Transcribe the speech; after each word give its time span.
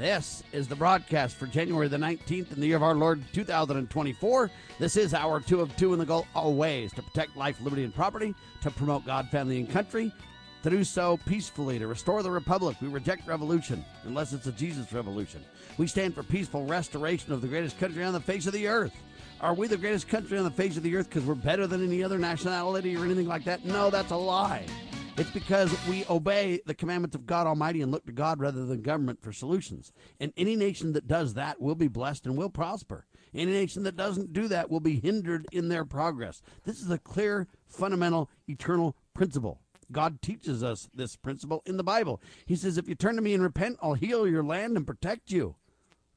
This 0.00 0.42
is 0.52 0.66
the 0.66 0.76
broadcast 0.76 1.36
for 1.36 1.46
January 1.46 1.86
the 1.86 1.98
19th 1.98 2.54
in 2.54 2.60
the 2.62 2.66
year 2.66 2.76
of 2.76 2.82
our 2.82 2.94
Lord 2.94 3.22
2024. 3.34 4.50
This 4.78 4.96
is 4.96 5.12
our 5.12 5.40
two 5.40 5.60
of 5.60 5.76
two, 5.76 5.92
and 5.92 6.00
the 6.00 6.06
goal 6.06 6.26
always 6.34 6.90
to 6.94 7.02
protect 7.02 7.36
life, 7.36 7.60
liberty, 7.60 7.84
and 7.84 7.94
property, 7.94 8.34
to 8.62 8.70
promote 8.70 9.04
God, 9.04 9.28
family, 9.28 9.58
and 9.60 9.70
country, 9.70 10.10
to 10.62 10.70
do 10.70 10.84
so 10.84 11.18
peacefully, 11.26 11.78
to 11.78 11.86
restore 11.86 12.22
the 12.22 12.30
republic. 12.30 12.78
We 12.80 12.88
reject 12.88 13.28
revolution 13.28 13.84
unless 14.04 14.32
it's 14.32 14.46
a 14.46 14.52
Jesus 14.52 14.90
revolution. 14.90 15.44
We 15.76 15.86
stand 15.86 16.14
for 16.14 16.22
peaceful 16.22 16.64
restoration 16.64 17.34
of 17.34 17.42
the 17.42 17.48
greatest 17.48 17.78
country 17.78 18.02
on 18.02 18.14
the 18.14 18.20
face 18.20 18.46
of 18.46 18.54
the 18.54 18.68
earth. 18.68 18.94
Are 19.42 19.52
we 19.52 19.66
the 19.66 19.76
greatest 19.76 20.08
country 20.08 20.38
on 20.38 20.44
the 20.44 20.50
face 20.50 20.78
of 20.78 20.82
the 20.82 20.96
earth 20.96 21.10
because 21.10 21.26
we're 21.26 21.34
better 21.34 21.66
than 21.66 21.84
any 21.84 22.02
other 22.02 22.18
nationality 22.18 22.96
or 22.96 23.04
anything 23.04 23.28
like 23.28 23.44
that? 23.44 23.66
No, 23.66 23.90
that's 23.90 24.12
a 24.12 24.16
lie. 24.16 24.64
It's 25.16 25.30
because 25.30 25.74
we 25.86 26.04
obey 26.08 26.60
the 26.64 26.74
commandments 26.74 27.14
of 27.14 27.26
God 27.26 27.46
Almighty 27.46 27.82
and 27.82 27.92
look 27.92 28.06
to 28.06 28.12
God 28.12 28.40
rather 28.40 28.64
than 28.64 28.80
government 28.80 29.22
for 29.22 29.32
solutions. 29.32 29.92
And 30.18 30.32
any 30.36 30.56
nation 30.56 30.92
that 30.94 31.06
does 31.06 31.34
that 31.34 31.60
will 31.60 31.74
be 31.74 31.88
blessed 31.88 32.26
and 32.26 32.36
will 32.36 32.48
prosper. 32.48 33.06
Any 33.34 33.52
nation 33.52 33.82
that 33.82 33.96
doesn't 33.96 34.32
do 34.32 34.48
that 34.48 34.70
will 34.70 34.80
be 34.80 34.98
hindered 34.98 35.46
in 35.52 35.68
their 35.68 35.84
progress. 35.84 36.42
This 36.64 36.80
is 36.80 36.90
a 36.90 36.98
clear, 36.98 37.48
fundamental, 37.66 38.30
eternal 38.48 38.96
principle. 39.14 39.60
God 39.92 40.22
teaches 40.22 40.62
us 40.62 40.88
this 40.94 41.16
principle 41.16 41.62
in 41.66 41.76
the 41.76 41.84
Bible. 41.84 42.22
He 42.46 42.56
says, 42.56 42.78
If 42.78 42.88
you 42.88 42.94
turn 42.94 43.16
to 43.16 43.22
me 43.22 43.34
and 43.34 43.42
repent, 43.42 43.78
I'll 43.82 43.94
heal 43.94 44.26
your 44.26 44.44
land 44.44 44.76
and 44.76 44.86
protect 44.86 45.30
you. 45.30 45.56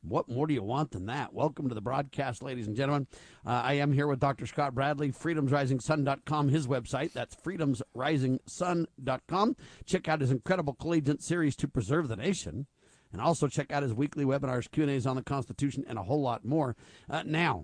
What 0.05 0.27
more 0.27 0.47
do 0.47 0.53
you 0.53 0.63
want 0.63 0.91
than 0.91 1.05
that? 1.05 1.33
Welcome 1.33 1.69
to 1.69 1.75
the 1.75 1.79
broadcast, 1.79 2.43
ladies 2.43 2.67
and 2.67 2.75
gentlemen. 2.75 3.07
Uh, 3.45 3.61
I 3.63 3.75
am 3.75 3.93
here 3.93 4.05
with 4.05 4.19
Dr. 4.19 4.45
Scott 4.45 4.75
Bradley, 4.75 5.13
freedomsrisingsun.com, 5.13 6.49
his 6.49 6.67
website. 6.67 7.13
That's 7.13 7.37
freedomsrisingsun.com. 7.37 9.55
Check 9.85 10.09
out 10.09 10.19
his 10.19 10.31
incredible 10.31 10.73
collegiate 10.73 11.23
series 11.23 11.55
to 11.55 11.69
preserve 11.69 12.09
the 12.09 12.17
nation, 12.17 12.67
and 13.13 13.21
also 13.21 13.47
check 13.47 13.71
out 13.71 13.83
his 13.83 13.93
weekly 13.93 14.25
webinars, 14.25 14.69
Q&As 14.69 15.07
on 15.07 15.15
the 15.15 15.23
Constitution, 15.23 15.85
and 15.87 15.97
a 15.97 16.03
whole 16.03 16.21
lot 16.21 16.43
more. 16.43 16.75
Uh, 17.09 17.23
now, 17.25 17.63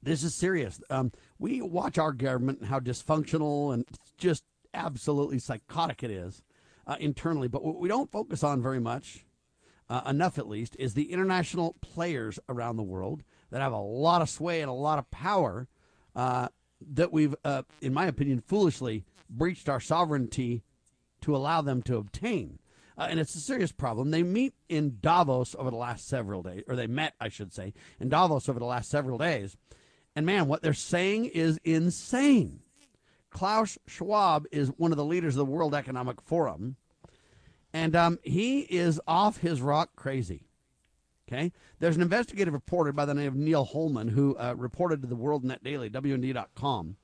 this 0.00 0.22
is 0.22 0.36
serious. 0.36 0.80
Um, 0.90 1.10
we 1.40 1.60
watch 1.60 1.98
our 1.98 2.12
government 2.12 2.60
and 2.60 2.68
how 2.68 2.78
dysfunctional 2.78 3.74
and 3.74 3.84
just 4.16 4.44
absolutely 4.74 5.40
psychotic 5.40 6.04
it 6.04 6.12
is 6.12 6.40
uh, 6.86 6.94
internally, 7.00 7.48
but 7.48 7.64
what 7.64 7.80
we 7.80 7.88
don't 7.88 8.12
focus 8.12 8.44
on 8.44 8.62
very 8.62 8.78
much 8.78 9.24
uh, 9.88 10.02
enough 10.06 10.38
at 10.38 10.48
least, 10.48 10.76
is 10.78 10.94
the 10.94 11.12
international 11.12 11.76
players 11.80 12.38
around 12.48 12.76
the 12.76 12.82
world 12.82 13.22
that 13.50 13.60
have 13.60 13.72
a 13.72 13.78
lot 13.78 14.22
of 14.22 14.30
sway 14.30 14.60
and 14.60 14.70
a 14.70 14.74
lot 14.74 14.98
of 14.98 15.10
power 15.10 15.68
uh, 16.16 16.48
that 16.92 17.12
we've, 17.12 17.34
uh, 17.44 17.62
in 17.80 17.92
my 17.92 18.06
opinion, 18.06 18.40
foolishly 18.40 19.04
breached 19.28 19.68
our 19.68 19.80
sovereignty 19.80 20.62
to 21.20 21.36
allow 21.36 21.60
them 21.60 21.82
to 21.82 21.96
obtain. 21.96 22.58
Uh, 22.98 23.06
and 23.08 23.18
it's 23.18 23.34
a 23.34 23.40
serious 23.40 23.72
problem. 23.72 24.10
They 24.10 24.22
meet 24.22 24.54
in 24.68 24.98
Davos 25.00 25.56
over 25.58 25.70
the 25.70 25.76
last 25.76 26.06
several 26.06 26.42
days, 26.42 26.62
or 26.68 26.76
they 26.76 26.86
met, 26.86 27.14
I 27.20 27.28
should 27.28 27.52
say, 27.52 27.72
in 27.98 28.08
Davos 28.08 28.48
over 28.48 28.58
the 28.58 28.66
last 28.66 28.90
several 28.90 29.18
days. 29.18 29.56
And 30.14 30.26
man, 30.26 30.46
what 30.46 30.62
they're 30.62 30.74
saying 30.74 31.26
is 31.26 31.58
insane. 31.64 32.60
Klaus 33.30 33.78
Schwab 33.86 34.46
is 34.52 34.68
one 34.76 34.92
of 34.92 34.98
the 34.98 35.04
leaders 35.04 35.34
of 35.34 35.38
the 35.38 35.52
World 35.52 35.74
Economic 35.74 36.20
Forum. 36.20 36.76
And 37.72 37.96
um, 37.96 38.18
he 38.22 38.60
is 38.60 39.00
off 39.06 39.38
his 39.38 39.62
rock 39.62 39.90
crazy. 39.96 40.44
Okay. 41.28 41.52
There's 41.78 41.96
an 41.96 42.02
investigative 42.02 42.52
reporter 42.52 42.92
by 42.92 43.06
the 43.06 43.14
name 43.14 43.28
of 43.28 43.36
Neil 43.36 43.64
Holman 43.64 44.08
who 44.08 44.36
uh, 44.36 44.54
reported 44.56 45.00
to 45.02 45.08
the 45.08 45.16
World 45.16 45.44
Net 45.44 45.64
Daily, 45.64 45.88
WND.com. 45.88 46.96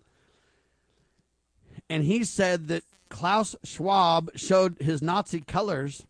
And 1.88 2.04
he 2.04 2.24
said 2.24 2.68
that 2.68 2.84
Klaus 3.08 3.56
Schwab 3.64 4.30
showed 4.36 4.76
his 4.80 5.00
Nazi 5.00 5.40
colors 5.40 6.04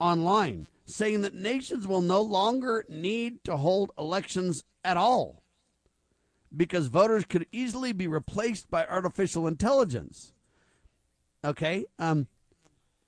online, 0.00 0.66
saying 0.86 1.20
that 1.22 1.34
nations 1.34 1.86
will 1.86 2.00
no 2.00 2.22
longer 2.22 2.86
need 2.88 3.44
to 3.44 3.58
hold 3.58 3.90
elections 3.98 4.64
at 4.82 4.96
all 4.96 5.42
because 6.56 6.86
voters 6.86 7.24
could 7.24 7.46
easily 7.52 7.92
be 7.92 8.06
replaced 8.06 8.70
by 8.70 8.86
artificial 8.86 9.46
intelligence. 9.46 10.32
Okay. 11.44 11.86
Um, 11.98 12.28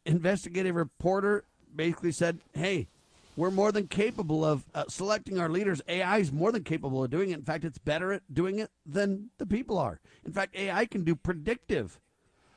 investigative 0.06 0.74
reporter 0.74 1.44
basically 1.74 2.12
said, 2.12 2.38
hey, 2.52 2.88
we're 3.36 3.50
more 3.50 3.72
than 3.72 3.88
capable 3.88 4.44
of 4.44 4.64
uh, 4.74 4.84
selecting 4.88 5.40
our 5.40 5.48
leaders. 5.48 5.82
AI 5.88 6.18
is 6.18 6.32
more 6.32 6.52
than 6.52 6.62
capable 6.62 7.02
of 7.02 7.10
doing 7.10 7.30
it. 7.30 7.38
In 7.38 7.44
fact, 7.44 7.64
it's 7.64 7.78
better 7.78 8.12
at 8.12 8.22
doing 8.32 8.60
it 8.60 8.70
than 8.86 9.30
the 9.38 9.46
people 9.46 9.76
are. 9.76 10.00
In 10.24 10.32
fact, 10.32 10.54
AI 10.54 10.86
can 10.86 11.02
do 11.02 11.16
predictive 11.16 11.98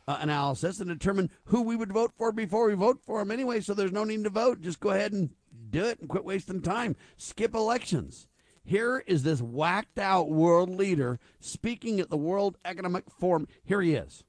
uh, 0.08 0.18
analysis 0.22 0.80
and 0.80 0.88
determine 0.88 1.32
who 1.46 1.62
we 1.62 1.76
would 1.76 1.92
vote 1.92 2.12
for 2.16 2.32
before 2.32 2.68
we 2.68 2.76
vote 2.76 3.00
for 3.04 3.20
them 3.20 3.32
anyway, 3.32 3.60
so 3.60 3.74
there's 3.74 3.92
no 3.92 4.04
need 4.04 4.24
to 4.24 4.30
vote. 4.30 4.62
Just 4.62 4.80
go 4.80 4.92
ahead 4.92 5.14
and 5.14 5.32
do 5.70 5.84
it 5.84 6.00
and 6.00 6.08
quit 6.08 6.24
wasting 6.24 6.62
time. 6.62 6.96
Skip 7.18 7.56
elections. 7.56 8.28
Here 8.64 9.04
is 9.08 9.24
this 9.24 9.42
whacked 9.42 9.98
out 9.98 10.30
world 10.30 10.70
leader 10.70 11.20
speaking 11.40 12.00
at 12.00 12.10
the 12.10 12.18
World 12.18 12.58
Economic 12.66 13.06
Forum. 13.10 13.48
Here 13.64 13.82
he 13.82 13.94
is. 13.96 14.24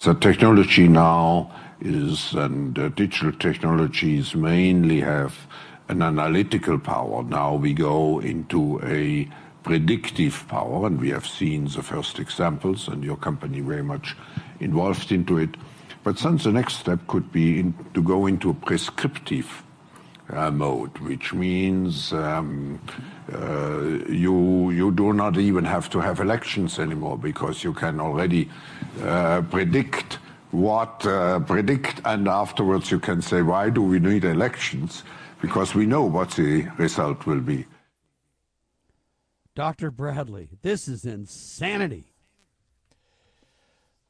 The 0.00 0.12
technology 0.14 0.88
now 0.88 1.50
is, 1.80 2.34
and 2.34 2.78
uh, 2.78 2.90
digital 2.90 3.32
technologies 3.32 4.34
mainly 4.34 5.00
have 5.00 5.34
an 5.88 6.02
analytical 6.02 6.78
power. 6.78 7.22
Now 7.22 7.54
we 7.54 7.72
go 7.72 8.20
into 8.20 8.78
a 8.84 9.26
predictive 9.62 10.44
power, 10.48 10.86
and 10.86 11.00
we 11.00 11.08
have 11.10 11.26
seen 11.26 11.64
the 11.64 11.82
first 11.82 12.18
examples, 12.18 12.88
and 12.88 13.02
your 13.02 13.16
company 13.16 13.60
very 13.60 13.82
much 13.82 14.14
involved 14.60 15.12
into 15.12 15.38
it. 15.38 15.56
But 16.04 16.18
then 16.18 16.36
the 16.36 16.52
next 16.52 16.74
step 16.74 17.06
could 17.06 17.32
be 17.32 17.72
to 17.94 18.02
go 18.02 18.26
into 18.26 18.50
a 18.50 18.54
prescriptive 18.54 19.64
mode, 20.28 20.98
which 20.98 21.32
means 21.32 22.12
um, 22.12 22.80
uh, 23.32 23.82
you 24.08 24.70
you 24.70 24.90
do 24.90 25.12
not 25.12 25.36
even 25.36 25.64
have 25.64 25.88
to 25.90 26.00
have 26.00 26.20
elections 26.20 26.78
anymore 26.78 27.18
because 27.18 27.62
you 27.64 27.72
can 27.72 28.00
already 28.00 28.48
uh, 29.02 29.42
predict 29.42 30.18
what 30.50 31.04
uh, 31.06 31.40
predict, 31.40 32.00
and 32.04 32.28
afterwards 32.28 32.90
you 32.90 32.98
can 32.98 33.22
say 33.22 33.42
why 33.42 33.70
do 33.70 33.82
we 33.82 33.98
need 33.98 34.24
elections 34.24 35.02
because 35.40 35.74
we 35.74 35.86
know 35.86 36.02
what 36.02 36.30
the 36.32 36.66
result 36.78 37.26
will 37.26 37.40
be. 37.40 37.66
Dr. 39.54 39.90
Bradley, 39.90 40.48
this 40.62 40.86
is 40.88 41.04
insanity. 41.04 42.12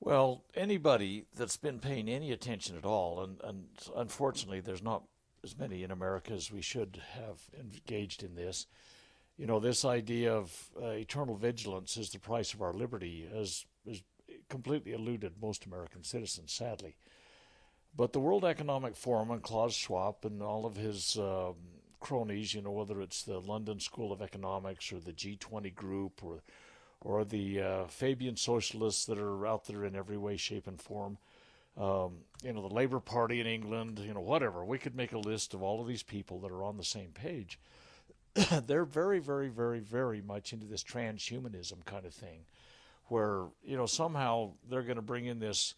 Well, 0.01 0.45
anybody 0.55 1.27
that's 1.35 1.57
been 1.57 1.79
paying 1.79 2.09
any 2.09 2.33
attention 2.33 2.77
at 2.77 2.85
all, 2.85 3.23
and, 3.23 3.41
and 3.43 3.65
unfortunately, 3.97 4.61
there's 4.61 4.83
not 4.83 5.03
as 5.47 5.57
many 5.57 5.85
in 5.85 5.93
America 5.93 6.33
as 6.33 6.51
we 6.51 6.61
should 6.61 7.01
have 7.13 7.39
engaged 7.59 8.25
in 8.25 8.35
this. 8.35 8.67
You 9.39 9.47
know, 9.47 9.61
this 9.61 9.85
idea 9.85 10.35
of 10.35 10.71
uh, 10.83 10.89
eternal 10.89 11.37
vigilance 11.37 11.97
is 11.97 12.11
the 12.11 12.19
price 12.19 12.53
of 12.53 12.63
our 12.63 12.73
liberty 12.73 13.29
has, 13.33 13.65
has 13.87 14.03
completely 14.49 14.93
eluded 14.93 15.35
most 15.41 15.65
American 15.65 16.03
citizens, 16.03 16.53
sadly. 16.53 16.97
But 17.97 18.13
the 18.13 18.21
World 18.21 18.45
Economic 18.45 18.97
Forum 18.97 19.31
and 19.31 19.43
Klaus 19.43 19.73
Schwab 19.73 20.17
and 20.25 20.43
all 20.43 20.67
of 20.67 20.77
his 20.77 21.17
um, 21.17 21.55
cronies, 22.01 22.53
you 22.53 22.61
know, 22.61 22.73
whether 22.73 23.01
it's 23.01 23.23
the 23.23 23.39
London 23.39 23.79
School 23.79 24.13
of 24.13 24.21
Economics 24.21 24.93
or 24.93 24.99
the 24.99 25.13
G20 25.13 25.75
group 25.75 26.25
or 26.25 26.43
or 27.03 27.25
the 27.25 27.61
uh, 27.61 27.85
Fabian 27.87 28.37
socialists 28.37 29.05
that 29.05 29.19
are 29.19 29.47
out 29.47 29.67
there 29.67 29.85
in 29.85 29.95
every 29.95 30.17
way, 30.17 30.37
shape, 30.37 30.67
and 30.67 30.81
form, 30.81 31.19
um, 31.77 32.19
you 32.43 32.53
know, 32.53 32.67
the 32.67 32.75
Labour 32.75 33.01
Party 33.01 33.41
in 33.41 33.47
England, 33.47 33.99
you 33.99 34.15
know, 34.15 34.21
whatever. 34.21 34.65
We 34.65 34.79
could 34.79 34.95
make 34.95 35.13
a 35.13 35.19
list 35.19 35.55
of 35.55 35.63
all 35.63 35.81
of 35.81 35.87
these 35.87 36.03
people 36.03 36.41
that 36.41 36.51
are 36.51 36.63
on 36.63 36.77
the 36.77 36.85
same 36.85 37.11
page. 37.11 37.59
They're 38.67 38.85
very, 38.85 39.19
very, 39.19 39.49
very, 39.49 39.81
very 39.81 40.21
much 40.21 40.53
into 40.53 40.67
this 40.67 40.85
transhumanism 40.85 41.85
kind 41.85 42.05
of 42.05 42.15
thing, 42.15 42.41
where 43.07 43.47
you 43.63 43.77
know 43.77 43.87
somehow 43.87 44.53
they're 44.69 44.83
going 44.83 44.97
to 44.97 45.03
bring 45.03 45.27
in 45.27 45.39
this 45.39 45.75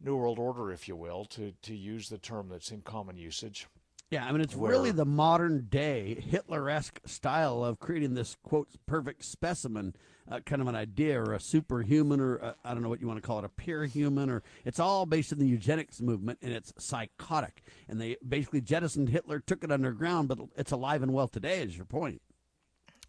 new 0.00 0.16
world 0.16 0.38
order, 0.38 0.72
if 0.72 0.88
you 0.88 0.96
will, 0.96 1.24
to 1.26 1.52
to 1.62 1.74
use 1.74 2.08
the 2.08 2.18
term 2.18 2.48
that's 2.48 2.70
in 2.70 2.80
common 2.80 3.16
usage. 3.16 3.68
Yeah, 4.10 4.26
I 4.26 4.32
mean 4.32 4.42
it's 4.42 4.54
where, 4.54 4.70
really 4.70 4.90
the 4.90 5.04
modern 5.04 5.66
day 5.68 6.14
Hitler 6.14 6.70
esque 6.70 7.00
style 7.04 7.64
of 7.64 7.78
creating 7.78 8.14
this 8.14 8.36
quote 8.42 8.68
perfect 8.86 9.24
specimen 9.24 9.94
uh, 10.30 10.40
kind 10.40 10.62
of 10.62 10.68
an 10.68 10.74
idea 10.74 11.20
or 11.20 11.34
a 11.34 11.40
superhuman 11.40 12.20
or 12.20 12.42
uh, 12.42 12.52
I 12.64 12.72
don't 12.72 12.82
know 12.82 12.88
what 12.88 13.00
you 13.00 13.06
want 13.06 13.20
to 13.20 13.26
call 13.26 13.38
it, 13.38 13.44
a 13.44 13.48
pure 13.48 13.84
human, 13.84 14.30
or 14.30 14.42
it's 14.64 14.80
all 14.80 15.06
based 15.06 15.32
in 15.32 15.38
the 15.38 15.46
eugenics 15.46 16.00
movement 16.00 16.38
and 16.42 16.52
it's 16.52 16.72
psychotic. 16.78 17.62
And 17.88 18.00
they 18.00 18.16
basically 18.26 18.60
jettisoned 18.60 19.10
Hitler, 19.10 19.40
took 19.40 19.64
it 19.64 19.72
underground, 19.72 20.28
but 20.28 20.38
it's 20.56 20.72
alive 20.72 21.02
and 21.02 21.12
well 21.12 21.28
today, 21.28 21.62
is 21.62 21.76
your 21.76 21.86
point. 21.86 22.22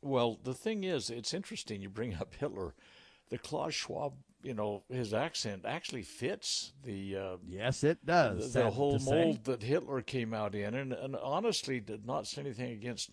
Well, 0.02 0.40
the 0.44 0.54
thing 0.54 0.84
is, 0.84 1.10
it's 1.10 1.34
interesting 1.34 1.82
you 1.82 1.90
bring 1.90 2.16
up 2.16 2.34
Hitler. 2.36 2.76
The 3.30 3.38
Klaus 3.38 3.74
Schwab 3.74 4.14
you 4.46 4.54
know, 4.54 4.84
his 4.90 5.12
accent 5.12 5.64
actually 5.66 6.04
fits 6.04 6.72
the 6.84 7.18
uh, 7.18 7.38
yes, 7.48 7.84
it 7.84 8.06
does. 8.06 8.54
the, 8.54 8.60
the 8.60 8.70
whole 8.70 9.00
mold 9.00 9.44
that 9.46 9.64
Hitler 9.64 10.02
came 10.02 10.36
out 10.36 10.54
in, 10.54 10.76
and, 10.76 10.94
and 10.94 11.16
honestly 11.16 11.80
did 11.80 12.06
not 12.06 12.28
say 12.28 12.42
anything 12.42 12.72
against 12.72 13.10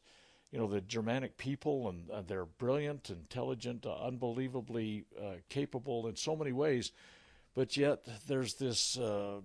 you 0.51 0.59
know 0.59 0.67
the 0.67 0.83
Germanic 0.83 1.39
people, 1.39 1.89
and 1.89 2.11
uh, 2.11 2.21
they're 2.21 2.45
brilliant, 2.45 3.09
intelligent, 3.09 3.87
uh, 3.87 3.97
unbelievably 3.97 5.07
uh, 5.19 5.37
capable 5.49 6.07
in 6.07 6.17
so 6.17 6.37
many 6.37 6.53
ways, 6.53 6.93
but 7.55 7.79
yet 7.79 8.07
there's 8.29 8.55
this 8.55 8.99
uh, 8.99 9.41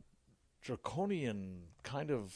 draconian 0.61 1.61
kind 1.83 2.11
of 2.11 2.35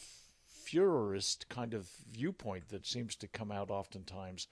Führerist 0.66 1.50
kind 1.50 1.74
of 1.74 1.90
viewpoint 2.10 2.70
that 2.70 2.88
seems 2.88 3.18
to 3.18 3.28
come 3.28 3.52
out 3.52 3.70
oftentimes, 3.70 4.48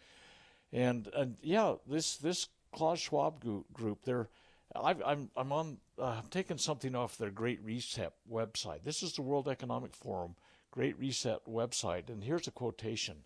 and 0.73 1.07
and 1.15 1.37
yeah, 1.41 1.75
this 1.87 2.17
this 2.17 2.49
Klaus 2.71 2.99
Schwab 2.99 3.43
group, 3.73 4.03
they're 4.03 4.29
i 4.75 4.91
am 4.91 5.01
I'm, 5.03 5.29
I'm 5.35 5.51
on 5.51 5.77
uh, 5.97 6.19
I'm 6.19 6.29
taking 6.29 6.57
something 6.57 6.95
off 6.95 7.17
their 7.17 7.31
Great 7.31 7.63
Reset 7.63 8.13
website. 8.31 8.83
This 8.83 9.01
is 9.01 9.13
the 9.13 9.23
World 9.23 9.47
Economic 9.47 9.95
Forum 9.95 10.35
Great 10.71 10.97
Reset 10.99 11.43
website, 11.47 12.09
and 12.09 12.23
here's 12.23 12.47
a 12.47 12.51
quotation. 12.51 13.23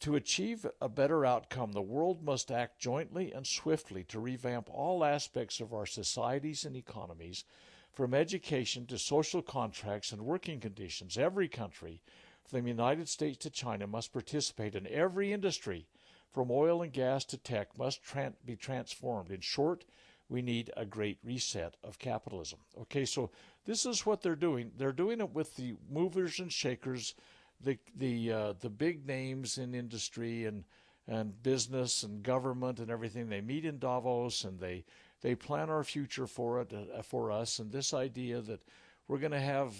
To 0.00 0.16
achieve 0.16 0.66
a 0.80 0.88
better 0.88 1.26
outcome, 1.26 1.72
the 1.72 1.82
world 1.82 2.22
must 2.22 2.50
act 2.50 2.78
jointly 2.78 3.32
and 3.32 3.46
swiftly 3.46 4.04
to 4.04 4.20
revamp 4.20 4.68
all 4.70 5.04
aspects 5.04 5.60
of 5.60 5.74
our 5.74 5.86
societies 5.86 6.64
and 6.64 6.76
economies, 6.76 7.44
from 7.92 8.14
education 8.14 8.86
to 8.86 8.98
social 8.98 9.42
contracts 9.42 10.10
and 10.10 10.22
working 10.22 10.58
conditions. 10.58 11.18
Every 11.18 11.48
country, 11.48 12.00
from 12.44 12.62
the 12.62 12.68
United 12.68 13.08
States 13.08 13.38
to 13.38 13.50
China, 13.50 13.86
must 13.86 14.12
participate 14.12 14.74
in 14.74 14.86
every 14.86 15.32
industry, 15.32 15.86
from 16.34 16.50
oil 16.50 16.82
and 16.82 16.92
gas 16.92 17.24
to 17.26 17.38
tech, 17.38 17.78
must 17.78 18.00
be 18.44 18.56
transformed. 18.56 19.30
In 19.30 19.40
short, 19.40 19.84
we 20.28 20.42
need 20.42 20.70
a 20.76 20.84
great 20.84 21.18
reset 21.22 21.76
of 21.84 21.98
capitalism. 21.98 22.58
Okay, 22.82 23.04
so 23.04 23.30
this 23.64 23.86
is 23.86 24.04
what 24.04 24.20
they're 24.20 24.34
doing. 24.34 24.72
They're 24.76 24.92
doing 24.92 25.20
it 25.20 25.32
with 25.32 25.54
the 25.54 25.76
movers 25.88 26.40
and 26.40 26.52
shakers 26.52 27.14
the 27.60 27.78
the 27.96 28.32
uh, 28.32 28.52
the 28.60 28.68
big 28.68 29.06
names 29.06 29.58
in 29.58 29.74
industry 29.74 30.44
and 30.44 30.64
and 31.06 31.40
business 31.42 32.02
and 32.02 32.22
government 32.22 32.80
and 32.80 32.90
everything. 32.90 33.28
They 33.28 33.40
meet 33.40 33.64
in 33.64 33.78
Davos 33.78 34.44
and 34.44 34.58
they 34.58 34.84
they 35.22 35.36
plan 35.36 35.70
our 35.70 35.84
future 35.84 36.26
for 36.26 36.60
it 36.60 36.72
uh, 36.72 37.02
for 37.02 37.30
us. 37.30 37.60
And 37.60 37.70
this 37.70 37.94
idea 37.94 38.40
that 38.42 38.60
we're 39.06 39.18
going 39.18 39.32
to 39.32 39.40
have 39.40 39.72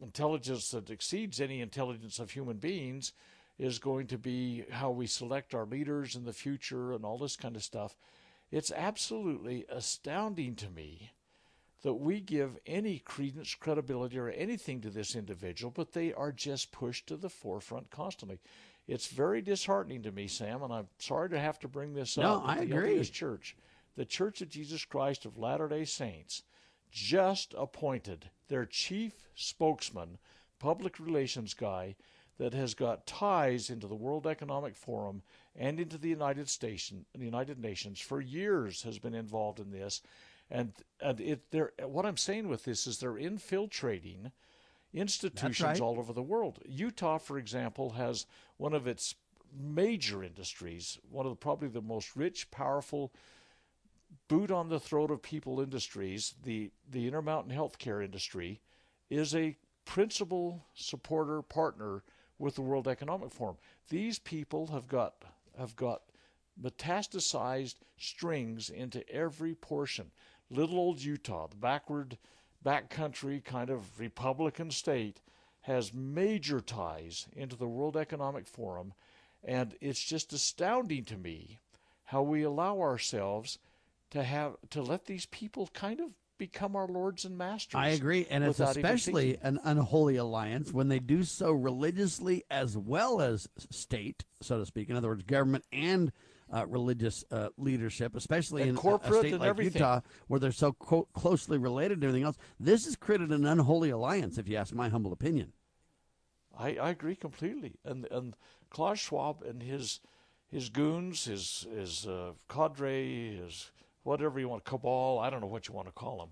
intelligence 0.00 0.70
that 0.70 0.90
exceeds 0.90 1.40
any 1.40 1.60
intelligence 1.60 2.18
of 2.18 2.30
human 2.30 2.56
beings 2.56 3.12
is 3.58 3.78
going 3.78 4.06
to 4.06 4.18
be 4.18 4.64
how 4.70 4.90
we 4.90 5.06
select 5.06 5.54
our 5.54 5.66
leaders 5.66 6.14
in 6.14 6.24
the 6.24 6.32
future 6.32 6.92
and 6.92 7.04
all 7.04 7.18
this 7.18 7.36
kind 7.36 7.56
of 7.56 7.62
stuff. 7.62 7.96
It's 8.50 8.72
absolutely 8.72 9.66
astounding 9.68 10.54
to 10.56 10.70
me 10.70 11.10
that 11.82 11.94
we 11.94 12.20
give 12.20 12.58
any 12.66 12.98
credence, 12.98 13.54
credibility, 13.54 14.18
or 14.18 14.28
anything 14.30 14.80
to 14.80 14.90
this 14.90 15.14
individual, 15.14 15.70
but 15.70 15.92
they 15.92 16.12
are 16.12 16.32
just 16.32 16.72
pushed 16.72 17.06
to 17.08 17.16
the 17.16 17.28
forefront 17.28 17.90
constantly. 17.90 18.38
It's 18.86 19.06
very 19.06 19.42
disheartening 19.42 20.02
to 20.02 20.12
me, 20.12 20.28
Sam, 20.28 20.62
and 20.62 20.72
I'm 20.72 20.88
sorry 20.98 21.28
to 21.30 21.38
have 21.38 21.58
to 21.60 21.68
bring 21.68 21.94
this 21.94 22.16
no, 22.16 22.36
up. 22.36 22.42
No, 22.42 22.48
I 22.48 22.64
the 22.64 22.76
agree. 22.76 22.96
LDS 22.96 23.12
Church, 23.12 23.56
the 23.96 24.04
Church 24.04 24.40
of 24.40 24.48
Jesus 24.48 24.84
Christ 24.84 25.26
of 25.26 25.36
Latter 25.36 25.68
day 25.68 25.84
Saints, 25.84 26.42
just 26.90 27.54
appointed 27.56 28.30
their 28.48 28.64
chief 28.64 29.28
spokesman, 29.34 30.18
public 30.58 30.98
relations 30.98 31.54
guy, 31.54 31.96
that 32.38 32.54
has 32.54 32.74
got 32.74 33.06
ties 33.06 33.68
into 33.70 33.86
the 33.86 33.94
World 33.94 34.26
Economic 34.26 34.76
Forum 34.76 35.22
and 35.56 35.80
into 35.80 35.98
the 35.98 36.08
United 36.08 36.48
States, 36.48 36.92
the 37.16 37.24
United 37.24 37.58
Nations 37.58 38.00
for 38.00 38.20
years 38.20 38.82
has 38.82 38.98
been 38.98 39.14
involved 39.14 39.58
in 39.58 39.70
this 39.70 40.02
and 40.50 40.72
and 41.00 41.20
it 41.20 41.50
they're 41.50 41.72
what 41.84 42.06
I'm 42.06 42.16
saying 42.16 42.48
with 42.48 42.64
this 42.64 42.86
is 42.86 42.98
they're 42.98 43.18
infiltrating 43.18 44.32
institutions 44.92 45.62
right. 45.62 45.80
all 45.80 45.98
over 45.98 46.12
the 46.12 46.22
world. 46.22 46.60
Utah, 46.66 47.18
for 47.18 47.38
example, 47.38 47.90
has 47.90 48.26
one 48.56 48.72
of 48.72 48.86
its 48.86 49.14
major 49.58 50.22
industries, 50.22 50.98
one 51.10 51.26
of 51.26 51.30
the, 51.30 51.36
probably 51.36 51.68
the 51.68 51.82
most 51.82 52.16
rich, 52.16 52.50
powerful, 52.50 53.12
boot 54.28 54.50
on 54.50 54.68
the 54.68 54.80
throat 54.80 55.10
of 55.10 55.22
people 55.22 55.60
industries. 55.60 56.34
The 56.42 56.70
the 56.90 57.06
Intermountain 57.06 57.54
Healthcare 57.54 58.02
industry 58.02 58.60
is 59.10 59.34
a 59.34 59.56
principal 59.84 60.64
supporter 60.74 61.42
partner 61.42 62.02
with 62.38 62.54
the 62.54 62.62
World 62.62 62.88
Economic 62.88 63.32
Forum. 63.32 63.56
These 63.88 64.18
people 64.18 64.68
have 64.68 64.88
got 64.88 65.14
have 65.58 65.74
got 65.74 66.02
metastasized 66.60 67.76
strings 67.96 68.70
into 68.70 69.08
every 69.10 69.54
portion 69.54 70.10
little 70.50 70.78
old 70.78 71.02
Utah, 71.02 71.46
the 71.46 71.56
backward, 71.56 72.18
backcountry 72.64 73.44
kind 73.44 73.70
of 73.70 74.00
Republican 74.00 74.70
state, 74.70 75.20
has 75.62 75.92
major 75.92 76.60
ties 76.60 77.26
into 77.36 77.56
the 77.56 77.68
World 77.68 77.96
Economic 77.96 78.46
Forum. 78.46 78.94
And 79.44 79.76
it's 79.80 80.02
just 80.02 80.32
astounding 80.32 81.04
to 81.04 81.16
me 81.16 81.60
how 82.04 82.22
we 82.22 82.42
allow 82.42 82.80
ourselves 82.80 83.58
to 84.10 84.22
have 84.22 84.56
to 84.70 84.82
let 84.82 85.04
these 85.04 85.26
people 85.26 85.68
kind 85.74 86.00
of 86.00 86.10
become 86.38 86.76
our 86.76 86.86
lords 86.86 87.24
and 87.24 87.36
masters. 87.36 87.78
I 87.78 87.88
agree, 87.88 88.26
and 88.30 88.44
it's 88.44 88.60
especially 88.60 89.38
an 89.42 89.58
unholy 89.64 90.16
alliance 90.16 90.72
when 90.72 90.88
they 90.88 90.98
do 90.98 91.24
so 91.24 91.52
religiously 91.52 92.44
as 92.50 92.76
well 92.76 93.20
as 93.20 93.48
state, 93.70 94.24
so 94.40 94.58
to 94.58 94.66
speak. 94.66 94.88
In 94.88 94.96
other 94.96 95.08
words, 95.08 95.24
government 95.24 95.64
and 95.72 96.12
uh, 96.52 96.66
religious 96.66 97.24
uh, 97.30 97.48
leadership, 97.56 98.16
especially 98.16 98.62
and 98.62 98.70
in 98.70 98.76
corporate 98.76 99.12
a, 99.12 99.18
state 99.18 99.32
and 99.32 99.40
like 99.40 99.50
everything. 99.50 99.80
Utah, 99.82 100.00
where 100.28 100.40
they're 100.40 100.52
so 100.52 100.72
co- 100.72 101.08
closely 101.12 101.58
related 101.58 102.00
to 102.00 102.06
everything 102.06 102.24
else. 102.24 102.36
This 102.58 102.84
has 102.86 102.96
created 102.96 103.30
an 103.30 103.44
unholy 103.44 103.90
alliance, 103.90 104.38
if 104.38 104.48
you 104.48 104.56
ask 104.56 104.74
my 104.74 104.88
humble 104.88 105.12
opinion. 105.12 105.52
I, 106.56 106.76
I 106.76 106.90
agree 106.90 107.16
completely, 107.16 107.74
and 107.84 108.06
and 108.10 108.34
Klaus 108.70 108.98
Schwab 108.98 109.42
and 109.42 109.62
his 109.62 110.00
his 110.50 110.68
goons, 110.70 111.26
his 111.26 111.66
his 111.72 112.06
uh, 112.06 112.32
cadre, 112.48 113.36
his 113.36 113.70
whatever 114.08 114.40
you 114.40 114.48
want, 114.48 114.64
cabal. 114.64 115.18
I 115.18 115.30
don't 115.30 115.40
know 115.40 115.46
what 115.46 115.68
you 115.68 115.74
want 115.74 115.88
to 115.88 115.92
call 115.92 116.22
him, 116.22 116.30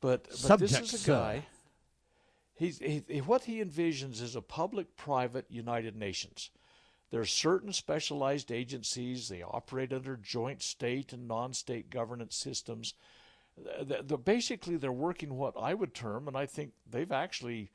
but 0.00 0.28
but 0.46 0.60
this 0.60 0.78
is 0.78 1.06
a 1.06 1.10
guy. 1.10 1.46
He's 2.54 2.78
he, 2.78 2.98
what 3.24 3.44
he 3.44 3.62
envisions 3.62 4.22
is 4.22 4.36
a 4.36 4.42
public-private 4.42 5.46
United 5.48 5.96
Nations 5.96 6.50
there 7.10 7.20
are 7.20 7.26
certain 7.26 7.72
specialized 7.72 8.52
agencies, 8.52 9.28
they 9.28 9.42
operate 9.42 9.92
under 9.92 10.16
joint 10.16 10.62
state 10.62 11.12
and 11.12 11.26
non 11.26 11.52
state 11.52 11.90
governance 11.90 12.36
systems. 12.36 12.94
The, 13.56 14.02
the, 14.02 14.16
basically, 14.16 14.76
they're 14.76 14.92
working 14.92 15.34
what 15.34 15.54
I 15.60 15.74
would 15.74 15.92
term, 15.92 16.28
and 16.28 16.36
I 16.36 16.46
think 16.46 16.72
they've 16.88 17.10
actually 17.10 17.72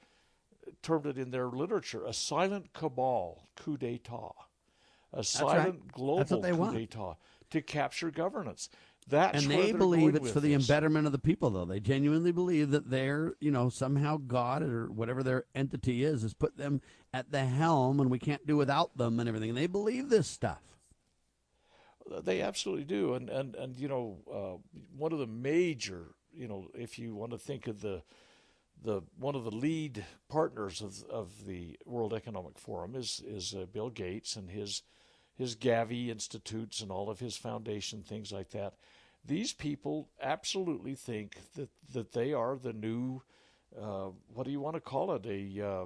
termed 0.81 1.05
it 1.05 1.17
in 1.17 1.31
their 1.31 1.47
literature, 1.47 2.05
a 2.05 2.13
silent 2.13 2.73
cabal 2.73 3.49
coup 3.55 3.77
d'etat. 3.77 4.33
A 5.13 5.23
silent 5.23 5.81
right. 5.81 5.91
global 5.91 6.41
coup 6.41 6.71
d'etat 6.71 7.17
to 7.51 7.61
capture 7.61 8.11
governance. 8.11 8.69
That's 9.07 9.43
and 9.43 9.51
they 9.51 9.71
believe 9.71 10.15
it's 10.15 10.31
for 10.31 10.39
the 10.39 10.55
this. 10.55 10.67
embetterment 10.67 11.05
of 11.05 11.11
the 11.11 11.19
people, 11.19 11.51
though. 11.51 11.65
They 11.65 11.79
genuinely 11.79 12.31
believe 12.31 12.71
that 12.71 12.89
they're, 12.89 13.33
you 13.39 13.51
know, 13.51 13.69
somehow 13.69 14.17
God 14.17 14.63
or 14.63 14.87
whatever 14.87 15.21
their 15.21 15.45
entity 15.53 16.03
is, 16.03 16.23
has 16.23 16.33
put 16.33 16.57
them 16.57 16.81
at 17.13 17.31
the 17.31 17.45
helm 17.45 17.99
and 17.99 18.09
we 18.09 18.17
can't 18.17 18.47
do 18.47 18.57
without 18.57 18.97
them 18.97 19.19
and 19.19 19.29
everything. 19.29 19.49
And 19.49 19.57
they 19.57 19.67
believe 19.67 20.09
this 20.09 20.27
stuff. 20.27 20.61
They 22.23 22.41
absolutely 22.41 22.85
do. 22.85 23.13
And, 23.13 23.29
and, 23.29 23.55
and 23.55 23.75
you 23.77 23.87
know, 23.87 24.17
uh, 24.31 24.79
one 24.97 25.13
of 25.13 25.19
the 25.19 25.27
major, 25.27 26.07
you 26.33 26.47
know, 26.47 26.69
if 26.73 26.97
you 26.97 27.15
want 27.15 27.31
to 27.31 27.37
think 27.37 27.67
of 27.67 27.81
the, 27.81 28.01
the 28.83 29.01
one 29.19 29.35
of 29.35 29.43
the 29.43 29.51
lead 29.51 30.03
partners 30.29 30.81
of, 30.81 31.03
of 31.11 31.45
the 31.45 31.77
World 31.85 32.13
Economic 32.13 32.57
Forum 32.57 32.95
is, 32.95 33.21
is 33.25 33.53
uh, 33.53 33.65
Bill 33.71 33.91
Gates 33.91 34.35
and 34.35 34.49
his, 34.49 34.81
his 35.35 35.55
Gavi 35.55 36.09
institutes 36.09 36.81
and 36.81 36.89
all 36.89 37.09
of 37.09 37.19
his 37.19 37.37
foundation, 37.37 38.01
things 38.01 38.31
like 38.31 38.49
that 38.49 38.73
these 39.27 39.53
people 39.53 40.09
absolutely 40.21 40.95
think 40.95 41.37
that 41.55 41.69
that 41.93 42.11
they 42.13 42.33
are 42.33 42.55
the 42.55 42.73
new 42.73 43.21
uh, 43.79 44.09
what 44.33 44.45
do 44.45 44.51
you 44.51 44.59
want 44.59 44.75
to 44.75 44.81
call 44.81 45.13
it 45.13 45.25
a 45.25 45.65
uh, 45.65 45.85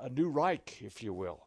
a 0.00 0.08
new 0.08 0.28
Reich, 0.28 0.78
if 0.82 1.02
you 1.02 1.12
will, 1.12 1.46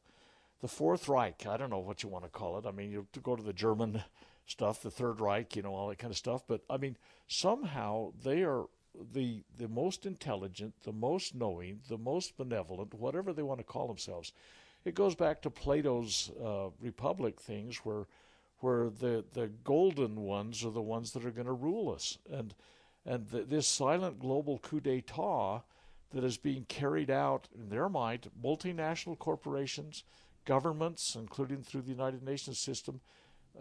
the 0.62 0.68
Fourth 0.68 1.10
Reich. 1.10 1.46
I 1.48 1.58
don't 1.58 1.70
know 1.70 1.80
what 1.80 2.04
you 2.04 2.10
want 2.10 2.26
to 2.26 2.30
call 2.30 2.58
it. 2.58 2.66
I 2.66 2.72
mean, 2.72 2.92
you 2.92 3.08
go 3.22 3.36
to 3.36 3.44
the 3.44 3.54
German 3.54 4.04
stuff, 4.46 4.82
the 4.82 4.92
Third 4.92 5.20
Reich, 5.20 5.56
you 5.56 5.62
know, 5.62 5.74
all 5.74 5.90
that 5.90 6.00
kind 6.00 6.12
of 6.12 6.18
stuff. 6.18 6.44
But 6.48 6.62
I 6.70 6.78
mean, 6.78 6.98
somehow 7.28 8.14
they 8.24 8.44
are 8.44 8.66
the 9.14 9.44
the 9.58 9.68
most 9.68 10.06
intelligent, 10.06 10.74
the 10.84 10.94
most 10.94 11.36
knowing, 11.36 11.80
the 11.90 11.98
most 11.98 12.38
benevolent, 12.38 12.94
whatever 12.94 13.34
they 13.34 13.44
want 13.44 13.60
to 13.60 13.66
call 13.66 13.88
themselves. 13.88 14.32
It 14.86 14.96
goes 14.96 15.16
back 15.16 15.42
to 15.42 15.50
Plato's 15.50 16.30
uh, 16.44 16.68
Republic 16.82 17.40
things 17.40 17.78
where 17.78 18.06
where 18.64 18.90
the, 18.90 19.26
the 19.34 19.48
golden 19.66 20.16
ones 20.16 20.64
are 20.64 20.72
the 20.72 20.82
ones 20.82 21.12
that 21.12 21.26
are 21.26 21.32
going 21.32 21.46
to 21.46 21.52
rule 21.52 21.94
us. 21.94 22.18
And, 22.32 22.56
and 23.06 23.28
the, 23.28 23.42
this 23.42 23.68
silent 23.68 24.20
global 24.20 24.58
coup 24.60 24.80
d'etat 24.80 25.64
that 26.14 26.24
is 26.24 26.38
being 26.38 26.64
carried 26.70 27.12
out, 27.12 27.50
in 27.54 27.68
their 27.68 27.90
mind, 27.90 28.32
multinational 28.42 29.20
corporations, 29.20 30.06
governments, 30.46 31.18
including 31.20 31.62
through 31.62 31.82
the 31.82 31.92
United 31.92 32.24
Nations 32.24 32.58
system, 32.58 33.02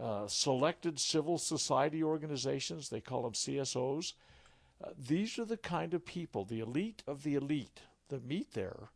uh, 0.01 0.29
selected 0.29 1.01
civil 1.01 1.37
society 1.37 2.05
organizations, 2.05 2.89
they 2.89 3.01
call 3.01 3.23
them 3.23 3.33
CSOs. 3.33 4.13
Uh, 4.85 4.91
these 5.09 5.37
are 5.37 5.45
the 5.45 5.57
kind 5.57 5.95
of 5.95 6.07
people, 6.07 6.45
the 6.45 6.61
elite 6.61 7.03
of 7.09 7.25
the 7.25 7.35
elite, 7.35 7.81
that 8.09 8.25
meet 8.25 8.53
there. 8.53 8.91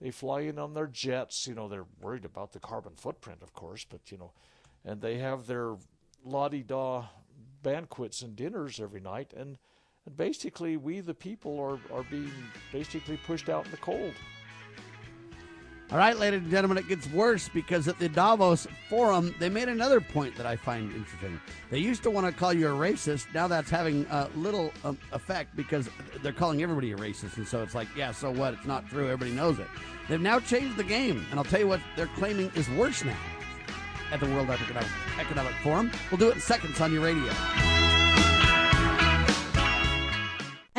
They 0.00 0.12
fly 0.12 0.42
in 0.42 0.60
on 0.60 0.74
their 0.74 0.86
jets. 0.86 1.48
You 1.48 1.56
know, 1.56 1.66
they're 1.66 1.86
worried 2.00 2.24
about 2.24 2.52
the 2.52 2.60
carbon 2.60 2.92
footprint, 2.94 3.42
of 3.42 3.52
course, 3.52 3.84
but, 3.88 4.12
you 4.12 4.18
know, 4.18 4.30
and 4.84 5.00
they 5.00 5.18
have 5.18 5.46
their 5.46 5.76
la 6.24 6.48
di 6.48 6.62
da 6.62 7.04
banquets 7.62 8.22
and 8.22 8.36
dinners 8.36 8.80
every 8.80 9.00
night. 9.00 9.32
And, 9.36 9.58
and 10.06 10.16
basically, 10.16 10.76
we, 10.76 11.00
the 11.00 11.14
people, 11.14 11.58
are, 11.60 11.96
are 11.96 12.04
being 12.04 12.32
basically 12.72 13.18
pushed 13.26 13.48
out 13.48 13.64
in 13.66 13.70
the 13.70 13.76
cold. 13.78 14.14
All 15.92 15.98
right, 15.98 16.16
ladies 16.16 16.42
and 16.42 16.50
gentlemen, 16.52 16.78
it 16.78 16.86
gets 16.86 17.08
worse 17.10 17.48
because 17.48 17.88
at 17.88 17.98
the 17.98 18.08
Davos 18.08 18.68
Forum, 18.88 19.34
they 19.40 19.48
made 19.48 19.68
another 19.68 20.00
point 20.00 20.36
that 20.36 20.46
I 20.46 20.54
find 20.54 20.92
interesting. 20.92 21.40
They 21.68 21.78
used 21.78 22.04
to 22.04 22.10
want 22.10 22.28
to 22.28 22.32
call 22.32 22.52
you 22.52 22.68
a 22.68 22.70
racist. 22.70 23.26
Now 23.34 23.48
that's 23.48 23.68
having 23.68 24.06
uh, 24.06 24.28
little 24.36 24.72
um, 24.84 24.96
effect 25.12 25.56
because 25.56 25.90
they're 26.22 26.32
calling 26.32 26.62
everybody 26.62 26.92
a 26.92 26.96
racist. 26.96 27.38
And 27.38 27.48
so 27.48 27.64
it's 27.64 27.74
like, 27.74 27.88
yeah, 27.96 28.12
so 28.12 28.30
what? 28.30 28.54
It's 28.54 28.66
not 28.66 28.88
true. 28.88 29.10
Everybody 29.10 29.32
knows 29.32 29.58
it. 29.58 29.66
They've 30.08 30.20
now 30.20 30.38
changed 30.38 30.76
the 30.76 30.84
game. 30.84 31.26
And 31.30 31.40
I'll 31.40 31.44
tell 31.44 31.58
you 31.58 31.66
what 31.66 31.80
they're 31.96 32.06
claiming 32.06 32.52
is 32.54 32.70
worse 32.70 33.04
now 33.04 33.18
at 34.12 34.20
the 34.20 34.26
World 34.26 34.50
Economic, 34.50 35.52
Forum. 35.62 35.90
We'll 36.10 36.18
do 36.18 36.30
it 36.30 36.34
in 36.34 36.40
seconds 36.40 36.80
on 36.80 36.92
your 36.92 37.02
radio. 37.02 37.69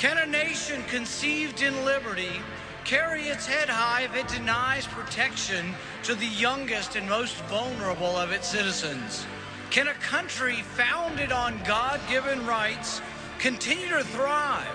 Can 0.00 0.16
a 0.16 0.24
nation 0.24 0.82
conceived 0.84 1.60
in 1.60 1.84
liberty 1.84 2.40
carry 2.86 3.24
its 3.24 3.44
head 3.44 3.68
high 3.68 4.04
if 4.04 4.16
it 4.16 4.28
denies 4.28 4.86
protection 4.86 5.74
to 6.04 6.14
the 6.14 6.24
youngest 6.24 6.96
and 6.96 7.06
most 7.06 7.34
vulnerable 7.50 8.16
of 8.16 8.32
its 8.32 8.48
citizens? 8.48 9.26
Can 9.68 9.88
a 9.88 9.92
country 9.92 10.62
founded 10.62 11.32
on 11.32 11.60
God 11.64 12.00
given 12.08 12.46
rights 12.46 13.02
continue 13.38 13.90
to 13.90 14.02
thrive 14.02 14.66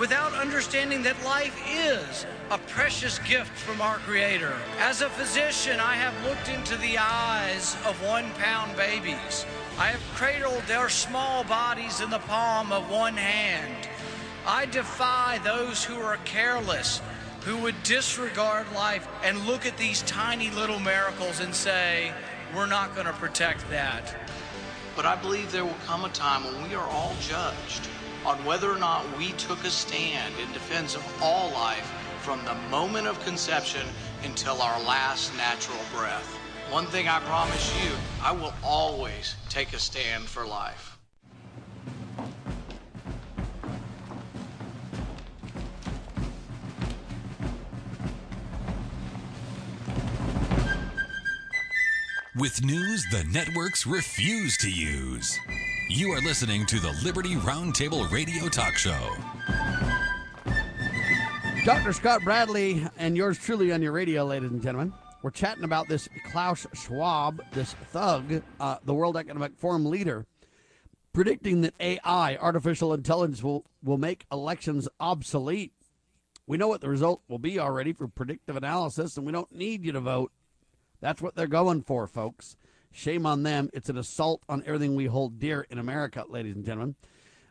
without 0.00 0.32
understanding 0.32 1.04
that 1.04 1.24
life 1.24 1.56
is 1.70 2.26
a 2.50 2.58
precious 2.58 3.20
gift 3.20 3.56
from 3.56 3.80
our 3.80 3.98
Creator? 3.98 4.52
As 4.80 5.00
a 5.00 5.08
physician, 5.10 5.78
I 5.78 5.94
have 5.94 6.24
looked 6.24 6.48
into 6.48 6.76
the 6.78 6.98
eyes 6.98 7.76
of 7.86 7.94
one 8.04 8.28
pound 8.32 8.76
babies. 8.76 9.46
I 9.78 9.90
have 9.90 10.02
cradled 10.16 10.64
their 10.66 10.88
small 10.88 11.44
bodies 11.44 12.00
in 12.00 12.10
the 12.10 12.18
palm 12.18 12.72
of 12.72 12.90
one 12.90 13.16
hand. 13.16 13.88
I 14.46 14.66
defy 14.66 15.38
those 15.44 15.84
who 15.84 16.00
are 16.00 16.16
careless, 16.24 17.00
who 17.44 17.58
would 17.58 17.80
disregard 17.84 18.66
life 18.72 19.06
and 19.22 19.46
look 19.46 19.66
at 19.66 19.76
these 19.76 20.02
tiny 20.02 20.50
little 20.50 20.80
miracles 20.80 21.38
and 21.38 21.54
say, 21.54 22.12
we're 22.54 22.66
not 22.66 22.94
going 22.94 23.06
to 23.06 23.12
protect 23.12 23.68
that. 23.70 24.16
But 24.96 25.06
I 25.06 25.14
believe 25.14 25.52
there 25.52 25.64
will 25.64 25.76
come 25.86 26.04
a 26.04 26.08
time 26.08 26.44
when 26.44 26.68
we 26.68 26.74
are 26.74 26.88
all 26.88 27.14
judged 27.20 27.88
on 28.26 28.44
whether 28.44 28.70
or 28.70 28.78
not 28.78 29.06
we 29.16 29.30
took 29.32 29.62
a 29.64 29.70
stand 29.70 30.34
in 30.44 30.52
defense 30.52 30.96
of 30.96 31.22
all 31.22 31.50
life 31.52 31.92
from 32.20 32.44
the 32.44 32.54
moment 32.68 33.06
of 33.06 33.24
conception 33.24 33.86
until 34.24 34.60
our 34.60 34.80
last 34.82 35.36
natural 35.36 35.78
breath. 35.94 36.36
One 36.68 36.86
thing 36.86 37.06
I 37.06 37.20
promise 37.20 37.84
you, 37.84 37.92
I 38.22 38.32
will 38.32 38.54
always 38.62 39.36
take 39.48 39.72
a 39.72 39.78
stand 39.78 40.24
for 40.24 40.46
life. 40.46 40.91
With 52.42 52.64
news 52.64 53.06
the 53.12 53.22
networks 53.30 53.86
refuse 53.86 54.56
to 54.56 54.68
use. 54.68 55.38
You 55.88 56.10
are 56.10 56.20
listening 56.20 56.66
to 56.66 56.80
the 56.80 56.90
Liberty 57.04 57.36
Roundtable 57.36 58.10
Radio 58.10 58.48
Talk 58.48 58.74
Show. 58.74 59.14
Dr. 61.64 61.92
Scott 61.92 62.24
Bradley 62.24 62.84
and 62.98 63.16
yours 63.16 63.38
truly 63.38 63.70
on 63.70 63.80
your 63.80 63.92
radio, 63.92 64.24
ladies 64.24 64.50
and 64.50 64.60
gentlemen. 64.60 64.92
We're 65.22 65.30
chatting 65.30 65.62
about 65.62 65.86
this 65.86 66.08
Klaus 66.32 66.66
Schwab, 66.74 67.40
this 67.52 67.74
thug, 67.92 68.42
uh, 68.58 68.78
the 68.84 68.92
World 68.92 69.16
Economic 69.16 69.56
Forum 69.56 69.86
leader, 69.86 70.26
predicting 71.12 71.60
that 71.60 71.74
AI, 71.78 72.36
artificial 72.40 72.92
intelligence, 72.92 73.40
will, 73.44 73.64
will 73.84 73.98
make 73.98 74.26
elections 74.32 74.88
obsolete. 74.98 75.74
We 76.48 76.56
know 76.56 76.66
what 76.66 76.80
the 76.80 76.88
result 76.88 77.22
will 77.28 77.38
be 77.38 77.60
already 77.60 77.92
for 77.92 78.08
predictive 78.08 78.56
analysis, 78.56 79.16
and 79.16 79.24
we 79.24 79.30
don't 79.30 79.52
need 79.52 79.84
you 79.84 79.92
to 79.92 80.00
vote. 80.00 80.32
That's 81.02 81.20
what 81.20 81.34
they're 81.34 81.48
going 81.48 81.82
for, 81.82 82.06
folks. 82.06 82.56
Shame 82.92 83.26
on 83.26 83.42
them. 83.42 83.68
It's 83.74 83.88
an 83.88 83.98
assault 83.98 84.42
on 84.48 84.62
everything 84.64 84.94
we 84.94 85.06
hold 85.06 85.40
dear 85.40 85.66
in 85.68 85.78
America, 85.78 86.24
ladies 86.28 86.54
and 86.54 86.64
gentlemen. 86.64 86.94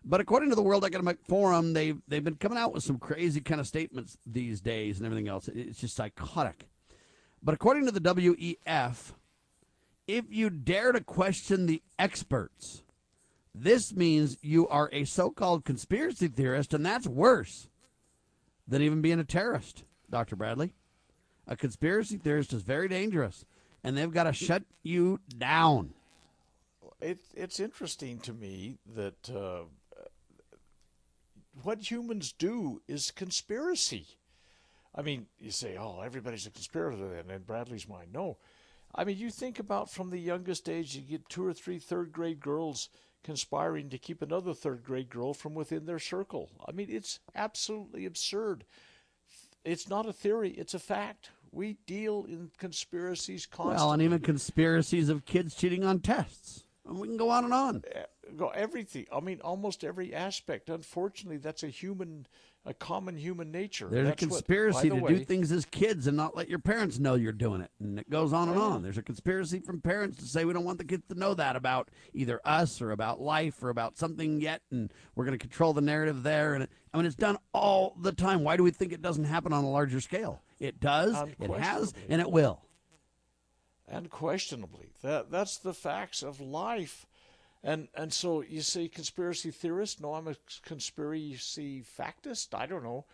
But 0.06 0.22
according 0.22 0.50
to 0.50 0.56
the 0.56 0.64
World 0.64 0.86
Economic 0.86 1.20
Forum, 1.28 1.74
they've 1.74 2.02
they've 2.08 2.24
been 2.24 2.36
coming 2.36 2.58
out 2.58 2.74
with 2.74 2.84
some 2.84 2.98
crazy 2.98 3.42
kind 3.42 3.60
of 3.60 3.68
statements 3.68 4.18
these 4.26 4.62
days 4.62 4.98
and 4.98 5.06
everything 5.06 5.28
else. 5.28 5.48
It's 5.50 5.80
just 5.80 5.96
psychotic. 5.96 6.70
But 7.44 7.54
according 7.54 7.86
to 7.86 7.92
the 7.92 8.00
WEF, 8.00 9.14
if 10.08 10.26
you 10.30 10.50
dare 10.50 10.94
to 10.94 11.02
question 11.02 11.66
the 11.66 11.82
experts, 12.00 12.84
this 13.54 13.94
means 13.94 14.38
you 14.42 14.68
are 14.70 14.90
a 14.94 15.04
so-called 15.04 15.66
conspiracy 15.66 16.30
theorist, 16.30 16.74
and 16.74 16.86
that's 16.86 17.08
worse 17.08 17.68
than 18.68 18.82
even 18.82 19.02
being 19.02 19.20
a 19.20 19.24
terrorist, 19.26 19.84
Dr. 20.10 20.36
Bradley. 20.36 20.74
A 21.52 21.58
conspiracy 21.58 22.16
theorist 22.16 22.54
is 22.54 22.62
very 22.62 22.88
dangerous, 22.88 23.44
and 23.84 23.98
they've 23.98 24.10
got 24.10 24.24
to 24.24 24.32
shut 24.32 24.64
you 24.84 25.20
down. 25.38 25.94
It, 27.02 27.20
it's 27.36 27.60
interesting 27.60 28.20
to 28.20 28.32
me 28.32 28.78
that 28.96 29.30
uh, 29.30 29.64
what 31.62 31.92
humans 31.92 32.32
do 32.32 32.82
is 32.88 33.12
conspiracy. 33.12 34.06
I 34.96 35.02
mean, 35.02 35.26
you 35.40 35.52
say, 35.52 35.76
oh, 35.78 36.00
everybody's 36.00 36.48
a 36.48 36.52
conspirator, 36.52 37.16
and 37.16 37.30
in 37.30 37.42
Bradley's 37.42 37.90
mind, 37.90 38.14
no. 38.14 38.38
I 38.96 39.04
mean, 39.04 39.18
you 39.18 39.30
think 39.30 39.60
about 39.60 39.92
from 39.92 40.10
the 40.10 40.20
youngest 40.20 40.70
age, 40.70 40.96
you 40.96 41.02
get 41.02 41.28
two 41.28 41.46
or 41.46 41.52
three 41.52 41.80
third 41.80 42.14
grade 42.14 42.40
girls 42.40 42.88
conspiring 43.26 43.90
to 43.90 43.98
keep 43.98 44.22
another 44.22 44.54
third 44.54 44.86
grade 44.86 45.10
girl 45.10 45.34
from 45.34 45.54
within 45.54 45.86
their 45.86 46.00
circle. 46.00 46.50
I 46.66 46.72
mean, 46.72 46.88
it's 46.90 47.20
absolutely 47.36 48.06
absurd. 48.06 48.64
It's 49.66 49.90
not 49.90 50.08
a 50.08 50.14
theory, 50.14 50.52
it's 50.52 50.74
a 50.74 50.80
fact. 50.80 51.30
We 51.52 51.74
deal 51.86 52.26
in 52.28 52.52
conspiracies 52.58 53.46
constantly. 53.46 53.84
Well, 53.84 53.92
and 53.94 54.02
even 54.02 54.20
conspiracies 54.20 55.10
of 55.10 55.26
kids 55.26 55.56
cheating 55.56 55.84
on 55.84 56.00
tests. 56.00 56.64
And 56.88 57.00
we 57.00 57.08
can 57.08 57.18
go 57.18 57.30
on 57.30 57.44
and 57.44 57.54
on. 57.54 57.84
Eh, 57.94 58.04
go 58.38 58.50
everything. 58.50 59.06
I 59.14 59.20
mean, 59.20 59.42
almost 59.42 59.84
every 59.84 60.14
aspect. 60.14 60.70
Unfortunately, 60.70 61.38
that's 61.38 61.64
a 61.64 61.68
human, 61.68 62.28
a 62.66 62.74
common 62.74 63.18
human 63.18 63.52
nature. 63.52 63.88
There's 63.90 64.08
that's 64.08 64.22
a 64.22 64.28
conspiracy 64.28 64.92
what, 64.92 64.98
to 64.98 65.04
way, 65.04 65.14
do 65.18 65.26
things 65.26 65.52
as 65.52 65.66
kids 65.66 66.06
and 66.06 66.16
not 66.16 66.36
let 66.36 66.48
your 66.48 66.60
parents 66.60 67.00
know 67.00 67.16
you're 67.16 67.32
doing 67.32 67.62
it, 67.62 67.72
and 67.80 67.98
it 67.98 68.10
goes 68.10 68.34
on 68.34 68.50
and 68.50 68.60
on. 68.60 68.84
There's 68.84 69.00
a 69.00 69.02
conspiracy 69.04 69.60
from 69.60 69.82
parents 69.82 70.18
to 70.20 70.26
say 70.26 70.46
we 70.46 70.54
don't 70.54 70.64
want 70.64 70.78
the 70.78 70.84
kids 70.84 71.04
to 71.10 71.16
know 71.16 71.34
that 71.34 71.56
about 71.56 71.90
either 72.14 72.40
us 72.46 72.80
or 72.82 72.92
about 72.92 73.20
life 73.20 73.64
or 73.64 73.70
about 73.70 73.98
something 73.98 74.42
yet, 74.42 74.62
and 74.70 74.94
we're 75.16 75.26
going 75.26 75.38
to 75.38 75.44
control 75.44 75.74
the 75.74 75.82
narrative 75.82 76.22
there. 76.22 76.54
And 76.54 76.68
I 76.94 76.98
mean, 76.98 77.08
it's 77.08 77.16
done 77.16 77.38
all 77.52 77.96
the 78.00 78.12
time. 78.12 78.44
Why 78.44 78.58
do 78.58 78.64
we 78.64 78.72
think 78.72 78.94
it 78.94 79.02
doesn't 79.02 79.26
happen 79.26 79.54
on 79.54 79.64
a 79.64 79.70
larger 79.70 80.00
scale? 80.00 80.44
It 80.60 80.80
does, 80.80 81.16
it 81.40 81.50
has, 81.50 81.94
and 82.10 82.22
it 82.22 82.30
will. 82.30 82.62
unquestionably. 83.92 84.94
That 85.02 85.32
that's 85.32 85.58
the 85.58 85.74
facts 85.74 86.24
of 86.24 86.40
life. 86.40 87.06
And 87.64 87.90
and 87.94 88.12
so 88.12 88.42
you 88.42 88.62
say 88.62 88.88
conspiracy 88.88 89.52
theorist? 89.52 90.02
No, 90.02 90.16
I'm 90.16 90.28
a 90.28 90.36
conspiracy 90.66 91.84
factist. 91.84 92.56
I 92.56 92.66
don't 92.66 92.84
know, 92.84 93.06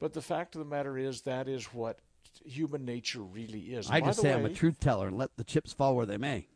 but 0.00 0.12
the 0.12 0.22
fact 0.22 0.56
of 0.56 0.58
the 0.58 0.64
matter 0.64 0.98
is 0.98 1.22
that 1.22 1.48
is 1.48 1.66
what 1.66 2.00
human 2.44 2.84
nature 2.84 3.20
really 3.20 3.60
is. 3.60 3.90
I 3.90 4.00
just 4.00 4.20
say 4.20 4.34
way, 4.34 4.40
I'm 4.40 4.46
a 4.46 4.54
truth 4.54 4.80
teller 4.80 5.06
and 5.06 5.16
let 5.16 5.36
the 5.36 5.44
chips 5.44 5.72
fall 5.72 5.94
where 5.94 6.06
they 6.06 6.16
may. 6.16 6.46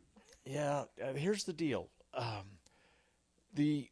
Yeah, 0.44 0.84
uh, 1.02 1.12
here's 1.14 1.44
the 1.44 1.52
deal. 1.52 1.88
Um, 2.14 2.58
the 3.54 3.90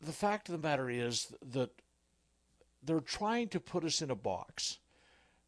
the 0.00 0.12
fact 0.12 0.48
of 0.48 0.52
the 0.52 0.66
matter 0.66 0.90
is 0.90 1.32
that 1.44 1.70
they're 2.82 3.00
trying 3.00 3.48
to 3.48 3.60
put 3.60 3.84
us 3.84 4.02
in 4.02 4.10
a 4.10 4.14
box. 4.14 4.78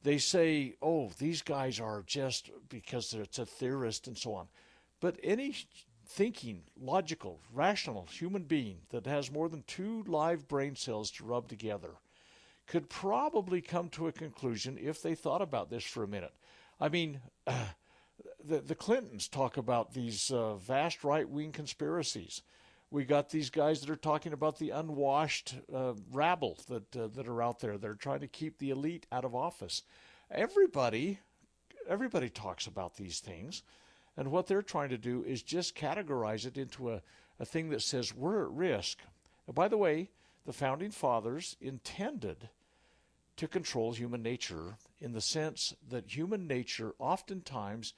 They 0.03 0.19
say, 0.19 0.77
"Oh, 0.81 1.11
these 1.19 1.43
guys 1.43 1.79
are 1.79 2.03
just 2.07 2.51
because 2.69 3.13
it's 3.13 3.39
a 3.39 3.45
theorist 3.47 4.07
and 4.07 4.17
so 4.17 4.35
on." 4.35 4.49
But 5.01 5.19
any 5.23 5.55
thinking, 6.07 6.63
logical, 6.81 7.41
rational 7.53 8.07
human 8.11 8.45
being 8.45 8.79
that 8.91 9.07
has 9.07 9.31
more 9.31 9.49
than 9.49 9.65
two 9.67 10.05
live 10.07 10.49
brain 10.49 10.77
cells 10.77 11.11
to 11.13 11.25
rub 11.25 11.49
together 11.49 11.97
could 12.67 12.89
probably 12.89 13.61
come 13.61 13.89
to 13.89 14.09
a 14.09 14.13
conclusion 14.13 14.79
if 14.81 15.03
they 15.03 15.15
thought 15.15 15.43
about 15.43 15.71
this 15.71 15.85
for 15.85 16.03
a 16.03 16.09
minute. 16.09 16.35
I 16.81 16.89
mean, 16.89 17.21
uh, 17.47 17.65
the, 18.45 18.59
the 18.59 18.75
Clintons 18.75 19.29
talk 19.29 19.57
about 19.57 19.95
these 19.95 20.31
uh, 20.31 20.57
vast 20.57 21.05
right 21.05 21.29
wing 21.29 21.53
conspiracies. 21.53 22.43
We 22.91 23.05
got 23.05 23.31
these 23.31 23.51
guys 23.51 23.81
that 23.81 23.91
are 23.91 23.97
talking 23.97 24.33
about 24.33 24.59
the 24.59 24.71
unwashed 24.71 25.57
uh, 25.75 25.95
rabble 26.13 26.59
that 26.69 26.97
uh, 26.97 27.09
that 27.09 27.27
are 27.27 27.43
out 27.43 27.59
there. 27.59 27.79
They're 27.79 27.95
trying 27.95 28.21
to 28.21 28.29
keep 28.29 28.59
the 28.59 28.71
elite 28.71 29.07
out 29.11 29.25
of 29.25 29.35
office. 29.35 29.83
Everybody, 30.31 31.19
everybody 31.89 32.31
talks 32.31 32.67
about 32.67 32.97
these 32.97 33.19
things. 33.19 33.63
And 34.17 34.31
what 34.31 34.47
they're 34.47 34.63
trying 34.63 34.89
to 34.91 34.99
do 34.99 35.23
is 35.25 35.43
just 35.43 35.77
categorize 35.77 36.47
it 36.47 36.57
into 36.57 36.91
a, 36.91 37.03
a 37.39 37.45
thing 37.45 37.69
that 37.71 37.83
says 37.83 38.15
we're 38.15 38.45
at 38.45 38.51
risk. 38.51 38.99
And 39.47 39.55
by 39.55 39.69
the 39.69 39.77
way, 39.77 40.11
the 40.47 40.53
founding 40.53 40.91
fathers 40.91 41.57
intended 41.61 42.49
to 43.37 43.47
control 43.47 43.93
human 43.93 44.23
nature 44.23 44.79
in 45.01 45.13
the 45.13 45.21
sense 45.21 45.75
that 45.89 46.17
human 46.17 46.47
nature 46.47 46.95
oftentimes 46.99 47.93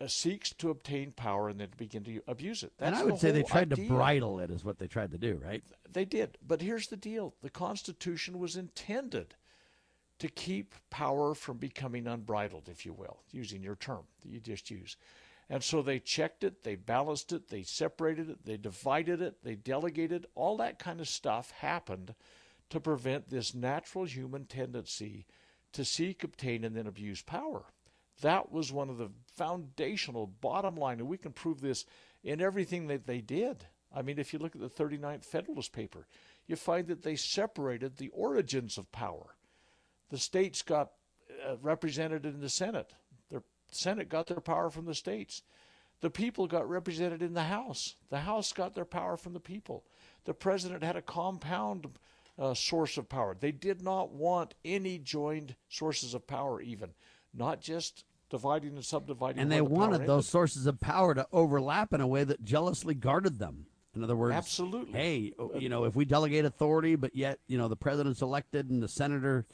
uh, 0.00 0.06
seeks 0.06 0.52
to 0.54 0.70
obtain 0.70 1.12
power 1.12 1.48
and 1.48 1.58
then 1.58 1.68
begin 1.76 2.04
to 2.04 2.20
abuse 2.26 2.62
it. 2.62 2.72
That's 2.78 2.92
and 2.92 2.96
I 2.96 3.04
would 3.04 3.14
the 3.14 3.18
say 3.18 3.30
they 3.32 3.42
tried 3.42 3.72
idea. 3.72 3.88
to 3.88 3.94
bridle 3.94 4.40
it, 4.40 4.50
is 4.50 4.64
what 4.64 4.78
they 4.78 4.86
tried 4.86 5.10
to 5.12 5.18
do, 5.18 5.40
right? 5.44 5.62
They 5.92 6.04
did. 6.04 6.38
But 6.46 6.60
here's 6.60 6.88
the 6.88 6.96
deal 6.96 7.34
the 7.42 7.50
Constitution 7.50 8.38
was 8.38 8.56
intended 8.56 9.34
to 10.18 10.28
keep 10.28 10.74
power 10.90 11.34
from 11.34 11.56
becoming 11.56 12.06
unbridled, 12.06 12.68
if 12.68 12.86
you 12.86 12.92
will, 12.92 13.22
using 13.32 13.62
your 13.62 13.74
term 13.74 14.02
that 14.20 14.28
you 14.28 14.38
just 14.38 14.70
used. 14.70 14.96
And 15.52 15.62
so 15.62 15.82
they 15.82 15.98
checked 15.98 16.44
it, 16.44 16.62
they 16.62 16.76
balanced 16.76 17.30
it, 17.30 17.50
they 17.50 17.62
separated 17.62 18.30
it, 18.30 18.46
they 18.46 18.56
divided 18.56 19.20
it, 19.20 19.44
they 19.44 19.54
delegated. 19.54 20.26
All 20.34 20.56
that 20.56 20.78
kind 20.78 20.98
of 20.98 21.06
stuff 21.06 21.50
happened 21.50 22.14
to 22.70 22.80
prevent 22.80 23.28
this 23.28 23.54
natural 23.54 24.06
human 24.06 24.46
tendency 24.46 25.26
to 25.74 25.84
seek, 25.84 26.24
obtain, 26.24 26.64
and 26.64 26.74
then 26.74 26.86
abuse 26.86 27.20
power. 27.20 27.66
That 28.22 28.50
was 28.50 28.72
one 28.72 28.88
of 28.88 28.96
the 28.96 29.10
foundational 29.36 30.26
bottom 30.26 30.74
line, 30.74 31.00
and 31.00 31.08
we 31.08 31.18
can 31.18 31.32
prove 31.32 31.60
this 31.60 31.84
in 32.24 32.40
everything 32.40 32.86
that 32.86 33.06
they 33.06 33.20
did. 33.20 33.66
I 33.94 34.00
mean, 34.00 34.18
if 34.18 34.32
you 34.32 34.38
look 34.38 34.56
at 34.56 34.62
the 34.62 34.70
39th 34.70 35.26
Federalist 35.26 35.74
paper, 35.74 36.06
you 36.46 36.56
find 36.56 36.86
that 36.86 37.02
they 37.02 37.14
separated 37.14 37.98
the 37.98 38.08
origins 38.14 38.78
of 38.78 38.90
power. 38.90 39.36
The 40.08 40.16
states 40.16 40.62
got 40.62 40.92
uh, 41.46 41.56
represented 41.60 42.24
in 42.24 42.40
the 42.40 42.48
Senate. 42.48 42.94
Senate 43.74 44.08
got 44.08 44.26
their 44.26 44.40
power 44.40 44.70
from 44.70 44.86
the 44.86 44.94
states. 44.94 45.42
The 46.00 46.10
people 46.10 46.46
got 46.46 46.68
represented 46.68 47.22
in 47.22 47.34
the 47.34 47.44
House. 47.44 47.96
The 48.10 48.20
House 48.20 48.52
got 48.52 48.74
their 48.74 48.84
power 48.84 49.16
from 49.16 49.32
the 49.32 49.40
people. 49.40 49.84
The 50.24 50.34
president 50.34 50.82
had 50.82 50.96
a 50.96 51.02
compound 51.02 51.86
uh, 52.38 52.54
source 52.54 52.96
of 52.96 53.08
power. 53.08 53.36
They 53.38 53.52
did 53.52 53.82
not 53.82 54.12
want 54.12 54.54
any 54.64 54.98
joined 54.98 55.54
sources 55.68 56.14
of 56.14 56.26
power, 56.26 56.60
even, 56.60 56.90
not 57.32 57.60
just 57.60 58.04
dividing 58.30 58.74
and 58.74 58.84
subdividing. 58.84 59.40
And 59.40 59.52
they 59.52 59.58
the 59.58 59.64
wanted 59.64 60.06
those 60.06 60.28
sources 60.28 60.66
of 60.66 60.80
power 60.80 61.14
to 61.14 61.26
overlap 61.32 61.92
in 61.92 62.00
a 62.00 62.06
way 62.06 62.24
that 62.24 62.42
jealously 62.42 62.94
guarded 62.94 63.38
them. 63.38 63.66
In 63.94 64.02
other 64.02 64.16
words, 64.16 64.34
absolutely. 64.34 64.98
Hey, 64.98 65.32
you 65.58 65.68
know, 65.68 65.84
if 65.84 65.94
we 65.94 66.06
delegate 66.06 66.46
authority, 66.46 66.96
but 66.96 67.14
yet 67.14 67.40
you 67.46 67.58
know 67.58 67.68
the 67.68 67.76
president's 67.76 68.22
elected 68.22 68.70
and 68.70 68.82
the 68.82 68.88
senator 68.88 69.46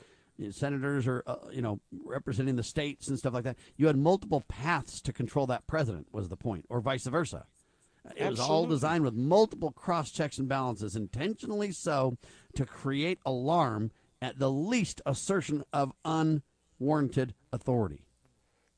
senators 0.50 1.06
or 1.06 1.22
uh, 1.26 1.36
you 1.50 1.62
know 1.62 1.80
representing 2.04 2.56
the 2.56 2.62
states 2.62 3.08
and 3.08 3.18
stuff 3.18 3.34
like 3.34 3.44
that. 3.44 3.56
You 3.76 3.86
had 3.86 3.96
multiple 3.96 4.44
paths 4.48 5.00
to 5.02 5.12
control 5.12 5.46
that 5.46 5.66
president 5.66 6.08
was 6.12 6.28
the 6.28 6.36
point, 6.36 6.66
or 6.68 6.80
vice 6.80 7.06
versa. 7.06 7.46
It 8.04 8.22
Absolutely. 8.22 8.30
was 8.30 8.40
all 8.40 8.66
designed 8.66 9.04
with 9.04 9.14
multiple 9.14 9.70
cross 9.70 10.10
checks 10.10 10.38
and 10.38 10.48
balances, 10.48 10.96
intentionally 10.96 11.72
so, 11.72 12.16
to 12.54 12.64
create 12.64 13.18
alarm 13.26 13.90
at 14.22 14.38
the 14.38 14.50
least 14.50 15.02
assertion 15.04 15.62
of 15.72 15.92
unwarranted 16.04 17.34
authority. 17.52 18.04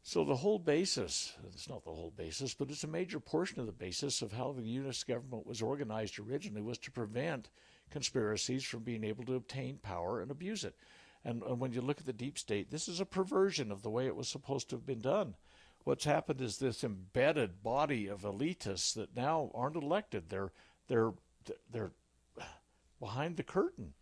So 0.03 0.25
the 0.25 0.37
whole 0.37 0.59
basis, 0.59 1.35
it's 1.53 1.69
not 1.69 1.85
the 1.85 1.93
whole 1.93 2.13
basis, 2.17 2.55
but 2.55 2.71
it's 2.71 2.85
a 2.85 2.89
major 2.89 3.21
portion 3.21 3.61
of 3.61 3.67
the 3.67 3.73
basis 3.73 4.23
of 4.23 4.33
how 4.33 4.53
the 4.53 4.63
U.S. 4.63 5.05
government 5.05 5.47
was 5.47 5.61
organized 5.61 6.19
originally 6.19 6.63
was 6.63 6.79
to 6.79 6.91
prevent 6.91 7.51
conspiracies 7.91 8.65
from 8.65 8.83
being 8.83 9.05
able 9.05 9.25
to 9.25 9.35
obtain 9.35 9.77
power 9.77 10.21
and 10.21 10.31
abuse 10.31 10.65
it. 10.65 10.75
And, 11.25 11.43
and 11.43 11.61
when 11.61 11.73
you 11.73 11.81
look 11.81 11.99
at 11.99 12.07
the 12.07 12.13
deep 12.13 12.39
state, 12.39 12.71
this 12.71 12.89
is 12.89 13.01
a 13.01 13.07
perversion 13.07 13.71
of 13.71 13.83
the 13.83 13.91
way 13.91 14.07
it 14.07 14.17
was 14.17 14.29
supposed 14.29 14.71
to 14.71 14.77
have 14.77 14.87
been 14.87 15.01
done. 15.01 15.35
What's 15.85 16.05
happened 16.05 16.41
is 16.41 16.59
this 16.59 16.85
embedded 16.85 17.63
body 17.63 18.07
of 18.07 18.23
elitists 18.23 18.95
that 18.95 19.17
now 19.17 19.51
aren't 19.55 19.77
elected. 19.77 20.29
They're 20.29 20.53
they're 20.89 21.13
they're 21.71 21.93
behind 23.01 23.37
the 23.37 23.43
curtain. 23.43 23.95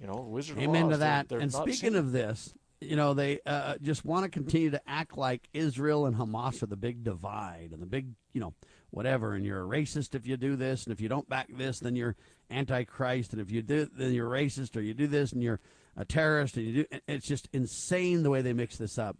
You 0.00 0.06
know, 0.06 0.26
Wizard 0.28 0.58
Amen 0.58 0.84
Oz, 0.84 0.92
to 0.92 0.96
that. 0.98 1.28
They're, 1.28 1.38
they're 1.38 1.42
and 1.42 1.52
speaking 1.52 1.96
of 1.96 2.12
this, 2.12 2.54
you 2.80 2.96
know, 2.96 3.14
they 3.14 3.40
uh, 3.44 3.76
just 3.82 4.04
want 4.04 4.24
to 4.24 4.30
continue 4.30 4.70
to 4.70 4.80
act 4.88 5.18
like 5.18 5.48
Israel 5.52 6.06
and 6.06 6.16
Hamas 6.16 6.62
are 6.62 6.66
the 6.66 6.76
big 6.76 7.02
divide 7.02 7.70
and 7.72 7.82
the 7.82 7.86
big, 7.86 8.12
you 8.32 8.40
know, 8.40 8.54
whatever. 8.90 9.34
And 9.34 9.44
you're 9.44 9.62
a 9.62 9.68
racist 9.68 10.14
if 10.14 10.26
you 10.26 10.36
do 10.36 10.56
this, 10.56 10.84
and 10.84 10.92
if 10.92 11.00
you 11.00 11.08
don't 11.08 11.28
back 11.28 11.48
this, 11.50 11.80
then 11.80 11.96
you're 11.96 12.16
antichrist, 12.50 13.32
and 13.32 13.40
if 13.40 13.50
you 13.50 13.62
do, 13.62 13.88
then 13.92 14.12
you're 14.12 14.30
racist, 14.30 14.76
or 14.76 14.80
you 14.80 14.94
do 14.94 15.06
this, 15.06 15.32
and 15.32 15.42
you're 15.42 15.60
a 15.96 16.04
terrorist, 16.04 16.56
and 16.56 16.66
you 16.66 16.72
do. 16.84 16.98
It's 17.06 17.26
just 17.26 17.48
insane 17.52 18.22
the 18.22 18.30
way 18.30 18.42
they 18.42 18.52
mix 18.52 18.76
this 18.76 18.98
up. 18.98 19.16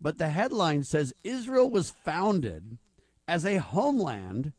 But 0.00 0.18
the 0.18 0.30
headline 0.30 0.82
says 0.82 1.14
Israel 1.22 1.70
was 1.70 1.94
founded 2.04 2.78
as 3.28 3.46
a 3.46 3.58
homeland 3.58 4.52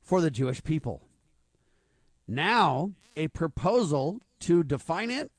for 0.00 0.20
the 0.20 0.30
Jewish 0.30 0.62
people. 0.62 1.02
Now, 2.28 2.92
a 3.16 3.28
proposal 3.28 4.20
to 4.40 4.62
define 4.62 5.10
it 5.10 5.32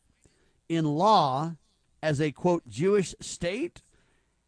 in 0.68 0.86
law 0.86 1.56
as 2.02 2.20
a 2.20 2.32
quote 2.32 2.68
Jewish 2.68 3.16
state 3.22 3.82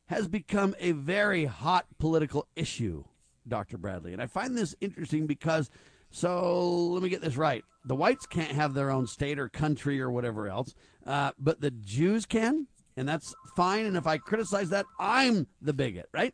has 0.07 0.27
become 0.27 0.75
a 0.79 0.91
very 0.91 1.45
hot 1.45 1.85
political 1.97 2.47
issue, 2.55 3.03
Dr. 3.49 3.77
Bradley. 3.77 4.13
And 4.13 4.21
I 4.21 4.27
find 4.27 4.57
this 4.57 4.75
interesting 4.79 5.27
because 5.27 5.69
so 6.11 6.87
let 6.87 7.03
me 7.03 7.09
get 7.09 7.21
this 7.21 7.37
right. 7.37 7.63
The 7.85 7.95
whites 7.95 8.25
can't 8.25 8.51
have 8.51 8.73
their 8.73 8.91
own 8.91 9.07
state 9.07 9.39
or 9.39 9.47
country 9.49 10.01
or 10.01 10.11
whatever 10.11 10.47
else, 10.47 10.73
uh, 11.05 11.31
but 11.37 11.61
the 11.61 11.71
Jews 11.71 12.25
can, 12.25 12.67
and 12.97 13.07
that's 13.07 13.33
fine. 13.55 13.85
And 13.85 13.95
if 13.95 14.07
I 14.07 14.17
criticize 14.17 14.69
that, 14.69 14.85
I'm 14.99 15.47
the 15.61 15.73
bigot, 15.73 16.09
right? 16.11 16.33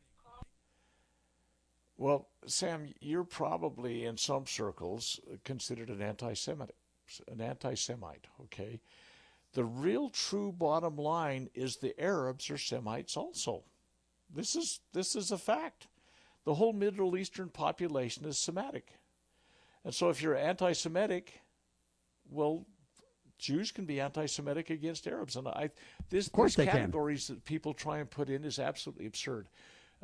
Well, 1.98 2.28
Sam, 2.46 2.94
you're 3.00 3.24
probably 3.24 4.06
in 4.06 4.18
some 4.18 4.46
circles 4.46 5.20
considered 5.44 5.90
an 5.90 6.02
anti-Semitic, 6.02 6.76
an 7.32 7.42
anti-Semite. 7.42 8.28
Okay, 8.44 8.82
the 9.54 9.64
real 9.64 10.10
true 10.10 10.52
bottom 10.52 10.98
line 10.98 11.50
is 11.54 11.78
the 11.78 12.00
Arabs 12.02 12.50
are 12.50 12.58
Semites 12.58 13.16
also. 13.16 13.64
This 14.34 14.56
is 14.56 14.82
this 14.94 15.16
is 15.16 15.32
a 15.32 15.38
fact. 15.38 15.88
The 16.46 16.54
whole 16.54 16.74
Middle 16.74 17.18
Eastern 17.18 17.50
population 17.50 18.26
is 18.26 18.38
Semitic. 18.38 19.00
And 19.84 19.94
so 19.94 20.10
if 20.10 20.22
you're 20.22 20.36
anti 20.36 20.74
Semitic, 20.74 21.42
well, 22.30 22.66
Jews 23.38 23.72
can 23.72 23.86
be 23.86 24.00
anti-Semitic 24.00 24.70
against 24.70 25.08
Arabs, 25.08 25.36
and 25.36 25.48
I 25.48 25.70
this 26.10 26.28
of 26.28 26.34
course 26.34 26.56
these 26.56 26.68
categories 26.68 27.28
can. 27.28 27.36
that 27.36 27.46
people 27.46 27.74
try 27.74 28.00
and 28.00 28.10
put 28.10 28.30
in 28.30 28.46
is 28.46 28.60
absolutely 28.60 29.06
absurd. 29.06 29.50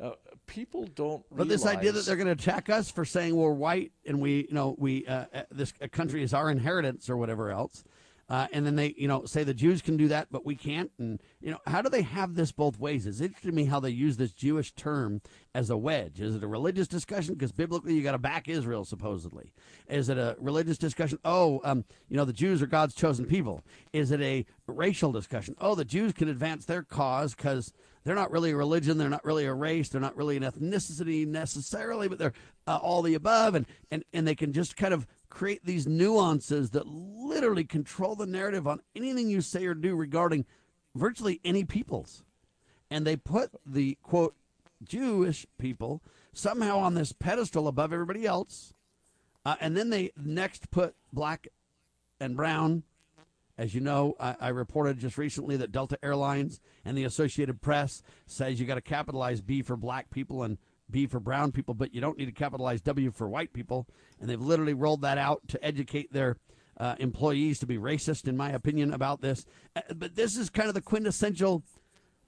Uh, 0.02 0.12
people 0.46 0.86
don't. 0.86 1.24
But 1.30 1.48
this 1.48 1.66
idea 1.66 1.92
that 1.92 2.04
they're 2.04 2.16
going 2.16 2.26
to 2.26 2.32
attack 2.32 2.68
us 2.68 2.90
for 2.90 3.04
saying 3.04 3.34
we're 3.34 3.52
white 3.52 3.92
and 4.06 4.20
we, 4.20 4.46
you 4.48 4.54
know, 4.54 4.74
we 4.78 5.06
uh, 5.06 5.26
uh 5.32 5.42
this 5.50 5.72
country 5.92 6.22
is 6.22 6.34
our 6.34 6.50
inheritance 6.50 7.08
or 7.08 7.16
whatever 7.16 7.50
else, 7.50 7.84
Uh, 8.32 8.46
and 8.50 8.64
then 8.64 8.76
they, 8.76 8.94
you 8.96 9.06
know, 9.06 9.26
say 9.26 9.44
the 9.44 9.52
Jews 9.52 9.82
can 9.82 9.98
do 9.98 10.08
that, 10.08 10.28
but 10.30 10.46
we 10.46 10.54
can't. 10.54 10.90
And 10.98 11.20
you 11.42 11.50
know, 11.50 11.58
how 11.66 11.82
do 11.82 11.90
they 11.90 12.00
have 12.00 12.34
this 12.34 12.50
both 12.50 12.78
ways? 12.78 13.06
It's 13.06 13.20
interesting 13.20 13.50
to 13.50 13.54
me 13.54 13.66
how 13.66 13.78
they 13.78 13.90
use 13.90 14.16
this 14.16 14.32
Jewish 14.32 14.72
term 14.72 15.20
as 15.54 15.68
a 15.68 15.76
wedge. 15.76 16.18
Is 16.18 16.36
it 16.36 16.42
a 16.42 16.48
religious 16.48 16.88
discussion? 16.88 17.34
Because 17.34 17.52
biblically, 17.52 17.92
you 17.92 18.02
got 18.02 18.12
to 18.12 18.18
back 18.18 18.48
Israel, 18.48 18.86
supposedly. 18.86 19.52
Is 19.86 20.08
it 20.08 20.16
a 20.16 20.34
religious 20.40 20.78
discussion? 20.78 21.18
Oh, 21.26 21.60
um, 21.62 21.84
you 22.08 22.16
know, 22.16 22.24
the 22.24 22.32
Jews 22.32 22.62
are 22.62 22.66
God's 22.66 22.94
chosen 22.94 23.26
people. 23.26 23.62
Is 23.92 24.10
it 24.10 24.22
a 24.22 24.46
racial 24.66 25.12
discussion? 25.12 25.54
Oh, 25.60 25.74
the 25.74 25.84
Jews 25.84 26.14
can 26.14 26.28
advance 26.28 26.64
their 26.64 26.82
cause 26.82 27.34
because 27.34 27.74
they're 28.04 28.14
not 28.14 28.30
really 28.30 28.52
a 28.52 28.56
religion, 28.56 28.96
they're 28.96 29.10
not 29.10 29.26
really 29.26 29.44
a 29.44 29.52
race, 29.54 29.90
they're 29.90 30.00
not 30.00 30.16
really 30.16 30.38
an 30.38 30.42
ethnicity 30.42 31.26
necessarily, 31.26 32.08
but 32.08 32.18
they're 32.18 32.32
uh, 32.66 32.78
all 32.82 33.02
the 33.02 33.14
above, 33.14 33.54
and, 33.54 33.66
and 33.90 34.04
and 34.12 34.26
they 34.26 34.34
can 34.34 34.52
just 34.52 34.76
kind 34.76 34.94
of 34.94 35.06
create 35.32 35.64
these 35.64 35.86
nuances 35.86 36.70
that 36.70 36.86
literally 36.86 37.64
control 37.64 38.14
the 38.14 38.26
narrative 38.26 38.66
on 38.66 38.80
anything 38.94 39.30
you 39.30 39.40
say 39.40 39.64
or 39.64 39.72
do 39.72 39.96
regarding 39.96 40.44
virtually 40.94 41.40
any 41.42 41.64
peoples. 41.64 42.22
And 42.90 43.06
they 43.06 43.16
put 43.16 43.50
the 43.64 43.96
quote 44.02 44.36
Jewish 44.84 45.46
people 45.58 46.02
somehow 46.34 46.78
on 46.78 46.94
this 46.94 47.12
pedestal 47.12 47.66
above 47.66 47.94
everybody 47.94 48.26
else. 48.26 48.74
Uh, 49.44 49.56
and 49.58 49.74
then 49.74 49.88
they 49.88 50.12
next 50.22 50.70
put 50.70 50.94
black 51.12 51.48
and 52.20 52.36
brown. 52.36 52.82
As 53.56 53.74
you 53.74 53.80
know, 53.80 54.14
I, 54.20 54.36
I 54.38 54.48
reported 54.48 54.98
just 54.98 55.16
recently 55.16 55.56
that 55.56 55.72
Delta 55.72 55.98
Airlines 56.02 56.60
and 56.84 56.96
the 56.96 57.04
Associated 57.04 57.62
Press 57.62 58.02
says 58.26 58.60
you 58.60 58.66
got 58.66 58.74
to 58.74 58.82
capitalize 58.82 59.40
B 59.40 59.62
for 59.62 59.76
black 59.76 60.10
people 60.10 60.42
and 60.42 60.58
B 60.92 61.06
for 61.06 61.18
brown 61.18 61.50
people, 61.50 61.74
but 61.74 61.92
you 61.92 62.00
don't 62.00 62.18
need 62.18 62.26
to 62.26 62.32
capitalize 62.32 62.80
W 62.82 63.10
for 63.10 63.28
white 63.28 63.52
people. 63.52 63.88
And 64.20 64.30
they've 64.30 64.40
literally 64.40 64.74
rolled 64.74 65.02
that 65.02 65.18
out 65.18 65.48
to 65.48 65.64
educate 65.64 66.12
their 66.12 66.36
uh, 66.78 66.94
employees 66.98 67.58
to 67.58 67.66
be 67.66 67.78
racist, 67.78 68.28
in 68.28 68.36
my 68.36 68.50
opinion, 68.50 68.92
about 68.92 69.20
this. 69.20 69.44
Uh, 69.74 69.80
but 69.94 70.14
this 70.14 70.36
is 70.36 70.50
kind 70.50 70.68
of 70.68 70.74
the 70.74 70.80
quintessential 70.80 71.64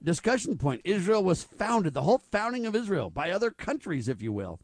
discussion 0.03 0.57
point. 0.57 0.81
Israel 0.83 1.23
was 1.23 1.43
founded, 1.43 1.93
the 1.93 2.01
whole 2.01 2.17
founding 2.17 2.65
of 2.65 2.75
Israel 2.75 3.09
by 3.09 3.31
other 3.31 3.51
countries, 3.51 4.09
if 4.09 4.21
you 4.21 4.33
will, 4.33 4.59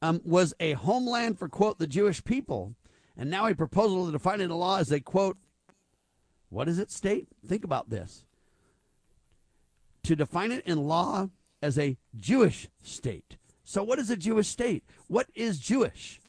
um, 0.00 0.20
was 0.24 0.54
a 0.58 0.72
homeland 0.72 1.38
for, 1.38 1.48
quote, 1.48 1.78
the 1.78 1.86
Jewish 1.86 2.24
people. 2.24 2.74
And 3.16 3.30
now 3.30 3.46
a 3.46 3.54
proposal 3.54 4.06
to 4.06 4.12
define 4.12 4.40
it 4.40 4.44
in 4.44 4.50
law 4.50 4.78
as 4.78 4.90
a, 4.90 5.00
quote, 5.00 5.36
what 6.48 6.64
does 6.64 6.78
it 6.78 6.90
state? 6.90 7.28
Think 7.46 7.64
about 7.64 7.90
this. 7.90 8.24
To 10.04 10.16
define 10.16 10.50
it 10.50 10.66
in 10.66 10.82
law 10.82 11.30
as 11.62 11.78
a 11.78 11.96
Jewish 12.18 12.68
state. 12.82 13.36
So, 13.64 13.82
what 13.82 13.98
is 13.98 14.10
a 14.10 14.16
Jewish 14.16 14.48
state? 14.48 14.84
What 15.06 15.28
is 15.34 15.58
Jewish? 15.58 16.20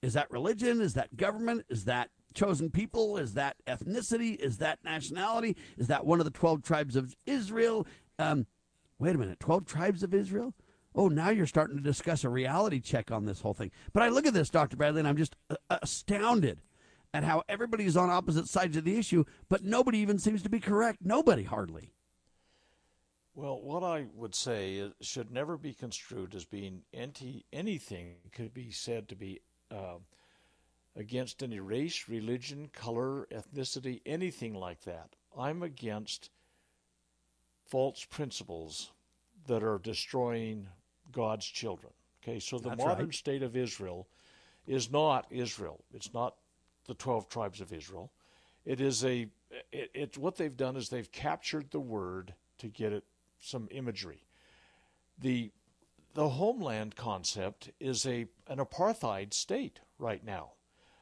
Is 0.00 0.14
that 0.14 0.30
religion? 0.30 0.80
Is 0.80 0.94
that 0.94 1.16
government? 1.16 1.64
Is 1.68 1.84
that 1.84 2.10
chosen 2.34 2.70
people? 2.70 3.16
Is 3.18 3.34
that 3.34 3.56
ethnicity? 3.66 4.36
Is 4.36 4.58
that 4.58 4.78
nationality? 4.84 5.56
Is 5.76 5.86
that 5.88 6.06
one 6.06 6.18
of 6.18 6.24
the 6.24 6.30
12 6.30 6.62
tribes 6.62 6.96
of 6.96 7.14
Israel? 7.26 7.86
Um, 8.18 8.46
wait 8.98 9.14
a 9.14 9.18
minute, 9.18 9.38
12 9.38 9.66
tribes 9.66 10.02
of 10.02 10.14
Israel? 10.14 10.54
Oh, 10.94 11.08
now 11.08 11.30
you're 11.30 11.46
starting 11.46 11.76
to 11.76 11.82
discuss 11.82 12.24
a 12.24 12.28
reality 12.28 12.80
check 12.80 13.10
on 13.10 13.24
this 13.24 13.40
whole 13.40 13.54
thing. 13.54 13.70
But 13.92 14.02
I 14.02 14.08
look 14.08 14.26
at 14.26 14.34
this, 14.34 14.50
Dr. 14.50 14.76
Bradley, 14.76 15.00
and 15.00 15.08
I'm 15.08 15.16
just 15.16 15.36
uh, 15.50 15.56
astounded 15.70 16.60
at 17.14 17.24
how 17.24 17.42
everybody's 17.48 17.96
on 17.96 18.10
opposite 18.10 18.48
sides 18.48 18.76
of 18.76 18.84
the 18.84 18.98
issue, 18.98 19.24
but 19.48 19.62
nobody 19.62 19.98
even 19.98 20.18
seems 20.18 20.42
to 20.42 20.50
be 20.50 20.60
correct. 20.60 20.98
Nobody, 21.02 21.44
hardly. 21.44 21.92
Well, 23.34 23.60
what 23.60 23.82
I 23.82 24.06
would 24.14 24.34
say 24.34 24.74
is, 24.74 24.92
should 25.00 25.30
never 25.30 25.56
be 25.56 25.72
construed 25.72 26.34
as 26.34 26.44
being 26.44 26.82
anti 26.92 27.46
anything 27.52 28.16
could 28.32 28.52
be 28.52 28.70
said 28.70 29.08
to 29.08 29.16
be 29.16 29.40
uh, 29.70 29.98
against 30.96 31.42
any 31.42 31.58
race, 31.58 32.08
religion, 32.08 32.68
color, 32.72 33.26
ethnicity, 33.32 34.02
anything 34.04 34.54
like 34.54 34.82
that. 34.82 35.16
I'm 35.36 35.62
against 35.62 36.30
false 37.64 38.04
principles 38.04 38.92
that 39.46 39.62
are 39.62 39.78
destroying 39.78 40.68
God's 41.10 41.46
children. 41.46 41.92
Okay, 42.22 42.38
so 42.38 42.58
the 42.58 42.70
That's 42.70 42.84
modern 42.84 43.06
right. 43.06 43.14
state 43.14 43.42
of 43.42 43.56
Israel 43.56 44.06
is 44.66 44.90
not 44.90 45.26
Israel. 45.30 45.82
It's 45.92 46.12
not 46.12 46.36
the 46.86 46.94
12 46.94 47.28
tribes 47.28 47.60
of 47.60 47.72
Israel. 47.72 48.12
It 48.64 48.80
is 48.80 49.04
a 49.04 49.26
it, 49.72 49.90
it 49.94 50.18
what 50.18 50.36
they've 50.36 50.56
done 50.56 50.76
is 50.76 50.88
they've 50.88 51.10
captured 51.10 51.70
the 51.70 51.80
word 51.80 52.34
to 52.58 52.68
get 52.68 52.92
it 52.92 53.04
some 53.42 53.68
imagery. 53.70 54.24
The 55.18 55.50
the 56.14 56.28
homeland 56.28 56.96
concept 56.96 57.70
is 57.80 58.06
a 58.06 58.26
an 58.46 58.58
apartheid 58.58 59.34
state 59.34 59.80
right 59.98 60.24
now. 60.24 60.52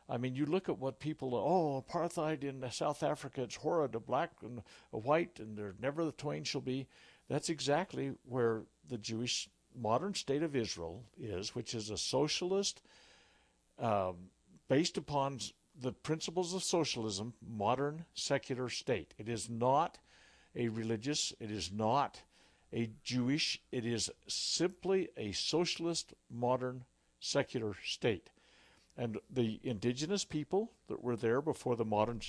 I 0.08 0.16
mean, 0.16 0.34
you 0.34 0.46
look 0.46 0.68
at 0.68 0.78
what 0.78 0.98
people 0.98 1.34
oh 1.34 1.84
apartheid 1.88 2.42
in 2.42 2.68
South 2.70 3.02
Africa 3.02 3.42
it's 3.42 3.56
horrid 3.56 3.94
a 3.94 4.00
black 4.00 4.32
and 4.42 4.62
a 4.92 4.98
white 4.98 5.38
and 5.38 5.56
there 5.56 5.74
never 5.80 6.04
the 6.04 6.12
twain 6.12 6.44
shall 6.44 6.60
be. 6.60 6.88
That's 7.28 7.48
exactly 7.48 8.12
where 8.24 8.62
the 8.88 8.98
Jewish 8.98 9.48
modern 9.76 10.14
state 10.14 10.42
of 10.42 10.56
Israel 10.56 11.04
is, 11.16 11.54
which 11.54 11.74
is 11.74 11.90
a 11.90 11.98
socialist 11.98 12.82
um, 13.78 14.30
based 14.68 14.98
upon 14.98 15.38
the 15.80 15.92
principles 15.92 16.54
of 16.54 16.62
socialism, 16.62 17.34
modern 17.46 18.04
secular 18.14 18.68
state. 18.68 19.14
It 19.18 19.28
is 19.28 19.48
not 19.48 19.98
a 20.54 20.68
religious. 20.68 21.32
It 21.40 21.50
is 21.50 21.70
not 21.72 22.20
a 22.72 22.90
Jewish. 23.02 23.60
It 23.72 23.84
is 23.84 24.10
simply 24.26 25.08
a 25.16 25.32
socialist, 25.32 26.14
modern, 26.30 26.84
secular 27.18 27.74
state. 27.84 28.30
And 28.96 29.18
the 29.30 29.60
indigenous 29.62 30.24
people 30.24 30.72
that 30.88 31.02
were 31.02 31.16
there 31.16 31.40
before 31.40 31.76
the 31.76 31.84
modern 31.84 32.20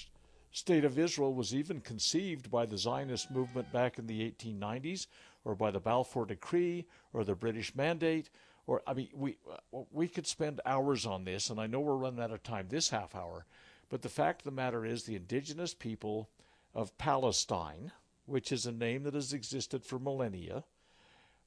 state 0.51 0.85
of 0.85 0.99
Israel 0.99 1.33
was 1.33 1.55
even 1.55 1.81
conceived 1.81 2.51
by 2.51 2.65
the 2.65 2.77
Zionist 2.77 3.31
movement 3.31 3.71
back 3.71 3.97
in 3.97 4.07
the 4.07 4.31
1890s, 4.31 5.07
or 5.43 5.55
by 5.55 5.71
the 5.71 5.79
Balfour 5.79 6.25
Decree, 6.25 6.85
or 7.13 7.23
the 7.23 7.35
British 7.35 7.75
Mandate. 7.75 8.29
Or 8.67 8.81
I 8.85 8.93
mean, 8.93 9.09
we 9.13 9.37
uh, 9.49 9.81
we 9.91 10.07
could 10.07 10.27
spend 10.27 10.61
hours 10.65 11.05
on 11.05 11.25
this, 11.25 11.49
and 11.49 11.59
I 11.59 11.67
know 11.67 11.79
we're 11.79 11.95
running 11.95 12.21
out 12.21 12.31
of 12.31 12.43
time 12.43 12.67
this 12.69 12.89
half 12.89 13.15
hour. 13.15 13.45
But 13.89 14.01
the 14.01 14.09
fact 14.09 14.41
of 14.41 14.45
the 14.45 14.51
matter 14.51 14.85
is, 14.85 15.03
the 15.03 15.15
indigenous 15.15 15.73
people 15.73 16.29
of 16.73 16.97
Palestine, 16.97 17.91
which 18.25 18.51
is 18.51 18.65
a 18.65 18.71
name 18.71 19.03
that 19.03 19.13
has 19.13 19.33
existed 19.33 19.83
for 19.83 19.99
millennia. 19.99 20.63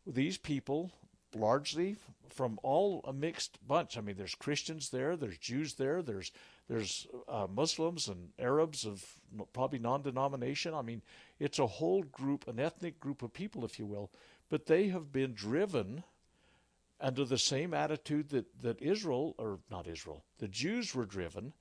These 0.06 0.38
people, 0.38 0.90
largely 1.34 1.96
from 2.28 2.58
all 2.62 3.00
a 3.06 3.12
mixed 3.12 3.58
bunch. 3.66 3.96
I 3.96 4.00
mean, 4.00 4.16
there's 4.16 4.34
Christians 4.34 4.90
there, 4.90 5.16
there's 5.16 5.38
Jews 5.38 5.74
there, 5.74 6.02
there's 6.02 6.32
there's 6.68 7.06
uh, 7.28 7.46
Muslims 7.54 8.08
and 8.08 8.30
Arabs 8.38 8.86
of 8.86 9.04
probably 9.52 9.78
non-denomination. 9.78 10.74
I 10.74 10.82
mean, 10.82 11.02
it's 11.38 11.58
a 11.58 11.66
whole 11.66 12.02
group, 12.02 12.48
an 12.48 12.58
ethnic 12.58 12.98
group 12.98 13.22
of 13.22 13.32
people, 13.32 13.64
if 13.64 13.78
you 13.78 13.86
will. 13.86 14.10
But 14.48 14.66
they 14.66 14.88
have 14.88 15.12
been 15.12 15.34
driven 15.34 16.04
under 17.00 17.24
the 17.24 17.38
same 17.38 17.74
attitude 17.74 18.30
that 18.30 18.46
that 18.62 18.82
Israel, 18.82 19.34
or 19.38 19.58
not 19.70 19.86
Israel, 19.86 20.24
the 20.38 20.48
Jews 20.48 20.94
were 20.94 21.06
driven 21.06 21.52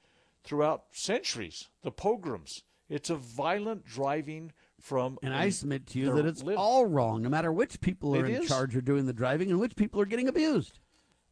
throughout 0.43 0.86
centuries. 0.91 1.69
The 1.84 1.91
pogroms. 1.91 2.63
It's 2.89 3.10
a 3.10 3.15
violent 3.15 3.86
driving 3.86 4.52
from. 4.84 5.17
And 5.24 5.34
I 5.34 5.50
submit 5.50 5.88
to 5.88 6.00
you 6.00 6.13
that 6.13 6.26
it's 6.26 6.43
all 6.58 6.86
wrong, 6.86 7.24
no 7.24 7.30
matter 7.30 7.52
which 7.52 7.80
people 7.82 8.15
are 8.15 8.26
It 8.26 8.32
in 8.36 8.41
is. 8.43 8.48
charge 8.48 8.76
or 8.76 8.82
doing 8.82 9.06
the 9.06 9.13
driving 9.13 9.50
and 9.50 9.60
which 9.60 9.76
people 9.76 10.00
are 10.02 10.06
getting 10.06 10.28
abused. 10.28 10.80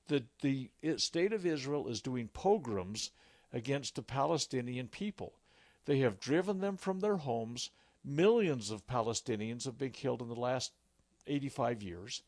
the 0.07 0.25
the 0.41 0.69
state 0.97 1.33
of 1.33 1.45
Israel 1.45 1.87
is 1.87 2.01
doing 2.01 2.27
pogroms 2.29 3.11
against 3.53 3.95
the 3.95 4.01
Palestinian 4.01 4.87
people. 4.87 5.33
They 5.85 5.99
have 5.99 6.19
driven 6.19 6.59
them 6.59 6.77
from 6.77 6.99
their 7.01 7.17
homes. 7.17 7.69
Millions 8.03 8.71
of 8.71 8.87
Palestinians 8.87 9.65
have 9.65 9.77
been 9.77 9.91
killed 9.91 10.21
in 10.21 10.27
the 10.29 10.35
last 10.35 10.71
85 11.27 11.83
years. 11.83 12.23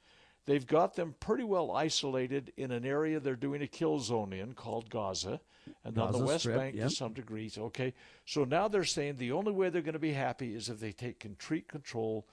They've 0.46 0.68
got 0.68 0.96
them 0.96 1.16
pretty 1.20 1.44
well 1.46 1.72
isolated 1.72 2.52
in 2.58 2.72
an 2.72 2.86
area 2.86 3.20
they're 3.20 3.36
doing 3.36 3.62
a 3.62 3.68
kill 3.68 4.00
zone 4.00 4.34
in 4.34 4.54
called 4.54 4.90
Gaza 4.90 5.40
and 5.84 5.98
on 5.98 6.12
the 6.12 6.24
West 6.24 6.42
Strip, 6.42 6.58
Bank 6.58 6.76
yep. 6.76 6.90
to 6.90 6.96
some 6.96 7.14
degree. 7.14 7.52
Okay, 7.58 7.94
so 8.26 8.44
now 8.44 8.68
they're 8.68 8.84
saying 8.84 9.16
the 9.18 9.32
only 9.32 9.52
way 9.52 9.70
they're 9.70 9.82
going 9.82 9.94
to 9.94 10.00
be 10.00 10.14
happy 10.14 10.56
is 10.56 10.70
if 10.70 10.80
they 10.80 10.92
take 10.92 11.20
complete 11.20 11.68
control 11.68 12.28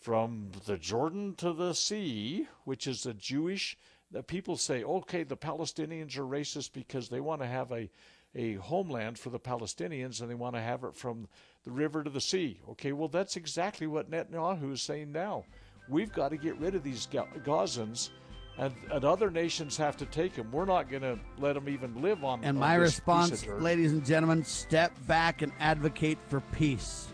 from 0.00 0.50
the 0.66 0.76
Jordan 0.76 1.34
to 1.36 1.52
the 1.52 1.74
sea, 1.74 2.48
which 2.64 2.86
is 2.86 3.06
a 3.06 3.14
Jewish. 3.14 3.76
The 4.10 4.22
people 4.22 4.56
say, 4.56 4.82
okay, 4.82 5.22
the 5.22 5.36
Palestinians 5.36 6.18
are 6.18 6.26
racist 6.26 6.72
because 6.72 7.08
they 7.08 7.20
want 7.20 7.40
to 7.40 7.46
have 7.46 7.72
a 7.72 7.88
a 8.34 8.54
homeland 8.54 9.18
for 9.18 9.30
the 9.30 9.38
Palestinians 9.38 10.20
and 10.20 10.30
they 10.30 10.34
want 10.34 10.54
to 10.54 10.60
have 10.60 10.84
it 10.84 10.96
from 10.96 11.28
the 11.64 11.70
river 11.70 12.02
to 12.02 12.10
the 12.10 12.20
sea. 12.20 12.60
Okay, 12.70 12.92
well 12.92 13.08
that's 13.08 13.36
exactly 13.36 13.86
what 13.86 14.10
Netanyahu 14.10 14.72
is 14.72 14.82
saying 14.82 15.12
now. 15.12 15.44
We've 15.88 16.12
got 16.12 16.30
to 16.30 16.36
get 16.36 16.58
rid 16.58 16.74
of 16.74 16.82
these 16.82 17.06
Ga- 17.06 17.26
Gazans. 17.44 18.10
And, 18.58 18.74
and 18.90 19.04
other 19.04 19.30
nations 19.30 19.76
have 19.78 19.96
to 19.96 20.06
take 20.06 20.34
them. 20.34 20.50
We're 20.52 20.66
not 20.66 20.90
going 20.90 21.02
to 21.02 21.18
let 21.38 21.54
them 21.54 21.68
even 21.68 22.02
live 22.02 22.22
on. 22.22 22.40
And 22.44 22.56
on 22.56 22.60
my 22.60 22.78
this 22.78 22.90
piece 22.90 22.98
of 22.98 23.06
response, 23.30 23.46
ladies 23.62 23.92
and 23.92 24.04
gentlemen, 24.04 24.44
step 24.44 24.92
back 25.06 25.42
and 25.42 25.52
advocate 25.58 26.18
for 26.28 26.40
peace. 26.52 27.08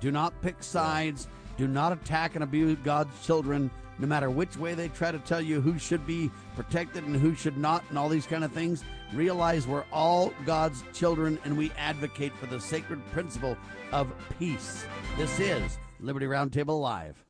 Do 0.00 0.10
not 0.10 0.38
pick 0.42 0.62
sides. 0.62 1.28
Do 1.56 1.66
not 1.66 1.92
attack 1.92 2.34
and 2.34 2.44
abuse 2.44 2.76
God's 2.84 3.24
children. 3.24 3.70
no 3.98 4.06
matter 4.06 4.30
which 4.30 4.56
way 4.56 4.74
they 4.74 4.88
try 4.88 5.12
to 5.12 5.18
tell 5.20 5.40
you 5.40 5.60
who 5.60 5.78
should 5.78 6.06
be 6.06 6.30
protected 6.56 7.04
and 7.04 7.14
who 7.16 7.34
should 7.34 7.56
not, 7.56 7.84
and 7.88 7.98
all 7.98 8.08
these 8.08 8.26
kind 8.26 8.42
of 8.42 8.52
things, 8.52 8.84
realize 9.12 9.66
we're 9.66 9.84
all 9.92 10.32
God's 10.44 10.82
children 10.92 11.38
and 11.44 11.56
we 11.56 11.70
advocate 11.78 12.34
for 12.36 12.46
the 12.46 12.60
sacred 12.60 13.04
principle 13.12 13.56
of 13.92 14.12
peace. 14.38 14.84
This 15.16 15.38
is 15.38 15.78
Liberty 16.00 16.26
Roundtable 16.26 16.80
Live. 16.80 17.24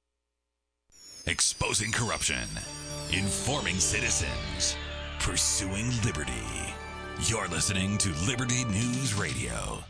Exposing 1.27 1.93
corruption, 1.93 2.49
informing 3.13 3.79
citizens, 3.79 4.75
pursuing 5.21 5.91
liberty. 6.03 6.33
You're 7.25 7.49
listening 7.49 7.99
to 7.99 8.09
Liberty 8.27 8.65
News 8.65 9.15
Radio. 9.15 9.85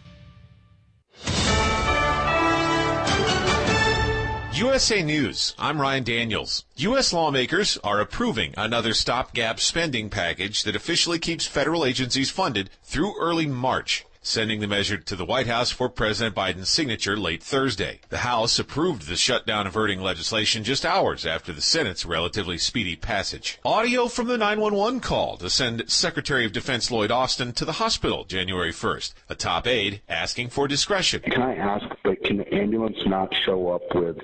USA 4.55 5.03
News. 5.03 5.55
I'm 5.59 5.81
Ryan 5.81 6.03
Daniels. 6.03 6.65
U.S. 6.77 7.13
lawmakers 7.13 7.79
are 7.85 8.01
approving 8.01 8.55
another 8.57 8.93
stopgap 8.93 9.61
spending 9.61 10.11
package 10.11 10.65
that 10.65 10.77
officially 10.77 11.19
keeps 11.19 11.47
federal 11.47 11.85
agencies 11.85 12.31
funded 12.31 12.71
through 12.83 13.19
early 13.21 13.47
March 13.47 14.05
sending 14.23 14.61
the 14.61 14.67
measure 14.69 14.97
to 14.97 15.17
the 15.17 15.25
White 15.25 15.49
House 15.49 15.71
for 15.71 15.89
President 15.89 16.35
Biden's 16.35 16.69
signature 16.69 17.17
late 17.17 17.43
Thursday. 17.43 18.01
The 18.09 18.19
House 18.19 18.59
approved 18.59 19.09
the 19.09 19.17
shutdown 19.17 19.67
averting 19.67 20.01
legislation 20.01 20.65
just 20.65 20.87
hours 20.87 21.27
after 21.27 21.53
the 21.53 21.61
Senate's 21.61 22.07
relatively 22.07 22.57
speedy 22.57 22.97
passage. 22.97 23.59
Audio 23.65 24.07
from 24.07 24.29
the 24.29 24.39
911 24.39 25.01
call 25.01 25.37
to 25.39 25.51
send 25.51 25.91
Secretary 25.91 26.47
of 26.47 26.53
Defense 26.53 26.91
Lloyd 26.91 27.11
Austin 27.11 27.53
to 27.53 27.65
the 27.65 27.73
hospital 27.73 28.25
January 28.25 28.73
1st. 28.73 29.15
A 29.29 29.35
top 29.35 29.67
aide 29.67 30.01
asking 30.09 30.51
for 30.51 30.69
discretion. 30.69 31.21
Can 31.23 31.43
I 31.43 31.57
ask, 31.57 31.85
but 32.05 32.23
can 32.23 32.39
the 32.39 32.55
ambulance 32.55 32.99
not 33.07 33.35
show 33.45 33.71
up 33.71 33.83
with 33.95 34.19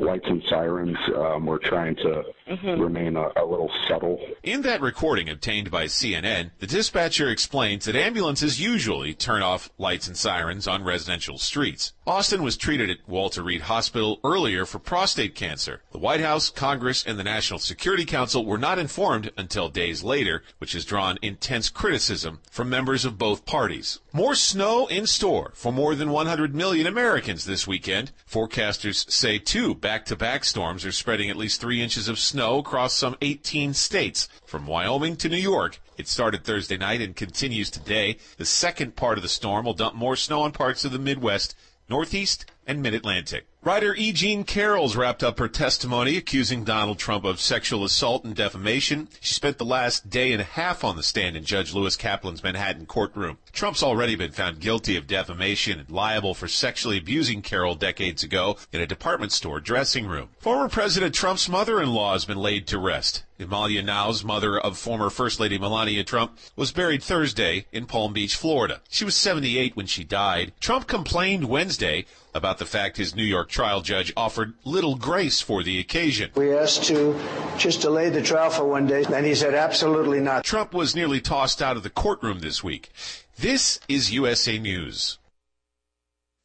lights 0.00 0.26
and 0.26 0.42
sirens? 0.48 0.98
Um, 1.16 1.46
we're 1.46 1.58
trying 1.58 1.96
to 1.96 2.22
mm-hmm. 2.48 2.80
remain 2.80 3.16
a, 3.16 3.28
a 3.36 3.44
little 3.44 3.70
subtle. 3.88 4.20
In 4.42 4.62
that 4.62 4.80
recording 4.80 5.28
obtained 5.28 5.70
by 5.70 5.86
CNN, 5.86 6.50
the 6.58 6.66
dispatcher 6.66 7.30
explains 7.30 7.86
that 7.86 7.96
ambulances 7.96 8.60
usually 8.60 9.14
turn 9.14 9.40
turn 9.40 9.42
off 9.42 9.70
lights 9.78 10.08
and 10.08 10.16
sirens 10.16 10.66
on 10.66 10.82
residential 10.82 11.38
streets. 11.38 11.92
Austin 12.10 12.42
was 12.42 12.56
treated 12.56 12.90
at 12.90 13.08
Walter 13.08 13.40
Reed 13.40 13.60
Hospital 13.60 14.18
earlier 14.24 14.66
for 14.66 14.80
prostate 14.80 15.36
cancer. 15.36 15.80
The 15.92 15.98
White 15.98 16.20
House, 16.20 16.50
Congress, 16.50 17.04
and 17.06 17.16
the 17.16 17.22
National 17.22 17.60
Security 17.60 18.04
Council 18.04 18.44
were 18.44 18.58
not 18.58 18.80
informed 18.80 19.30
until 19.36 19.68
days 19.68 20.02
later, 20.02 20.42
which 20.58 20.72
has 20.72 20.84
drawn 20.84 21.20
intense 21.22 21.68
criticism 21.68 22.40
from 22.50 22.68
members 22.68 23.04
of 23.04 23.16
both 23.16 23.46
parties. 23.46 24.00
More 24.12 24.34
snow 24.34 24.88
in 24.88 25.06
store 25.06 25.52
for 25.54 25.70
more 25.70 25.94
than 25.94 26.10
100 26.10 26.52
million 26.52 26.88
Americans 26.88 27.44
this 27.44 27.68
weekend. 27.68 28.10
Forecasters 28.28 29.08
say 29.08 29.38
two 29.38 29.76
back-to-back 29.76 30.44
storms 30.44 30.84
are 30.84 30.90
spreading 30.90 31.30
at 31.30 31.36
least 31.36 31.60
three 31.60 31.80
inches 31.80 32.08
of 32.08 32.18
snow 32.18 32.58
across 32.58 32.92
some 32.92 33.16
18 33.22 33.72
states, 33.72 34.28
from 34.44 34.66
Wyoming 34.66 35.14
to 35.14 35.28
New 35.28 35.36
York 35.36 35.78
it 36.00 36.08
started 36.08 36.44
Thursday 36.44 36.78
night 36.78 37.02
and 37.02 37.14
continues 37.14 37.68
today. 37.68 38.16
The 38.38 38.46
second 38.46 38.96
part 38.96 39.18
of 39.18 39.22
the 39.22 39.28
storm 39.28 39.66
will 39.66 39.74
dump 39.74 39.94
more 39.94 40.16
snow 40.16 40.40
on 40.40 40.50
parts 40.50 40.82
of 40.86 40.92
the 40.92 40.98
Midwest, 40.98 41.54
Northeast, 41.90 42.46
and 42.66 42.80
Mid-Atlantic. 42.80 43.46
Writer 43.62 43.94
E. 43.94 44.12
Jean 44.12 44.44
Carroll's 44.44 44.96
wrapped 44.96 45.22
up 45.22 45.38
her 45.38 45.48
testimony 45.48 46.16
accusing 46.16 46.64
Donald 46.64 46.98
Trump 46.98 47.24
of 47.24 47.40
sexual 47.40 47.84
assault 47.84 48.24
and 48.24 48.34
defamation. 48.34 49.08
She 49.20 49.34
spent 49.34 49.58
the 49.58 49.64
last 49.64 50.08
day 50.08 50.32
and 50.32 50.40
a 50.40 50.44
half 50.44 50.84
on 50.84 50.96
the 50.96 51.02
stand 51.02 51.36
in 51.36 51.44
Judge 51.44 51.74
Lewis 51.74 51.96
Kaplan's 51.96 52.42
Manhattan 52.42 52.86
courtroom. 52.86 53.38
Trump's 53.52 53.82
already 53.82 54.14
been 54.14 54.30
found 54.32 54.60
guilty 54.60 54.96
of 54.96 55.06
defamation 55.06 55.80
and 55.80 55.90
liable 55.90 56.32
for 56.32 56.48
sexually 56.48 56.96
abusing 56.96 57.42
Carroll 57.42 57.74
decades 57.74 58.22
ago 58.22 58.56
in 58.72 58.80
a 58.80 58.86
department 58.86 59.32
store 59.32 59.60
dressing 59.60 60.06
room. 60.06 60.28
Former 60.38 60.68
President 60.68 61.14
Trump's 61.14 61.48
mother-in-law 61.48 62.12
has 62.12 62.24
been 62.24 62.38
laid 62.38 62.66
to 62.68 62.78
rest. 62.78 63.24
Amalija 63.40 63.82
Knavs 63.82 64.22
mother 64.22 64.58
of 64.58 64.76
former 64.76 65.08
First 65.08 65.40
Lady 65.40 65.58
Melania 65.58 66.04
Trump 66.04 66.38
was 66.56 66.72
buried 66.72 67.02
Thursday 67.02 67.66
in 67.72 67.86
Palm 67.86 68.12
Beach, 68.12 68.36
Florida. 68.36 68.82
She 68.90 69.04
was 69.04 69.16
78 69.16 69.76
when 69.76 69.86
she 69.86 70.04
died. 70.04 70.52
Trump 70.60 70.86
complained 70.86 71.48
Wednesday 71.48 72.04
about 72.34 72.58
the 72.58 72.66
fact 72.66 72.98
his 72.98 73.14
New 73.14 73.24
York 73.24 73.48
trial 73.48 73.80
judge 73.80 74.12
offered 74.16 74.54
little 74.64 74.94
grace 74.94 75.40
for 75.40 75.62
the 75.62 75.78
occasion. 75.78 76.30
We 76.34 76.54
asked 76.54 76.84
to 76.84 77.18
just 77.56 77.80
delay 77.80 78.10
the 78.10 78.22
trial 78.22 78.50
for 78.50 78.64
one 78.64 78.86
day, 78.86 79.04
and 79.12 79.24
he 79.24 79.34
said 79.34 79.54
absolutely 79.54 80.20
not. 80.20 80.44
Trump 80.44 80.74
was 80.74 80.94
nearly 80.94 81.20
tossed 81.20 81.62
out 81.62 81.76
of 81.76 81.82
the 81.82 81.90
courtroom 81.90 82.40
this 82.40 82.62
week. 82.62 82.90
This 83.38 83.80
is 83.88 84.12
USA 84.12 84.58
News. 84.58 85.18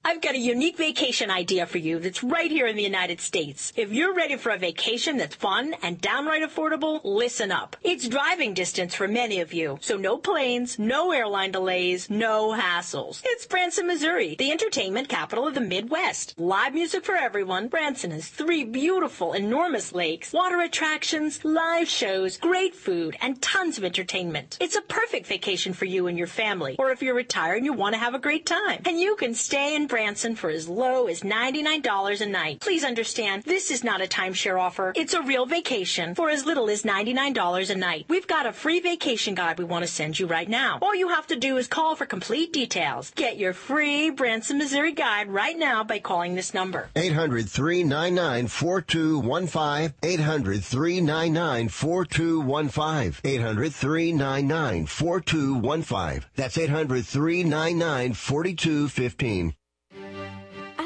I've 0.08 0.22
got 0.22 0.36
a 0.36 0.38
unique 0.38 0.78
vacation 0.78 1.32
idea 1.32 1.66
for 1.66 1.80
you 1.80 1.98
that's 1.98 2.22
right 2.22 2.52
here 2.52 2.68
in 2.68 2.76
the 2.76 2.84
United 2.84 3.20
States. 3.20 3.74
If 3.76 3.92
you're 3.92 4.14
ready 4.14 4.36
for 4.36 4.52
a 4.52 4.58
vacation 4.58 5.18
that's 5.18 5.34
fun 5.34 5.74
and 5.82 6.00
downright 6.00 6.44
affordable, 6.44 7.02
listen 7.04 7.52
up. 7.52 7.76
It's 7.82 8.08
driving 8.08 8.54
distance 8.54 8.94
for 8.94 9.08
many 9.08 9.40
of 9.40 9.52
you, 9.52 9.80
so 9.82 9.98
no 9.98 10.20
planes, 10.20 10.78
no 10.78 11.12
airline 11.12 11.52
delays, 11.52 12.08
no 12.08 12.54
hassles. 12.54 13.24
It's 13.26 13.48
Branson, 13.48 13.88
Missouri, 13.88 14.36
the 14.36 14.52
entertainment 14.52 15.10
capital 15.10 15.48
of 15.48 15.56
the 15.56 15.60
Midwest. 15.60 16.36
Live 16.38 16.76
music 16.76 17.04
for 17.04 17.16
everyone. 17.16 17.68
Branson 17.68 18.12
has 18.12 18.28
three 18.28 18.64
beautiful, 18.64 19.34
enormous 19.34 19.92
lakes, 19.92 20.32
water 20.32 20.62
attractions, 20.62 21.44
live 21.44 21.88
shows, 21.88 22.38
great 22.38 22.76
food, 22.76 23.18
and 23.22 23.42
tons 23.42 23.80
of 23.80 23.84
entertainment. 23.84 24.60
It's 24.62 24.76
a 24.76 24.82
perfect 24.82 25.26
vacation 25.26 25.74
for 25.74 25.86
you 25.86 26.06
and 26.06 26.16
your 26.16 26.28
family, 26.28 26.76
or 26.78 26.92
if 26.92 27.02
you're 27.02 27.16
retired 27.16 27.56
and 27.56 27.66
you 27.66 27.74
want 27.74 27.96
to 27.96 28.00
have 28.00 28.14
a 28.14 28.20
great 28.20 28.46
time. 28.46 28.84
And 28.86 29.00
you 29.00 29.16
can 29.16 29.34
stay 29.34 29.76
in 29.76 29.88
Branson 29.96 30.36
for 30.36 30.50
as 30.50 30.68
low 30.68 31.08
as 31.08 31.22
$99 31.22 32.20
a 32.20 32.26
night. 32.26 32.60
Please 32.60 32.84
understand, 32.84 33.44
this 33.44 33.72
is 33.72 33.82
not 33.82 34.02
a 34.02 34.08
timeshare 34.08 34.60
offer. 34.60 34.92
It's 34.94 35.14
a 35.14 35.22
real 35.22 35.46
vacation 35.46 36.16
for 36.16 36.30
as 36.30 36.46
little 36.46 36.70
as 36.70 36.84
$99 36.84 37.70
a 37.70 37.76
night. 37.76 38.06
We've 38.10 38.28
got 38.28 38.46
a 38.46 38.52
free 38.52 38.82
vacation 38.82 39.36
guide 39.36 39.58
we 39.58 39.64
want 39.64 39.86
to 39.86 39.88
send 39.88 40.20
you 40.20 40.28
right 40.28 40.50
now. 40.50 40.80
All 40.82 40.94
you 40.94 41.08
have 41.08 41.28
to 41.28 41.38
do 41.38 41.56
is 41.56 41.68
call 41.68 41.96
for 41.96 42.06
complete 42.06 42.52
details. 42.52 43.14
Get 43.16 43.38
your 43.38 43.54
free 43.54 44.10
Branson, 44.10 44.58
Missouri 44.58 44.92
guide 44.92 45.30
right 45.30 45.58
now 45.58 45.86
by 45.86 46.00
calling 46.00 46.36
this 46.36 46.54
number. 46.54 46.90
800 46.98 47.50
399 47.50 48.48
4215. 48.48 49.94
800 50.04 50.62
399 50.62 51.70
4215. 51.70 53.22
800 53.24 53.74
399 53.74 54.86
4215. 54.88 56.30
That's 56.36 56.58
800 56.58 57.06
399 57.06 58.14
4215. 58.14 59.56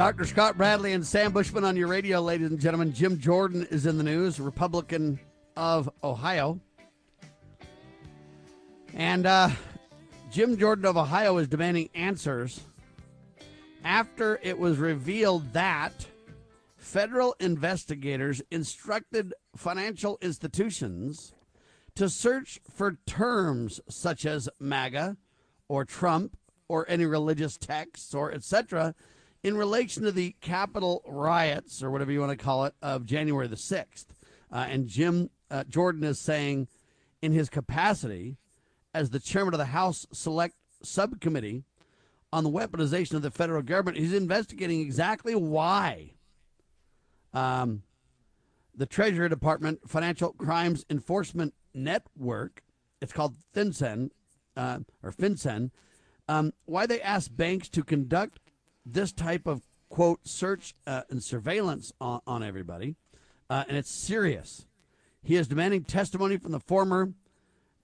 Dr. 0.00 0.24
Scott 0.24 0.56
Bradley 0.56 0.94
and 0.94 1.06
Sam 1.06 1.30
Bushman 1.30 1.62
on 1.62 1.76
your 1.76 1.86
radio, 1.86 2.22
ladies 2.22 2.50
and 2.50 2.58
gentlemen. 2.58 2.90
Jim 2.90 3.18
Jordan 3.18 3.68
is 3.70 3.84
in 3.84 3.98
the 3.98 4.02
news, 4.02 4.40
Republican 4.40 5.20
of 5.58 5.90
Ohio. 6.02 6.58
And 8.94 9.26
uh, 9.26 9.50
Jim 10.30 10.56
Jordan 10.56 10.86
of 10.86 10.96
Ohio 10.96 11.36
is 11.36 11.48
demanding 11.48 11.90
answers 11.94 12.62
after 13.84 14.40
it 14.42 14.58
was 14.58 14.78
revealed 14.78 15.52
that 15.52 16.06
federal 16.78 17.36
investigators 17.38 18.40
instructed 18.50 19.34
financial 19.54 20.16
institutions 20.22 21.34
to 21.96 22.08
search 22.08 22.58
for 22.74 22.96
terms 23.04 23.82
such 23.90 24.24
as 24.24 24.48
MAGA 24.58 25.18
or 25.68 25.84
Trump 25.84 26.38
or 26.68 26.86
any 26.88 27.04
religious 27.04 27.58
texts 27.58 28.14
or 28.14 28.32
etc 28.32 28.94
in 29.42 29.56
relation 29.56 30.02
to 30.02 30.12
the 30.12 30.34
Capitol 30.40 31.02
riots, 31.06 31.82
or 31.82 31.90
whatever 31.90 32.12
you 32.12 32.20
want 32.20 32.36
to 32.36 32.44
call 32.44 32.64
it, 32.64 32.74
of 32.82 33.06
January 33.06 33.46
the 33.46 33.56
6th. 33.56 34.06
Uh, 34.52 34.66
and 34.68 34.86
Jim 34.86 35.30
uh, 35.50 35.64
Jordan 35.64 36.04
is 36.04 36.18
saying, 36.18 36.68
in 37.22 37.32
his 37.32 37.48
capacity 37.48 38.36
as 38.94 39.10
the 39.10 39.20
chairman 39.20 39.54
of 39.54 39.58
the 39.58 39.66
House 39.66 40.06
Select 40.12 40.54
Subcommittee 40.82 41.64
on 42.32 42.44
the 42.44 42.50
weaponization 42.50 43.14
of 43.14 43.22
the 43.22 43.30
federal 43.30 43.62
government, 43.62 43.98
he's 43.98 44.12
investigating 44.12 44.80
exactly 44.80 45.34
why 45.34 46.12
um, 47.32 47.82
the 48.74 48.86
Treasury 48.86 49.28
Department 49.28 49.80
Financial 49.88 50.32
Crimes 50.32 50.84
Enforcement 50.90 51.54
Network, 51.74 52.62
it's 53.00 53.12
called 53.12 53.36
FinCEN, 53.54 54.10
uh, 54.56 54.80
or 55.02 55.12
FinCEN, 55.12 55.70
um, 56.28 56.52
why 56.64 56.86
they 56.86 57.00
asked 57.00 57.36
banks 57.36 57.68
to 57.70 57.82
conduct 57.82 58.38
this 58.84 59.12
type 59.12 59.46
of 59.46 59.62
quote 59.88 60.20
search 60.24 60.74
uh, 60.86 61.02
and 61.10 61.22
surveillance 61.22 61.92
on, 62.00 62.20
on 62.26 62.42
everybody, 62.42 62.96
uh, 63.48 63.64
and 63.68 63.76
it's 63.76 63.90
serious. 63.90 64.66
He 65.22 65.36
is 65.36 65.48
demanding 65.48 65.84
testimony 65.84 66.38
from 66.38 66.52
the 66.52 66.60
former 66.60 67.12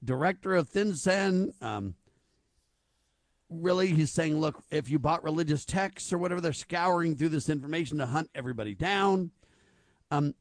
director 0.03 0.55
of 0.55 0.71
FinCEN. 0.71 1.53
Um, 1.63 1.95
really, 3.51 3.89
he's 3.89 4.13
saying, 4.13 4.41
look, 4.41 4.63
if 4.71 4.89
you 4.89 4.99
bought 4.99 5.25
religious 5.25 5.65
texts 5.65 6.13
or 6.13 6.19
whatever, 6.19 6.41
they're 6.41 6.53
scouring 6.53 7.17
through 7.17 7.31
this 7.31 7.49
information 7.49 7.99
to 7.99 8.07
hunt 8.07 8.31
everybody 8.35 8.75
down. 8.75 9.31
Um, 10.11 10.35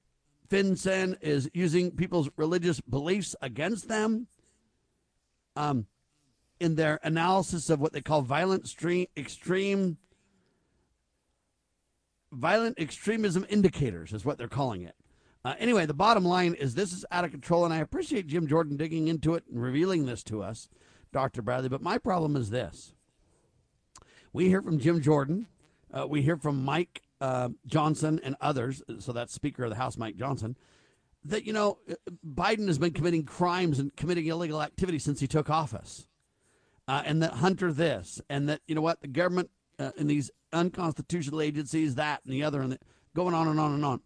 FinCEN 0.49 1.17
is 1.21 1.49
using 1.53 1.91
people's 1.91 2.29
religious 2.37 2.79
beliefs 2.81 3.35
against 3.41 3.87
them. 3.87 4.27
Um, 5.55 5.87
in 6.59 6.75
their 6.75 6.99
analysis 7.03 7.69
of 7.69 7.79
what 7.79 7.93
they 7.93 8.01
call 8.01 8.21
violent 8.21 8.67
stream, 8.67 9.07
extreme 9.17 9.97
violent 12.35 12.79
extremism 12.79 13.45
indicators 13.49 14.13
is 14.13 14.25
what 14.25 14.37
they're 14.37 14.47
calling 14.47 14.83
it. 14.83 14.95
Uh, 15.43 15.53
anyway, 15.59 15.85
the 15.85 15.93
bottom 15.93 16.25
line 16.25 16.55
is 16.55 16.73
this 16.73 16.91
is 16.91 17.05
out 17.11 17.23
of 17.23 17.31
control, 17.31 17.65
and 17.65 17.73
I 17.73 17.77
appreciate 17.77 18.27
Jim 18.27 18.47
Jordan 18.47 18.77
digging 18.77 19.07
into 19.07 19.35
it 19.35 19.43
and 19.51 19.61
revealing 19.61 20.05
this 20.05 20.23
to 20.23 20.41
us, 20.41 20.69
Dr. 21.13 21.41
Bradley. 21.41 21.69
But 21.69 21.81
my 21.81 21.97
problem 21.97 22.35
is 22.35 22.49
this 22.49 22.93
we 24.33 24.47
hear 24.47 24.61
from 24.61 24.79
Jim 24.79 25.01
Jordan, 25.01 25.47
uh, 25.93 26.07
we 26.07 26.21
hear 26.21 26.35
from 26.35 26.65
Mike 26.65 27.03
uh, 27.21 27.49
Johnson 27.65 28.19
and 28.23 28.35
others, 28.41 28.81
so 28.99 29.13
that's 29.13 29.33
Speaker 29.33 29.63
of 29.63 29.69
the 29.69 29.75
House, 29.75 29.97
Mike 29.97 30.17
Johnson, 30.17 30.57
that, 31.23 31.45
you 31.45 31.53
know, 31.53 31.77
Biden 32.27 32.67
has 32.67 32.77
been 32.77 32.91
committing 32.91 33.23
crimes 33.23 33.79
and 33.79 33.95
committing 33.95 34.25
illegal 34.25 34.61
activity 34.61 34.99
since 34.99 35.19
he 35.19 35.27
took 35.27 35.49
office. 35.49 36.07
Uh, 36.87 37.01
and 37.05 37.21
that 37.23 37.33
Hunter 37.33 37.71
this, 37.71 38.21
and 38.29 38.47
that, 38.47 38.61
you 38.67 38.75
know 38.75 38.81
what, 38.81 39.01
the 39.01 39.07
government 39.07 39.49
uh, 39.79 39.91
in 39.97 40.07
these 40.07 40.31
unconstitutional 40.53 41.41
agencies, 41.41 41.95
that 41.95 42.21
and 42.25 42.33
the 42.33 42.43
other, 42.43 42.61
and 42.61 42.73
the, 42.73 42.79
going 43.15 43.33
on 43.33 43.47
and 43.47 43.59
on 43.59 43.73
and 43.73 43.85
on. 43.85 44.01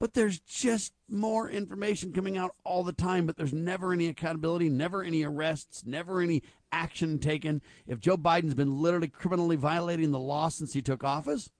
But 0.00 0.14
there's 0.14 0.38
just 0.38 0.92
more 1.08 1.50
information 1.50 2.12
coming 2.12 2.38
out 2.38 2.54
all 2.62 2.84
the 2.84 2.92
time, 2.92 3.26
but 3.26 3.36
there's 3.36 3.52
never 3.52 3.92
any 3.92 4.06
accountability, 4.06 4.68
never 4.68 5.02
any 5.02 5.24
arrests, 5.24 5.82
never 5.84 6.20
any 6.20 6.42
action 6.70 7.18
taken. 7.18 7.62
If 7.86 7.98
Joe 7.98 8.16
Biden's 8.16 8.54
been 8.54 8.80
literally 8.80 9.08
criminally 9.08 9.56
violating 9.56 10.12
the 10.12 10.20
law 10.20 10.50
since 10.50 10.72
he 10.72 10.82
took 10.82 11.02
office, 11.02 11.50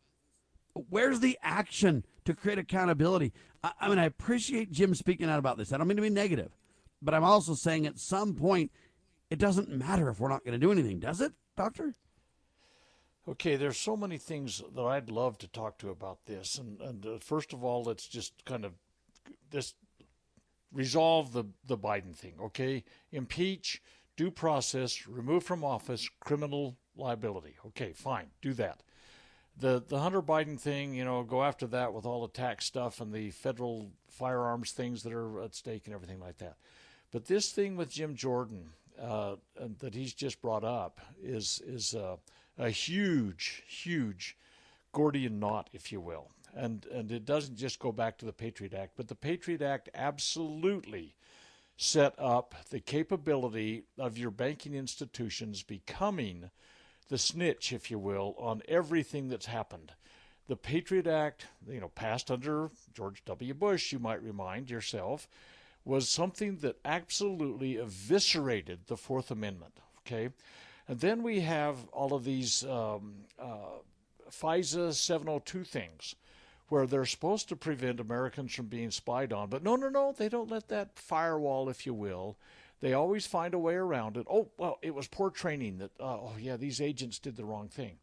where's 0.88 1.18
the 1.18 1.37
action 1.42 2.05
to 2.27 2.35
create 2.35 2.59
accountability? 2.59 3.33
I, 3.64 3.72
I 3.81 3.88
mean, 3.88 3.98
I 3.98 4.05
appreciate 4.05 4.70
Jim 4.70 4.94
speaking 4.94 5.29
out 5.29 5.40
about 5.40 5.59
this. 5.59 5.72
I 5.72 5.79
don't 5.79 5.88
mean 5.88 5.96
to 5.96 6.03
be 6.03 6.11
negative, 6.11 6.57
but 7.03 7.14
I'm 7.14 7.24
also 7.24 7.55
saying 7.55 7.87
at 7.87 7.98
some 7.98 8.35
point, 8.35 8.70
it 9.31 9.40
doesn't 9.40 9.68
matter 9.68 10.09
if 10.09 10.20
we're 10.20 10.29
not 10.29 10.44
going 10.44 10.59
to 10.59 10.64
do 10.64 10.70
anything, 10.70 11.01
does 11.01 11.20
it, 11.20 11.33
Doctor? 11.57 11.92
Okay, 13.29 13.57
there's 13.57 13.77
so 13.77 13.95
many 13.95 14.17
things 14.17 14.62
that 14.75 14.83
I'd 14.83 15.11
love 15.11 15.37
to 15.38 15.49
talk 15.49 15.77
to 15.79 15.91
about 15.91 16.25
this, 16.25 16.57
and 16.57 16.81
and 16.81 17.05
uh, 17.05 17.19
first 17.21 17.53
of 17.53 17.62
all, 17.62 17.83
let's 17.83 18.09
just 18.09 18.33
kind 18.47 18.64
of 18.64 18.73
this 19.51 19.75
resolve 20.73 21.35
the 21.35 21.45
the 21.67 21.77
Biden 21.77 22.17
thing. 22.17 22.35
Okay, 22.41 22.85
impeach, 23.12 23.83
due 24.17 24.31
process, 24.31 25.07
remove 25.07 25.45
from 25.45 25.62
office, 25.62 26.09
criminal 26.21 26.79
liability. 26.97 27.57
Okay, 27.67 27.93
fine, 27.93 28.29
do 28.41 28.55
that. 28.55 28.83
The 29.59 29.85
the 29.87 29.99
Hunter 29.99 30.23
Biden 30.23 30.59
thing, 30.59 30.95
you 30.95 31.05
know, 31.05 31.23
go 31.23 31.45
after 31.45 31.67
that 31.67 31.93
with 31.93 32.07
all 32.07 32.23
the 32.23 32.33
tax 32.33 32.64
stuff 32.64 32.99
and 32.99 33.12
the 33.12 33.31
federal 33.31 33.91
firearms 34.09 34.71
things 34.71 35.03
that 35.03 35.12
are 35.12 35.43
at 35.43 35.55
stake 35.55 35.83
and 35.85 35.95
everything 35.95 36.21
like 36.21 36.38
that. 36.38 36.57
But 37.12 37.27
this 37.27 37.53
thing 37.53 37.77
with 37.77 37.91
Jim 37.91 38.14
Jordan 38.14 38.71
uh, 38.99 39.37
that 39.81 39.95
he's 39.95 40.14
just 40.14 40.41
brought 40.41 40.64
up 40.64 41.03
is 41.23 41.61
is. 41.67 41.95
Uh, 41.95 42.17
a 42.59 42.71
huge, 42.71 43.62
huge 43.68 44.37
Gordian 44.92 45.38
knot, 45.38 45.71
if 45.73 45.92
you 45.92 46.01
will. 46.01 46.31
And, 46.55 46.87
and 46.87 47.12
it 47.12 47.25
doesn't 47.25 47.57
just 47.57 47.79
go 47.79 47.92
back 47.92 48.18
to 48.18 48.27
the 48.27 48.33
Patriot 48.33 48.75
Act, 48.75 48.92
but 48.97 49.09
the 49.09 49.14
Patriot 49.14 49.62
Act 49.62 49.88
absolutely 49.94 51.14
set 51.77 52.14
up 52.18 52.55
the 52.71 52.81
capability 52.81 53.85
of 53.97 54.18
your 54.18 54.33
banking 54.33 54.75
institutions 54.75 55.62
becoming 55.62 56.51
the 57.09 57.18
snitch, 57.18 57.73
if 57.73 57.90
you 57.90 57.99
will, 57.99 58.35
on 58.38 58.62
everything 58.66 59.29
that's 59.29 59.47
happened. 59.47 59.92
The 60.49 60.57
Patriot 60.57 61.07
Act, 61.07 61.47
you 61.71 61.81
know, 61.81 61.88
passed 61.88 62.31
under 62.31 62.71
George 62.92 63.23
W. 63.27 63.55
Bush, 63.55 63.92
you 63.92 63.99
might 63.99 64.23
remind 64.23 64.71
yourself, 64.71 65.29
was 65.85 66.09
something 66.09 66.57
that 66.57 66.79
absolutely 66.85 67.77
eviscerated 67.77 68.81
the 68.87 68.97
Fourth 68.97 69.31
Amendment. 69.31 69.79
Okay, 70.01 70.31
and 70.88 70.98
then 71.01 71.22
we 71.22 71.40
have 71.40 71.77
all 71.92 72.14
of 72.14 72.24
these 72.24 72.64
um, 72.64 73.14
uh, 73.38 73.79
FISA 74.31 74.94
702 74.94 75.64
things 75.64 76.14
where 76.68 76.87
they're 76.87 77.07
supposed 77.07 77.48
to 77.48 77.57
prevent 77.57 78.01
Americans 78.01 78.55
from 78.55 78.66
being 78.66 78.90
spied 78.90 79.33
on. 79.33 79.48
But 79.48 79.62
no, 79.62 79.77
no, 79.77 79.88
no, 79.88 80.12
they 80.12 80.29
don't 80.29 80.51
let 80.51 80.68
that 80.68 80.98
firewall, 80.98 81.68
if 81.68 81.87
you 81.87 81.94
will. 81.94 82.37
They 82.81 82.92
always 82.92 83.27
find 83.27 83.55
a 83.55 83.59
way 83.59 83.74
around 83.74 84.16
it. 84.16 84.27
Oh, 84.31 84.51
well, 84.57 84.79
it 84.83 84.94
was 84.94 85.09
poor 85.09 85.31
training 85.31 85.79
that, 85.79 85.90
uh, 85.98 86.05
oh, 86.05 86.33
yeah, 86.38 86.57
these 86.57 86.81
agents 86.81 87.18
did 87.18 87.37
the 87.37 87.44
wrong 87.44 87.68
thing. 87.68 87.98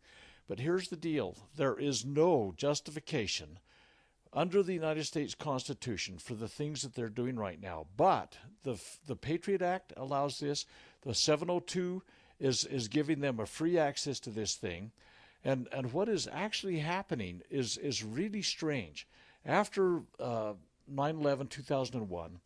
But 0.48 0.60
here's 0.60 0.90
the 0.90 0.96
deal 0.96 1.38
there 1.56 1.78
is 1.78 2.06
no 2.06 2.54
justification 2.56 3.60
under 4.34 4.62
the 4.62 4.74
United 4.74 5.06
States 5.06 5.34
Constitution 5.34 6.18
for 6.18 6.34
the 6.36 6.50
things 6.50 6.82
that 6.82 6.94
they're 6.94 7.10
doing 7.10 7.38
right 7.38 7.62
now. 7.62 7.88
But 7.96 8.38
the, 8.64 8.80
the 9.08 9.16
Patriot 9.16 9.62
Act 9.62 9.94
allows 9.96 10.40
this, 10.40 10.66
the 11.04 11.14
702 11.14 12.04
is 12.40 12.66
is 12.66 12.88
giving 12.88 13.20
them 13.20 13.40
a 13.40 13.46
free 13.46 13.78
access 13.78 14.20
to 14.22 14.30
this 14.30 14.56
thing. 14.56 14.92
And 15.44 15.68
and 15.72 15.94
what 15.94 16.10
is 16.10 16.28
actually 16.32 16.80
happening 16.80 17.42
is 17.50 17.78
is 17.78 18.04
really 18.04 18.42
strange. 18.42 19.08
After 19.46 20.02
uh, 20.20 20.54
9/11 20.92 21.50
2001, 21.50 22.40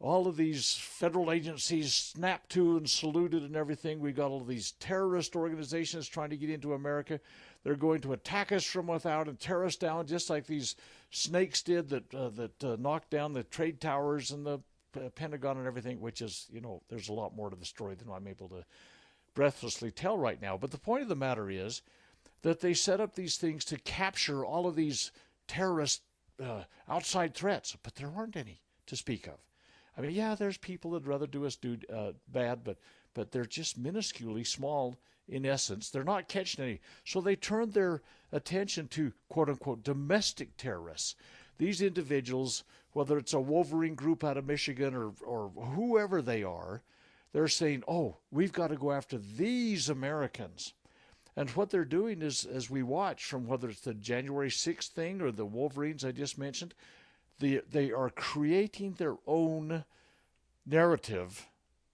all 0.00 0.26
of 0.26 0.36
these 0.36 0.74
federal 0.74 1.30
agencies 1.30 1.92
snapped 1.92 2.50
to 2.52 2.78
and 2.78 2.88
saluted 2.88 3.42
and 3.42 3.54
everything. 3.54 4.00
We 4.00 4.12
got 4.12 4.30
all 4.30 4.40
these 4.40 4.72
terrorist 4.72 5.36
organizations 5.36 6.08
trying 6.08 6.30
to 6.30 6.38
get 6.38 6.48
into 6.48 6.72
America. 6.72 7.20
They're 7.62 7.76
going 7.76 8.00
to 8.00 8.14
attack 8.14 8.52
us 8.52 8.64
from 8.64 8.86
without 8.86 9.28
and 9.28 9.38
tear 9.38 9.64
us 9.66 9.76
down, 9.76 10.06
just 10.06 10.30
like 10.30 10.46
these 10.46 10.76
snakes 11.10 11.62
did 11.62 11.90
that 11.90 12.14
uh, 12.14 12.30
that 12.30 12.64
uh, 12.64 12.76
knocked 12.80 13.10
down 13.10 13.34
the 13.34 13.44
trade 13.44 13.80
towers 13.80 14.30
and 14.30 14.46
the 14.46 14.60
uh, 14.96 15.10
Pentagon 15.14 15.58
and 15.58 15.66
everything, 15.66 16.00
which 16.00 16.22
is, 16.22 16.48
you 16.50 16.60
know, 16.60 16.82
there's 16.88 17.10
a 17.10 17.12
lot 17.12 17.36
more 17.36 17.50
to 17.50 17.56
the 17.56 17.64
story 17.64 17.94
than 17.94 18.10
I'm 18.10 18.26
able 18.26 18.48
to 18.48 18.64
breathlessly 19.34 19.90
tell 19.90 20.18
right 20.18 20.40
now. 20.40 20.56
But 20.56 20.70
the 20.70 20.78
point 20.78 21.02
of 21.02 21.08
the 21.08 21.16
matter 21.16 21.50
is 21.50 21.82
that 22.42 22.60
they 22.60 22.74
set 22.74 23.00
up 23.00 23.14
these 23.14 23.36
things 23.36 23.64
to 23.66 23.78
capture 23.78 24.44
all 24.44 24.66
of 24.66 24.76
these 24.76 25.12
terrorist 25.46 26.02
uh, 26.42 26.64
outside 26.88 27.34
threats, 27.34 27.76
but 27.82 27.94
there 27.96 28.12
aren't 28.14 28.36
any 28.36 28.62
to 28.86 28.96
speak 28.96 29.26
of. 29.26 29.38
I 29.96 30.00
mean, 30.00 30.12
yeah, 30.12 30.34
there's 30.34 30.56
people 30.56 30.92
that'd 30.92 31.06
rather 31.06 31.26
do 31.26 31.44
us 31.44 31.56
do 31.56 31.76
uh, 31.94 32.12
bad, 32.28 32.64
but 32.64 32.78
but 33.12 33.32
they're 33.32 33.44
just 33.44 33.82
minusculely 33.82 34.46
small 34.46 34.96
in 35.28 35.44
essence. 35.44 35.90
They're 35.90 36.04
not 36.04 36.28
catching 36.28 36.64
any. 36.64 36.80
So 37.04 37.20
they 37.20 37.36
turned 37.36 37.72
their 37.72 38.02
attention 38.32 38.88
to 38.88 39.12
quote 39.28 39.48
unquote 39.48 39.82
domestic 39.82 40.56
terrorists. 40.56 41.16
These 41.58 41.82
individuals, 41.82 42.64
whether 42.92 43.18
it's 43.18 43.34
a 43.34 43.40
Wolverine 43.40 43.94
group 43.94 44.24
out 44.24 44.36
of 44.36 44.46
Michigan 44.46 44.94
or, 44.94 45.12
or 45.24 45.50
whoever 45.50 46.22
they 46.22 46.42
are, 46.42 46.82
they're 47.32 47.48
saying, 47.48 47.84
oh, 47.86 48.16
we've 48.30 48.52
got 48.52 48.68
to 48.68 48.76
go 48.76 48.92
after 48.92 49.18
these 49.18 49.88
Americans. 49.88 50.72
And 51.36 51.48
what 51.50 51.70
they're 51.70 51.84
doing 51.84 52.22
is, 52.22 52.44
as 52.44 52.68
we 52.68 52.82
watch 52.82 53.24
from 53.24 53.46
whether 53.46 53.68
it's 53.68 53.80
the 53.80 53.94
January 53.94 54.50
6th 54.50 54.88
thing 54.88 55.20
or 55.20 55.30
the 55.30 55.46
Wolverines 55.46 56.04
I 56.04 56.12
just 56.12 56.38
mentioned, 56.38 56.74
the, 57.38 57.62
they 57.70 57.92
are 57.92 58.10
creating 58.10 58.94
their 58.94 59.16
own 59.26 59.84
narrative 60.66 61.48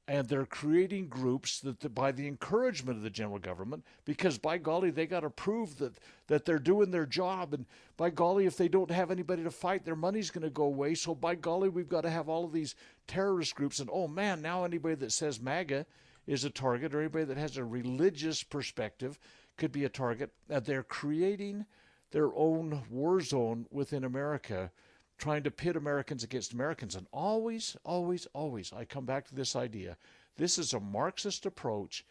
and 0.08 0.28
they're 0.28 0.46
creating 0.46 1.08
groups 1.08 1.60
that, 1.60 1.80
that, 1.80 1.94
by 1.94 2.12
the 2.12 2.28
encouragement 2.28 2.96
of 2.96 3.02
the 3.02 3.10
general 3.10 3.40
government 3.40 3.84
because 4.04 4.38
by 4.38 4.56
golly 4.56 4.90
they 4.90 5.06
got 5.06 5.20
to 5.20 5.30
prove 5.30 5.78
that 5.78 5.94
that 6.28 6.44
they're 6.44 6.58
doing 6.58 6.90
their 6.90 7.06
job. 7.06 7.54
And 7.54 7.66
by 7.96 8.10
golly 8.10 8.46
if 8.46 8.56
they 8.56 8.68
don't 8.68 8.90
have 8.90 9.10
anybody 9.10 9.42
to 9.42 9.50
fight 9.50 9.84
their 9.84 9.96
money's 9.96 10.30
going 10.30 10.44
to 10.44 10.50
go 10.50 10.64
away. 10.64 10.94
So 10.94 11.14
by 11.14 11.34
golly 11.34 11.68
we've 11.68 11.88
got 11.88 12.02
to 12.02 12.10
have 12.10 12.28
all 12.28 12.44
of 12.44 12.52
these 12.52 12.76
terrorist 13.06 13.54
groups. 13.54 13.80
And 13.80 13.90
oh 13.92 14.06
man 14.06 14.40
now 14.42 14.64
anybody 14.64 14.94
that 14.96 15.12
says 15.12 15.40
maga 15.40 15.86
is 16.26 16.44
a 16.44 16.50
target 16.50 16.94
or 16.94 17.00
anybody 17.00 17.24
that 17.24 17.36
has 17.36 17.56
a 17.56 17.64
religious 17.64 18.42
perspective 18.42 19.18
could 19.56 19.72
be 19.72 19.84
a 19.84 19.88
target. 19.88 20.30
And 20.48 20.64
they're 20.64 20.82
creating 20.84 21.66
their 22.12 22.32
own 22.34 22.84
war 22.88 23.20
zone 23.20 23.66
within 23.72 24.04
america 24.04 24.70
trying 25.18 25.42
to 25.42 25.50
pit 25.50 25.76
Americans 25.76 26.22
against 26.22 26.52
Americans. 26.52 26.94
And 26.94 27.06
always, 27.12 27.76
always, 27.84 28.26
always, 28.32 28.72
I 28.72 28.84
come 28.84 29.04
back 29.04 29.26
to 29.28 29.34
this 29.34 29.56
idea. 29.56 29.96
This 30.36 30.58
is 30.58 30.72
a 30.72 30.80
Marxist 30.80 31.46
approach 31.46 32.04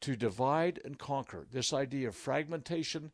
to 0.00 0.16
divide 0.16 0.80
and 0.84 0.98
conquer. 0.98 1.46
This 1.50 1.72
idea 1.72 2.08
of 2.08 2.14
fragmentation, 2.14 3.10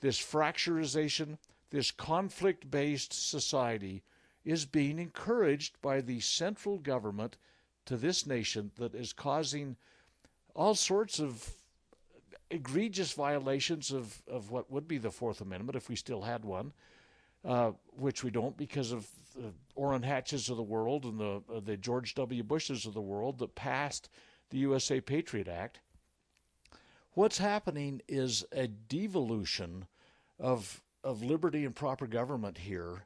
this 0.00 0.18
fracturization, 0.18 1.38
this 1.70 1.90
conflict 1.90 2.70
based 2.70 3.12
society 3.12 4.02
is 4.44 4.64
being 4.64 4.98
encouraged 4.98 5.80
by 5.80 6.00
the 6.00 6.20
central 6.20 6.78
government 6.78 7.36
to 7.86 7.96
this 7.96 8.26
nation 8.26 8.70
that 8.76 8.94
is 8.94 9.12
causing 9.12 9.76
all 10.54 10.74
sorts 10.74 11.18
of 11.18 11.54
egregious 12.50 13.12
violations 13.12 13.90
of, 13.90 14.22
of 14.28 14.50
what 14.50 14.70
would 14.70 14.86
be 14.86 14.98
the 14.98 15.10
Fourth 15.10 15.40
Amendment 15.40 15.76
if 15.76 15.88
we 15.88 15.96
still 15.96 16.22
had 16.22 16.44
one 16.44 16.72
uh, 17.44 17.72
which 17.96 18.24
we 18.24 18.30
don't 18.30 18.56
because 18.56 18.92
of 18.92 19.06
the 19.34 19.52
Orrin 19.74 20.02
Hatches 20.02 20.48
of 20.48 20.56
the 20.56 20.62
world 20.62 21.04
and 21.04 21.18
the 21.18 21.42
uh, 21.54 21.60
the 21.60 21.76
George 21.76 22.14
W. 22.14 22.42
Bushes 22.42 22.86
of 22.86 22.94
the 22.94 23.00
world 23.00 23.38
that 23.38 23.54
passed 23.54 24.08
the 24.50 24.58
USA 24.58 25.00
Patriot 25.00 25.48
Act. 25.48 25.80
What's 27.12 27.38
happening 27.38 28.00
is 28.08 28.44
a 28.52 28.66
devolution 28.66 29.86
of 30.38 30.82
of 31.02 31.22
liberty 31.22 31.64
and 31.64 31.74
proper 31.74 32.06
government 32.06 32.58
here, 32.58 33.04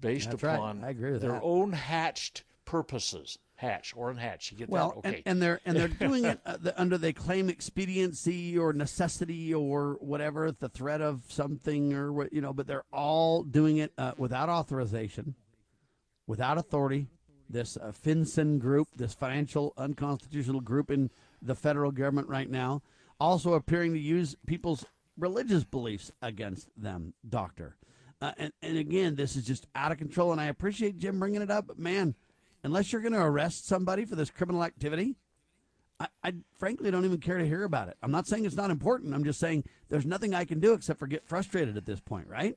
based 0.00 0.30
That's 0.30 0.42
upon 0.42 0.80
right. 0.80 0.88
I 0.88 0.90
agree 0.90 1.12
with 1.12 1.22
their 1.22 1.32
that. 1.32 1.42
own 1.42 1.72
hatched 1.72 2.44
purposes. 2.64 3.38
Hatch, 3.58 3.92
Orrin 3.96 4.16
Hatch. 4.16 4.52
You 4.52 4.58
get 4.58 4.68
well, 4.68 5.00
that? 5.02 5.08
Okay. 5.08 5.08
and, 5.08 5.22
and 5.26 5.42
they're 5.42 5.60
and 5.66 5.76
they're 5.76 5.88
doing 5.88 6.24
it 6.24 6.38
uh, 6.46 6.58
the, 6.60 6.80
under 6.80 6.96
they 6.96 7.12
claim 7.12 7.48
expediency 7.48 8.56
or 8.56 8.72
necessity 8.72 9.52
or 9.52 9.96
whatever, 10.00 10.52
the 10.52 10.68
threat 10.68 11.00
of 11.00 11.22
something 11.28 11.92
or 11.92 12.12
what 12.12 12.32
you 12.32 12.40
know, 12.40 12.52
but 12.52 12.68
they're 12.68 12.84
all 12.92 13.42
doing 13.42 13.78
it 13.78 13.92
uh, 13.98 14.12
without 14.16 14.48
authorization, 14.48 15.34
without 16.26 16.56
authority. 16.56 17.08
This 17.50 17.76
uh, 17.76 17.90
FinCEN 17.90 18.60
group, 18.60 18.88
this 18.94 19.12
financial 19.12 19.72
unconstitutional 19.76 20.60
group 20.60 20.88
in 20.90 21.10
the 21.42 21.56
federal 21.56 21.90
government 21.90 22.28
right 22.28 22.48
now, 22.48 22.82
also 23.18 23.54
appearing 23.54 23.92
to 23.94 23.98
use 23.98 24.36
people's 24.46 24.84
religious 25.16 25.64
beliefs 25.64 26.12
against 26.22 26.68
them, 26.76 27.14
Doctor. 27.28 27.76
Uh, 28.20 28.32
and 28.38 28.52
and 28.62 28.78
again, 28.78 29.16
this 29.16 29.34
is 29.34 29.44
just 29.44 29.66
out 29.74 29.90
of 29.90 29.98
control. 29.98 30.30
And 30.30 30.40
I 30.40 30.46
appreciate 30.46 30.98
Jim 30.98 31.18
bringing 31.18 31.42
it 31.42 31.50
up, 31.50 31.66
but 31.66 31.78
man 31.78 32.14
unless 32.68 32.92
you're 32.92 33.00
going 33.00 33.14
to 33.14 33.22
arrest 33.22 33.66
somebody 33.66 34.04
for 34.04 34.14
this 34.14 34.30
criminal 34.30 34.62
activity, 34.62 35.16
I, 35.98 36.06
I, 36.22 36.34
frankly 36.58 36.90
don't 36.90 37.06
even 37.06 37.18
care 37.18 37.38
to 37.38 37.46
hear 37.46 37.64
about 37.64 37.88
it. 37.88 37.96
I'm 38.02 38.10
not 38.10 38.26
saying 38.26 38.44
it's 38.44 38.54
not 38.54 38.70
important. 38.70 39.14
I'm 39.14 39.24
just 39.24 39.40
saying 39.40 39.64
there's 39.88 40.04
nothing 40.04 40.34
I 40.34 40.44
can 40.44 40.60
do 40.60 40.74
except 40.74 40.98
for 40.98 41.06
get 41.06 41.26
frustrated 41.26 41.78
at 41.78 41.86
this 41.86 41.98
point, 41.98 42.28
right? 42.28 42.56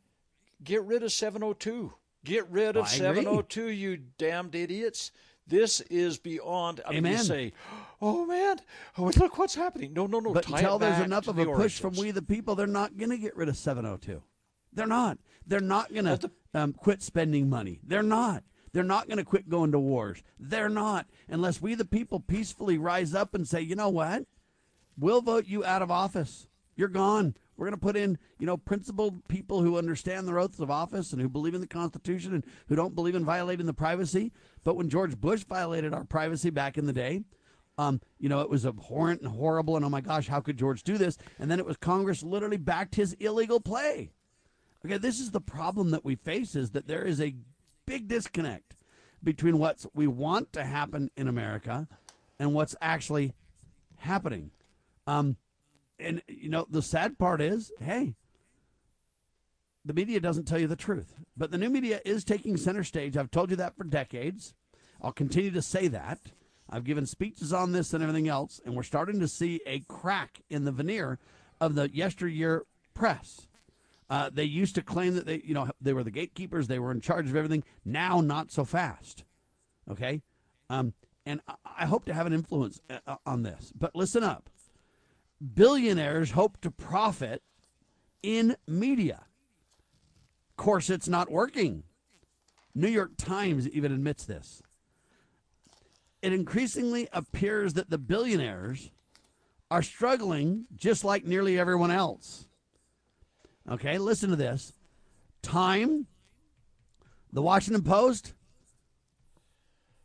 Get 0.64 0.84
rid 0.84 1.02
of 1.02 1.14
702. 1.14 1.94
Get 2.26 2.48
rid 2.50 2.76
of 2.76 2.86
I 2.86 2.90
702, 2.90 3.70
you 3.70 3.98
damned 4.18 4.54
idiots. 4.54 5.12
This 5.48 5.80
is 5.82 6.20
beyond. 6.20 6.82
I 6.86 6.92
mean, 6.92 7.06
you 7.06 7.10
Amen. 7.12 7.24
say, 7.24 7.54
"Oh 8.00 8.28
man, 8.28 8.58
oh 8.98 9.12
look 9.18 9.40
what's 9.40 9.56
happening." 9.56 9.92
No, 9.92 10.06
no, 10.06 10.20
no. 10.20 10.34
But 10.34 10.48
until 10.48 10.78
there's 10.78 11.04
enough 11.04 11.28
of 11.28 11.36
the 11.36 11.50
a 11.50 11.56
push 11.56 11.80
from 11.80 11.96
we 11.96 12.12
the 12.12 12.22
people, 12.22 12.54
they're 12.54 12.68
not 12.68 12.96
going 12.96 13.10
to 13.10 13.18
get 13.18 13.36
rid 13.36 13.50
of 13.50 13.58
702. 13.58 14.22
They're 14.72 14.86
not. 14.86 15.18
They're 15.48 15.60
not 15.60 15.92
going 15.92 16.06
to 16.06 16.32
um, 16.54 16.74
quit 16.74 17.02
spending 17.02 17.50
money. 17.50 17.80
They're 17.84 18.04
not. 18.04 18.44
They're 18.74 18.84
not 18.84 19.08
going 19.08 19.18
to 19.18 19.26
quit 19.26 19.50
going 19.50 19.72
to 19.74 19.80
wars. 19.80 20.24
They're 20.40 20.70
not. 20.70 21.08
Unless 21.28 21.62
we 21.62 21.76
the 21.76 21.86
people 21.86 22.20
peacefully 22.20 22.78
rise 22.78 23.14
up 23.14 23.34
and 23.34 23.48
say, 23.48 23.62
you 23.62 23.76
know 23.76 23.90
what? 23.90 24.26
We'll 24.98 25.22
vote 25.22 25.48
you 25.48 25.66
out 25.66 25.82
of 25.82 25.92
office. 25.92 26.48
You're 26.76 26.88
gone. 26.88 27.36
We're 27.58 27.68
going 27.68 27.80
to 27.80 27.86
put 27.86 27.98
in, 27.98 28.18
you 28.40 28.48
know, 28.48 28.58
principled 28.58 29.28
people 29.28 29.62
who 29.62 29.78
understand 29.78 30.28
the 30.28 30.36
oaths 30.38 30.60
of 30.60 30.72
office 30.72 31.12
and 31.12 31.22
who 31.22 31.30
believe 31.30 31.54
in 31.54 31.62
the 31.62 31.68
Constitution 31.68 32.34
and 32.34 32.46
who 32.68 32.76
don't 32.76 32.96
believe 32.96 33.14
in 33.14 33.26
violating 33.26 33.66
the 33.66 33.74
privacy. 33.74 34.32
But 34.64 34.76
when 34.76 34.90
George 34.90 35.20
Bush 35.20 35.44
violated 35.44 35.94
our 35.94 36.06
privacy 36.06 36.50
back 36.50 36.78
in 36.78 36.88
the 36.88 36.94
day, 36.94 37.22
um, 37.78 38.02
you 38.20 38.30
know, 38.30 38.42
it 38.42 38.50
was 38.50 38.66
abhorrent 38.66 39.22
and 39.22 39.32
horrible. 39.32 39.76
And 39.76 39.86
oh 39.86 39.90
my 39.90 40.02
gosh, 40.02 40.28
how 40.28 40.40
could 40.40 40.58
George 40.58 40.84
do 40.84 40.98
this? 40.98 41.18
And 41.40 41.52
then 41.52 41.60
it 41.60 41.66
was 41.66 41.78
Congress 41.78 42.24
literally 42.24 42.58
backed 42.58 42.96
his 42.96 43.14
illegal 43.14 43.60
play. 43.60 44.12
Okay, 44.84 44.98
this 44.98 45.20
is 45.20 45.32
the 45.32 45.42
problem 45.42 45.92
that 45.92 46.04
we 46.04 46.16
face 46.16 46.56
is 46.56 46.72
that 46.72 46.88
there 46.88 47.04
is 47.04 47.22
a 47.22 47.36
big 47.92 48.08
disconnect 48.08 48.78
between 49.22 49.60
what 49.60 49.86
we 49.94 50.08
want 50.08 50.54
to 50.54 50.64
happen 50.64 51.12
in 51.18 51.28
America 51.28 51.90
and 52.40 52.54
what's 52.54 52.74
actually 52.82 53.34
happening. 53.98 54.50
Um, 55.06 55.36
and 56.00 56.22
you 56.30 56.48
know, 56.48 56.66
the 56.70 56.82
sad 56.82 57.20
part 57.20 57.42
is, 57.42 57.70
hey, 57.82 58.14
the 59.84 59.92
media 59.92 60.22
doesn't 60.22 60.46
tell 60.46 60.58
you 60.58 60.68
the 60.68 60.78
truth. 60.78 61.16
But 61.36 61.52
the 61.52 61.58
new 61.58 61.70
media 61.70 62.00
is 62.06 62.24
taking 62.24 62.56
center 62.56 62.86
stage. 62.86 63.18
I've 63.18 63.30
told 63.30 63.50
you 63.50 63.58
that 63.58 63.76
for 63.76 63.84
decades. 63.84 64.54
I'll 65.02 65.12
continue 65.12 65.52
to 65.52 65.62
say 65.62 65.90
that. 65.90 66.20
I've 66.70 66.86
given 66.86 67.06
speeches 67.06 67.52
on 67.52 67.74
this 67.74 67.94
and 67.94 68.02
everything 68.02 68.30
else, 68.30 68.62
and 68.64 68.74
we're 68.74 68.84
starting 68.84 69.20
to 69.20 69.28
see 69.28 69.60
a 69.66 69.80
crack 69.90 70.40
in 70.50 70.64
the 70.64 70.72
veneer 70.72 71.20
of 71.60 71.76
the 71.76 71.94
yesteryear 71.94 72.64
press. 72.94 73.48
Uh, 74.12 74.30
they 74.30 74.44
used 74.44 74.76
to 74.76 74.82
claim 74.82 75.16
that 75.16 75.26
they, 75.26 75.42
you 75.46 75.54
know, 75.54 75.72
they 75.80 75.94
were 75.94 76.04
the 76.04 76.12
gatekeepers, 76.12 76.68
they 76.68 76.80
were 76.80 76.92
in 76.92 77.00
charge 77.00 77.30
of 77.30 77.36
everything. 77.38 77.64
Now, 77.86 78.20
not 78.20 78.52
so 78.52 78.66
fast. 78.66 79.24
Okay, 79.90 80.22
um, 80.70 80.94
and 81.26 81.40
I, 81.66 81.86
hope 81.86 82.04
to 82.06 82.14
have 82.14 82.28
an 82.28 82.34
influence 82.34 82.82
uh, 82.90 83.16
on 83.26 83.44
this. 83.44 83.72
But 83.74 83.96
listen 83.96 84.22
up: 84.22 84.50
billionaires 85.56 86.32
hope 86.32 86.60
to 86.60 86.70
profit 86.70 87.42
in 88.22 88.58
media. 88.68 89.24
Of 90.50 90.58
course, 90.58 90.90
it's 90.90 91.08
not 91.08 91.32
working. 91.32 91.84
New 92.76 92.90
York 92.90 93.12
Times 93.18 93.70
even 93.70 93.94
admits 93.94 94.26
this. 94.26 94.62
It 96.22 96.34
increasingly 96.34 97.08
appears 97.14 97.76
that 97.76 97.90
the 97.90 97.98
billionaires 97.98 98.92
are 99.72 99.82
struggling 99.82 100.66
just 100.76 101.06
like 101.06 101.24
nearly 101.24 101.58
everyone 101.58 101.92
else. 101.92 102.50
Okay, 103.72 103.98
listen 103.98 104.32
to 104.32 104.36
this. 104.36 104.74
Time, 105.42 106.06
the 107.32 107.42
Washington 107.42 107.84
Post, 107.84 108.34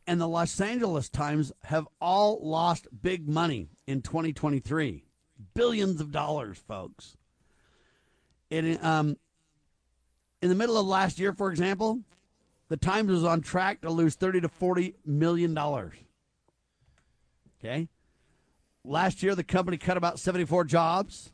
and 0.07 0.21
the 0.21 0.27
Los 0.27 0.61
Angeles 0.61 1.09
Times 1.09 1.51
have 1.63 1.85
all 1.99 2.39
lost 2.41 2.87
big 3.01 3.27
money 3.27 3.67
in 3.85 4.01
2023. 4.01 5.03
Billions 5.53 5.99
of 5.99 6.13
dollars, 6.13 6.57
folks. 6.57 7.17
It, 8.49 8.81
um, 8.81 9.17
in 10.41 10.47
the 10.47 10.55
middle 10.55 10.77
of 10.77 10.87
last 10.87 11.19
year, 11.19 11.33
for 11.33 11.51
example, 11.51 11.99
the 12.69 12.77
Times 12.77 13.11
was 13.11 13.25
on 13.25 13.41
track 13.41 13.81
to 13.81 13.89
lose 13.89 14.15
30 14.15 14.41
to 14.41 14.49
40 14.49 14.95
million 15.05 15.53
dollars. 15.53 15.93
Okay? 17.59 17.89
Last 18.85 19.21
year, 19.21 19.35
the 19.35 19.43
company 19.43 19.75
cut 19.75 19.97
about 19.97 20.19
74 20.19 20.63
jobs, 20.63 21.33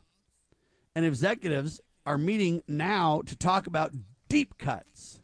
and 0.96 1.06
executives 1.06 1.80
are 2.06 2.18
meeting 2.18 2.62
now 2.68 3.22
to 3.26 3.36
talk 3.36 3.66
about 3.66 3.92
deep 4.28 4.58
cuts. 4.58 5.20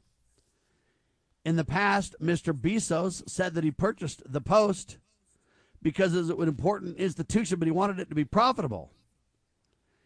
In 1.44 1.56
the 1.56 1.64
past, 1.64 2.14
Mr. 2.20 2.52
Bezos 2.52 3.28
said 3.28 3.54
that 3.54 3.64
he 3.64 3.70
purchased 3.70 4.22
the 4.26 4.40
Post 4.40 4.98
because 5.82 6.14
it 6.14 6.18
was 6.18 6.30
an 6.30 6.48
important 6.48 6.98
institution, 6.98 7.58
but 7.58 7.66
he 7.66 7.72
wanted 7.72 7.98
it 7.98 8.08
to 8.10 8.14
be 8.14 8.24
profitable. 8.24 8.92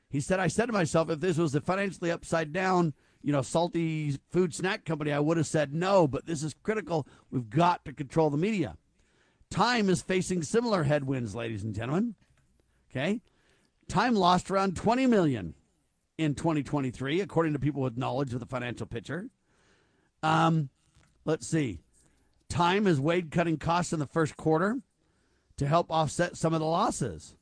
He 0.09 0.21
said, 0.21 0.39
I 0.39 0.47
said 0.47 0.67
to 0.67 0.73
myself, 0.73 1.11
if 1.11 1.19
this 1.19 1.39
was 1.39 1.55
a 1.55 1.61
financially 1.61 2.11
upside 2.11 2.53
down, 2.53 2.95
you 3.21 3.33
know, 3.33 3.43
salty 3.43 4.17
food 4.31 4.55
snack 4.55 4.85
company, 4.85 5.11
I 5.11 5.19
would 5.19 5.37
have 5.37 5.47
said 5.47 5.75
no, 5.75 6.07
but 6.07 6.27
this 6.27 6.45
is 6.45 6.55
critical. 6.63 7.07
We've 7.33 7.51
got 7.51 7.85
to 7.85 7.93
control 7.93 8.31
the 8.31 8.37
media. 8.37 8.77
Time 9.51 9.89
is 9.89 10.03
facing 10.03 10.43
similar 10.43 10.85
headwinds, 10.85 11.35
ladies 11.35 11.65
and 11.65 11.75
gentlemen. 11.75 12.15
Okay? 12.91 13.23
Time 13.89 14.15
lost 14.15 14.51
around 14.51 14.77
20 14.77 15.07
million 15.09 15.55
in 16.19 16.35
2023, 16.35 17.21
according 17.21 17.53
to 17.53 17.59
people 17.59 17.83
with 17.83 17.97
knowledge 17.97 18.35
of 18.35 18.41
the 18.41 18.47
financial 18.47 18.87
picture. 18.87 19.29
Um, 20.23 20.71
let's 21.25 21.47
see. 21.47 21.81
Time 22.49 22.87
has 22.87 23.01
weighed 23.01 23.31
cutting 23.31 23.59
costs 23.59 23.93
in 23.93 23.99
the 23.99 24.07
first 24.07 24.37
quarter 24.37 24.79
to 25.57 25.67
help 25.67 25.91
offset 25.91 26.37
some 26.37 26.55
of 26.55 26.61
the 26.61 26.67
losses. 26.67 27.35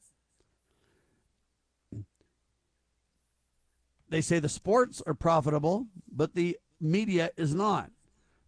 They 4.08 4.20
say 4.20 4.38
the 4.38 4.48
sports 4.48 5.02
are 5.06 5.14
profitable, 5.14 5.86
but 6.10 6.34
the 6.34 6.58
media 6.80 7.30
is 7.36 7.54
not. 7.54 7.90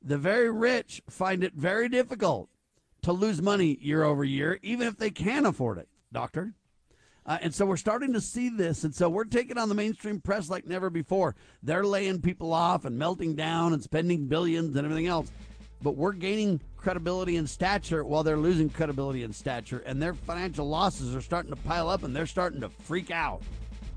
The 0.03 0.19
very 0.19 0.51
rich 0.51 1.03
find 1.09 1.43
it 1.43 1.55
very 1.55 1.89
difficult 1.89 2.51
to 3.03 3.13
lose 3.13 3.41
money 3.41 3.79
year 3.81 4.05
over 4.05 4.25
year, 4.25 4.59
even 4.63 4.87
if 4.87 4.99
they 4.99 5.11
can 5.11 5.47
afford 5.47 5.79
it, 5.79 5.89
doctor. 6.13 6.55
Uh, 7.27 7.39
and 7.41 7.55
so 7.55 7.65
we're 7.65 7.77
starting 7.77 8.13
to 8.13 8.21
see 8.21 8.49
this. 8.51 8.85
And 8.85 8.95
so 8.95 9.09
we're 9.09 9.25
taking 9.25 9.57
on 9.57 9.69
the 9.69 9.75
mainstream 9.75 10.21
press 10.21 10.51
like 10.51 10.67
never 10.67 10.91
before. 10.91 11.35
They're 11.63 11.85
laying 11.85 12.21
people 12.21 12.53
off 12.53 12.85
and 12.85 12.99
melting 12.99 13.35
down 13.35 13.73
and 13.73 13.83
spending 13.83 14.27
billions 14.27 14.77
and 14.77 14.85
everything 14.85 15.07
else. 15.07 15.31
But 15.83 15.97
we're 15.97 16.13
gaining 16.13 16.61
credibility 16.77 17.37
and 17.37 17.49
stature 17.49 18.05
while 18.05 18.23
they're 18.23 18.37
losing 18.37 18.69
credibility 18.69 19.23
and 19.23 19.35
stature. 19.35 19.83
And 19.87 20.01
their 20.01 20.15
financial 20.15 20.69
losses 20.69 21.15
are 21.17 21.21
starting 21.21 21.51
to 21.51 21.57
pile 21.57 21.89
up 21.89 22.03
and 22.03 22.15
they're 22.15 22.27
starting 22.27 22.61
to 22.61 22.69
freak 22.69 23.11
out. 23.11 23.43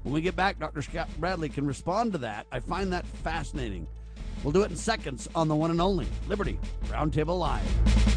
When 0.03 0.13
we 0.13 0.21
get 0.21 0.37
back, 0.37 0.57
Dr. 0.57 0.81
Scott 0.81 1.09
Bradley 1.19 1.49
can 1.49 1.67
respond 1.67 2.13
to 2.13 2.17
that. 2.19 2.47
I 2.51 2.61
find 2.61 2.93
that 2.93 3.05
fascinating. 3.05 3.87
We'll 4.43 4.53
do 4.53 4.61
it 4.61 4.71
in 4.71 4.77
seconds 4.77 5.27
on 5.35 5.47
the 5.47 5.55
one 5.55 5.71
and 5.71 5.81
only 5.81 6.07
Liberty 6.27 6.59
Roundtable 6.85 7.37
Live. 7.37 8.16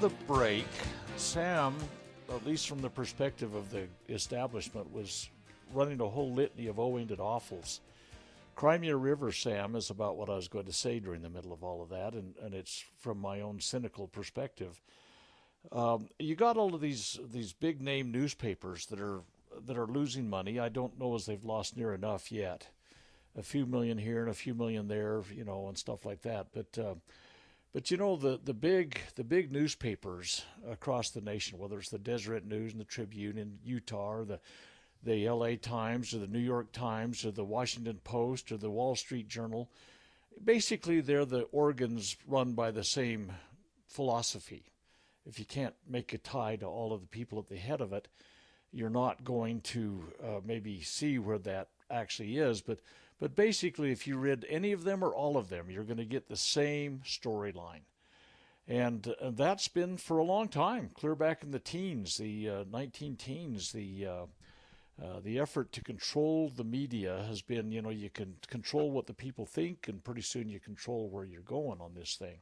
The 0.00 0.08
break, 0.26 0.66
Sam, 1.16 1.74
at 2.30 2.46
least 2.46 2.66
from 2.66 2.80
the 2.80 2.88
perspective 2.88 3.54
of 3.54 3.70
the 3.70 3.86
establishment, 4.08 4.90
was 4.94 5.28
running 5.74 6.00
a 6.00 6.08
whole 6.08 6.32
litany 6.32 6.68
of 6.68 6.80
oh-ended 6.80 7.18
awfuls. 7.18 7.80
Crimea 8.56 8.96
River, 8.96 9.30
Sam, 9.30 9.76
is 9.76 9.90
about 9.90 10.16
what 10.16 10.30
I 10.30 10.36
was 10.36 10.48
going 10.48 10.64
to 10.64 10.72
say 10.72 11.00
during 11.00 11.20
the 11.20 11.28
middle 11.28 11.52
of 11.52 11.62
all 11.62 11.82
of 11.82 11.90
that, 11.90 12.14
and, 12.14 12.34
and 12.42 12.54
it's 12.54 12.82
from 12.98 13.18
my 13.18 13.42
own 13.42 13.60
cynical 13.60 14.06
perspective. 14.06 14.80
Um, 15.70 16.08
you 16.18 16.34
got 16.34 16.56
all 16.56 16.74
of 16.74 16.80
these 16.80 17.18
these 17.30 17.52
big 17.52 17.82
name 17.82 18.10
newspapers 18.10 18.86
that 18.86 19.00
are 19.00 19.20
that 19.66 19.76
are 19.76 19.86
losing 19.86 20.30
money. 20.30 20.58
I 20.58 20.70
don't 20.70 20.98
know 20.98 21.14
as 21.14 21.26
they've 21.26 21.44
lost 21.44 21.76
near 21.76 21.92
enough 21.92 22.32
yet. 22.32 22.68
A 23.36 23.42
few 23.42 23.66
million 23.66 23.98
here 23.98 24.20
and 24.20 24.30
a 24.30 24.34
few 24.34 24.54
million 24.54 24.88
there, 24.88 25.20
you 25.34 25.44
know, 25.44 25.68
and 25.68 25.76
stuff 25.76 26.06
like 26.06 26.22
that. 26.22 26.46
But 26.54 26.78
uh, 26.78 26.94
but 27.72 27.90
you 27.90 27.96
know 27.96 28.16
the, 28.16 28.40
the 28.42 28.54
big 28.54 29.00
the 29.14 29.24
big 29.24 29.52
newspapers 29.52 30.44
across 30.68 31.10
the 31.10 31.20
nation, 31.20 31.58
whether 31.58 31.78
it's 31.78 31.90
the 31.90 31.98
Deseret 31.98 32.46
News 32.46 32.72
and 32.72 32.80
the 32.80 32.86
Tribune 32.86 33.38
in 33.38 33.58
Utah, 33.64 34.12
or 34.12 34.24
the 34.24 34.40
the 35.02 35.26
L.A. 35.26 35.56
Times, 35.56 36.12
or 36.12 36.18
the 36.18 36.26
New 36.26 36.40
York 36.40 36.72
Times, 36.72 37.24
or 37.24 37.30
the 37.30 37.44
Washington 37.44 38.00
Post, 38.04 38.52
or 38.52 38.56
the 38.56 38.70
Wall 38.70 38.94
Street 38.96 39.28
Journal, 39.28 39.70
basically 40.42 41.00
they're 41.00 41.24
the 41.24 41.42
organs 41.52 42.16
run 42.26 42.52
by 42.52 42.70
the 42.70 42.84
same 42.84 43.32
philosophy. 43.86 44.64
If 45.26 45.38
you 45.38 45.44
can't 45.44 45.74
make 45.88 46.12
a 46.12 46.18
tie 46.18 46.56
to 46.56 46.66
all 46.66 46.92
of 46.92 47.00
the 47.00 47.06
people 47.06 47.38
at 47.38 47.48
the 47.48 47.56
head 47.56 47.80
of 47.80 47.92
it, 47.92 48.08
you're 48.72 48.90
not 48.90 49.24
going 49.24 49.60
to 49.60 50.02
uh, 50.22 50.40
maybe 50.44 50.80
see 50.80 51.18
where 51.18 51.38
that 51.38 51.68
actually 51.90 52.38
is. 52.38 52.60
But 52.60 52.80
but 53.20 53.36
basically, 53.36 53.92
if 53.92 54.06
you 54.06 54.16
read 54.16 54.44
any 54.48 54.72
of 54.72 54.82
them 54.84 55.04
or 55.04 55.14
all 55.14 55.36
of 55.36 55.48
them, 55.48 55.70
you're 55.70 55.84
going 55.84 55.98
to 55.98 56.04
get 56.04 56.28
the 56.28 56.36
same 56.36 57.02
storyline. 57.04 57.82
And, 58.66 59.14
uh, 59.20 59.30
that's 59.30 59.68
been 59.68 59.96
for 59.96 60.18
a 60.18 60.24
long 60.24 60.48
time, 60.48 60.90
clear 60.94 61.14
back 61.14 61.42
in 61.42 61.50
the 61.50 61.58
teens, 61.58 62.16
the 62.16 62.48
uh, 62.48 62.64
19 62.70 63.16
teens. 63.16 63.72
The 63.72 64.06
uh, 64.06 64.26
Uh, 65.00 65.18
the 65.24 65.38
effort 65.40 65.72
to 65.72 65.80
control 65.82 66.50
the 66.54 66.64
media 66.64 67.24
has 67.26 67.40
been, 67.42 67.72
you 67.72 67.80
know, 67.80 67.88
you 67.90 68.10
can 68.10 68.36
control 68.48 68.90
what 68.90 69.06
the 69.06 69.14
people 69.14 69.46
think, 69.46 69.88
and 69.88 70.04
pretty 70.04 70.20
soon 70.20 70.50
you 70.50 70.60
control 70.60 71.08
where 71.08 71.24
you're 71.24 71.40
going 71.58 71.80
on 71.80 71.94
this 71.94 72.16
thing. 72.16 72.38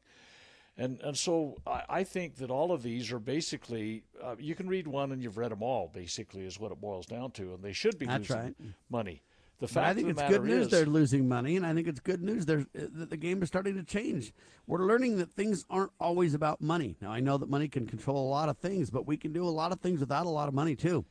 And 0.76 1.00
and 1.02 1.16
so 1.16 1.56
I, 1.66 2.00
I 2.00 2.04
think 2.04 2.34
that 2.36 2.50
all 2.50 2.72
of 2.72 2.82
these 2.82 3.12
are 3.14 3.20
basically 3.20 4.02
uh, 4.20 4.34
you 4.40 4.56
can 4.56 4.68
read 4.68 4.88
one 4.88 5.12
and 5.12 5.22
you've 5.22 5.38
read 5.38 5.52
them 5.52 5.62
all. 5.62 5.88
Basically, 5.94 6.44
is 6.46 6.58
what 6.58 6.72
it 6.72 6.80
boils 6.80 7.06
down 7.06 7.30
to, 7.32 7.54
and 7.54 7.62
they 7.62 7.72
should 7.72 7.96
be 7.96 8.06
That's 8.06 8.28
losing 8.28 8.44
right. 8.44 8.56
money. 8.90 9.22
The 9.60 9.66
fact 9.68 9.88
I 9.88 9.94
think 9.94 10.08
it's 10.08 10.22
good 10.22 10.44
news 10.44 10.66
is, 10.66 10.70
they're 10.70 10.86
losing 10.86 11.28
money, 11.28 11.56
and 11.56 11.66
I 11.66 11.74
think 11.74 11.88
it's 11.88 11.98
good 11.98 12.22
news 12.22 12.48
uh, 12.48 12.62
that 12.74 13.10
the 13.10 13.16
game 13.16 13.42
is 13.42 13.48
starting 13.48 13.74
to 13.74 13.82
change. 13.82 14.32
We're 14.68 14.86
learning 14.86 15.18
that 15.18 15.32
things 15.32 15.64
aren't 15.68 15.90
always 15.98 16.34
about 16.34 16.60
money. 16.60 16.96
Now, 17.00 17.10
I 17.10 17.18
know 17.18 17.38
that 17.38 17.50
money 17.50 17.66
can 17.66 17.86
control 17.86 18.28
a 18.28 18.30
lot 18.30 18.48
of 18.48 18.58
things, 18.58 18.90
but 18.90 19.06
we 19.06 19.16
can 19.16 19.32
do 19.32 19.44
a 19.44 19.50
lot 19.50 19.72
of 19.72 19.80
things 19.80 19.98
without 19.98 20.26
a 20.26 20.30
lot 20.30 20.46
of 20.46 20.54
money 20.54 20.76
too. 20.76 21.04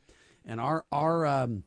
And 0.46 0.60
our 0.60 0.86
our 0.90 1.26
um, 1.26 1.64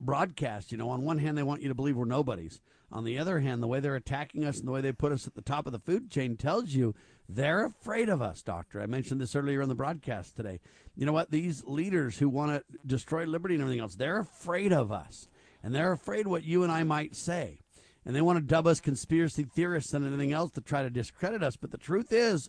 broadcast, 0.00 0.70
you 0.70 0.78
know, 0.78 0.90
on 0.90 1.02
one 1.02 1.18
hand 1.18 1.36
they 1.36 1.42
want 1.42 1.62
you 1.62 1.68
to 1.68 1.74
believe 1.74 1.96
we're 1.96 2.04
nobodies. 2.04 2.60
On 2.92 3.04
the 3.04 3.18
other 3.18 3.40
hand, 3.40 3.62
the 3.62 3.68
way 3.68 3.78
they're 3.80 3.94
attacking 3.94 4.44
us 4.44 4.58
and 4.58 4.66
the 4.66 4.72
way 4.72 4.80
they 4.80 4.92
put 4.92 5.12
us 5.12 5.26
at 5.26 5.34
the 5.34 5.42
top 5.42 5.66
of 5.66 5.72
the 5.72 5.78
food 5.78 6.10
chain 6.10 6.36
tells 6.36 6.70
you 6.70 6.94
they're 7.28 7.66
afraid 7.66 8.08
of 8.08 8.20
us, 8.20 8.42
Doctor. 8.42 8.80
I 8.80 8.86
mentioned 8.86 9.20
this 9.20 9.36
earlier 9.36 9.62
on 9.62 9.68
the 9.68 9.76
broadcast 9.76 10.36
today. 10.36 10.58
You 10.96 11.06
know 11.06 11.12
what? 11.12 11.30
These 11.30 11.64
leaders 11.64 12.18
who 12.18 12.28
want 12.28 12.50
to 12.52 12.78
destroy 12.84 13.24
liberty 13.26 13.54
and 13.54 13.62
everything 13.62 13.80
else, 13.80 13.94
they're 13.94 14.18
afraid 14.18 14.72
of 14.72 14.90
us. 14.90 15.28
And 15.62 15.74
they're 15.74 15.92
afraid 15.92 16.26
what 16.26 16.44
you 16.44 16.62
and 16.62 16.72
I 16.72 16.82
might 16.84 17.14
say. 17.14 17.60
And 18.04 18.16
they 18.16 18.22
want 18.22 18.38
to 18.38 18.44
dub 18.44 18.66
us 18.66 18.80
conspiracy 18.80 19.44
theorists 19.44 19.92
and 19.92 20.06
anything 20.06 20.32
else 20.32 20.50
to 20.52 20.60
try 20.60 20.82
to 20.82 20.90
discredit 20.90 21.42
us. 21.42 21.56
But 21.56 21.70
the 21.70 21.78
truth 21.78 22.12
is, 22.12 22.48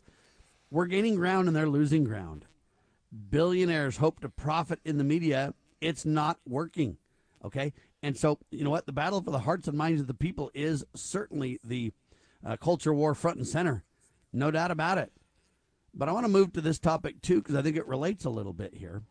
we're 0.70 0.86
gaining 0.86 1.16
ground 1.16 1.48
and 1.48 1.56
they're 1.56 1.68
losing 1.68 2.06
ground. 2.06 2.46
Billionaires 3.30 3.98
hope 3.98 4.22
to 4.22 4.30
profit 4.30 4.80
in 4.86 4.98
the 4.98 5.04
media. 5.04 5.54
It's 5.82 6.06
not 6.06 6.40
working. 6.48 6.98
Okay. 7.44 7.74
And 8.02 8.18
so, 8.18 8.40
you 8.50 8.64
know 8.64 8.70
what? 8.70 8.86
The 8.86 8.94
battle 8.94 9.22
for 9.22 9.32
the 9.32 9.40
hearts 9.40 9.68
and 9.68 9.78
minds 9.78 10.02
of 10.02 10.08
the 10.08 10.14
people 10.14 10.50
is 10.54 10.86
certainly 10.96 11.60
the 11.64 11.92
uh, 12.46 12.56
culture 12.56 12.94
war 12.94 13.14
front 13.14 13.38
and 13.38 13.48
center. 13.48 13.84
No 14.32 14.50
doubt 14.52 14.72
about 14.72 14.98
it. 14.98 15.12
But 15.94 16.08
I 16.08 16.14
want 16.14 16.26
to 16.26 16.32
move 16.32 16.54
to 16.54 16.62
this 16.62 16.80
topic 16.80 17.22
too 17.22 17.42
because 17.42 17.56
I 17.56 17.62
think 17.62 17.76
it 17.76 17.88
relates 17.88 18.24
a 18.24 18.30
little 18.30 18.54
bit 18.54 18.76
here. 18.76 19.04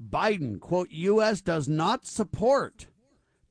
Biden, 0.00 0.60
quote, 0.60 0.90
U.S. 0.90 1.40
does 1.40 1.66
not 1.68 2.06
support 2.06 2.86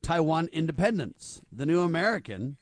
Taiwan 0.07 0.47
independence. 0.53 1.41
The 1.51 1.65
New 1.65 1.81
American, 1.81 2.55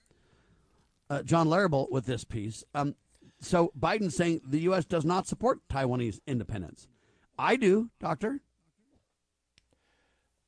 uh, 1.11 1.21
John 1.21 1.47
Larabell, 1.47 1.91
with 1.91 2.07
this 2.07 2.23
piece. 2.23 2.63
Um, 2.73 2.95
so 3.39 3.71
Biden 3.79 4.11
saying 4.11 4.41
the 4.47 4.61
U.S. 4.61 4.83
does 4.83 5.05
not 5.05 5.27
support 5.27 5.59
Taiwanese 5.69 6.19
independence. 6.25 6.87
I 7.37 7.55
do, 7.55 7.91
Doctor. 7.99 8.41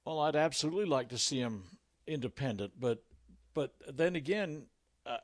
Well, 0.05 0.21
I'd 0.21 0.35
absolutely 0.35 0.85
like 0.85 1.09
to 1.09 1.19
see 1.19 1.37
him 1.37 1.65
independent, 2.07 2.73
but 2.79 3.03
but 3.53 3.75
then 3.93 4.15
again, 4.15 4.63
uh, 5.05 5.17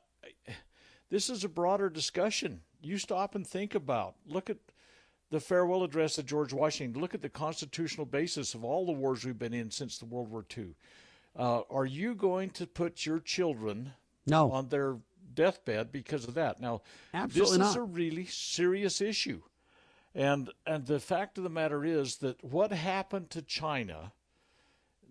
this 1.10 1.28
is 1.28 1.42
a 1.42 1.48
broader 1.48 1.90
discussion. 1.90 2.60
You 2.82 2.98
stop 2.98 3.34
and 3.34 3.44
think 3.44 3.74
about. 3.74 4.14
Look 4.28 4.48
at 4.48 4.58
the 5.32 5.40
farewell 5.40 5.82
address 5.82 6.18
of 6.18 6.26
George 6.26 6.52
Washington. 6.52 7.00
Look 7.00 7.14
at 7.14 7.22
the 7.22 7.28
constitutional 7.28 8.06
basis 8.06 8.54
of 8.54 8.62
all 8.62 8.86
the 8.86 8.92
wars 8.92 9.24
we've 9.24 9.38
been 9.38 9.54
in 9.54 9.72
since 9.72 9.98
the 9.98 10.04
World 10.04 10.30
War 10.30 10.44
II. 10.56 10.74
Uh, 11.36 11.62
are 11.70 11.86
you 11.86 12.14
going 12.14 12.50
to 12.50 12.66
put 12.66 13.04
your 13.04 13.18
children 13.18 13.92
no. 14.26 14.50
on 14.52 14.68
their 14.68 14.96
deathbed 15.34 15.90
because 15.90 16.26
of 16.26 16.34
that? 16.34 16.60
Now, 16.60 16.82
Absolutely 17.12 17.58
this 17.58 17.68
is 17.68 17.76
not. 17.76 17.82
a 17.82 17.84
really 17.84 18.26
serious 18.26 19.00
issue, 19.00 19.42
and 20.14 20.50
and 20.66 20.86
the 20.86 21.00
fact 21.00 21.38
of 21.38 21.44
the 21.44 21.50
matter 21.50 21.84
is 21.84 22.16
that 22.16 22.42
what 22.44 22.70
happened 22.70 23.30
to 23.30 23.42
China, 23.42 24.12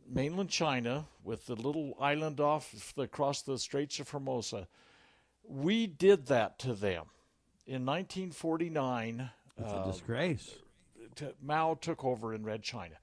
mainland 0.07 0.49
China, 0.49 1.05
with 1.23 1.45
the 1.45 1.55
little 1.55 1.97
island 1.99 2.39
off 2.39 2.93
across 2.97 3.41
the 3.41 3.57
Straits 3.57 3.99
of 3.99 4.07
Formosa, 4.07 4.67
we 5.43 5.87
did 5.87 6.27
that 6.27 6.57
to 6.59 6.73
them 6.73 7.05
in 7.65 7.85
1949. 7.85 9.29
It's 9.57 9.71
a 9.71 9.75
uh, 9.75 9.91
disgrace. 9.91 10.55
t- 11.15 11.27
Mao 11.41 11.75
took 11.75 12.03
over 12.03 12.33
in 12.33 12.43
Red 12.43 12.63
China. 12.63 12.95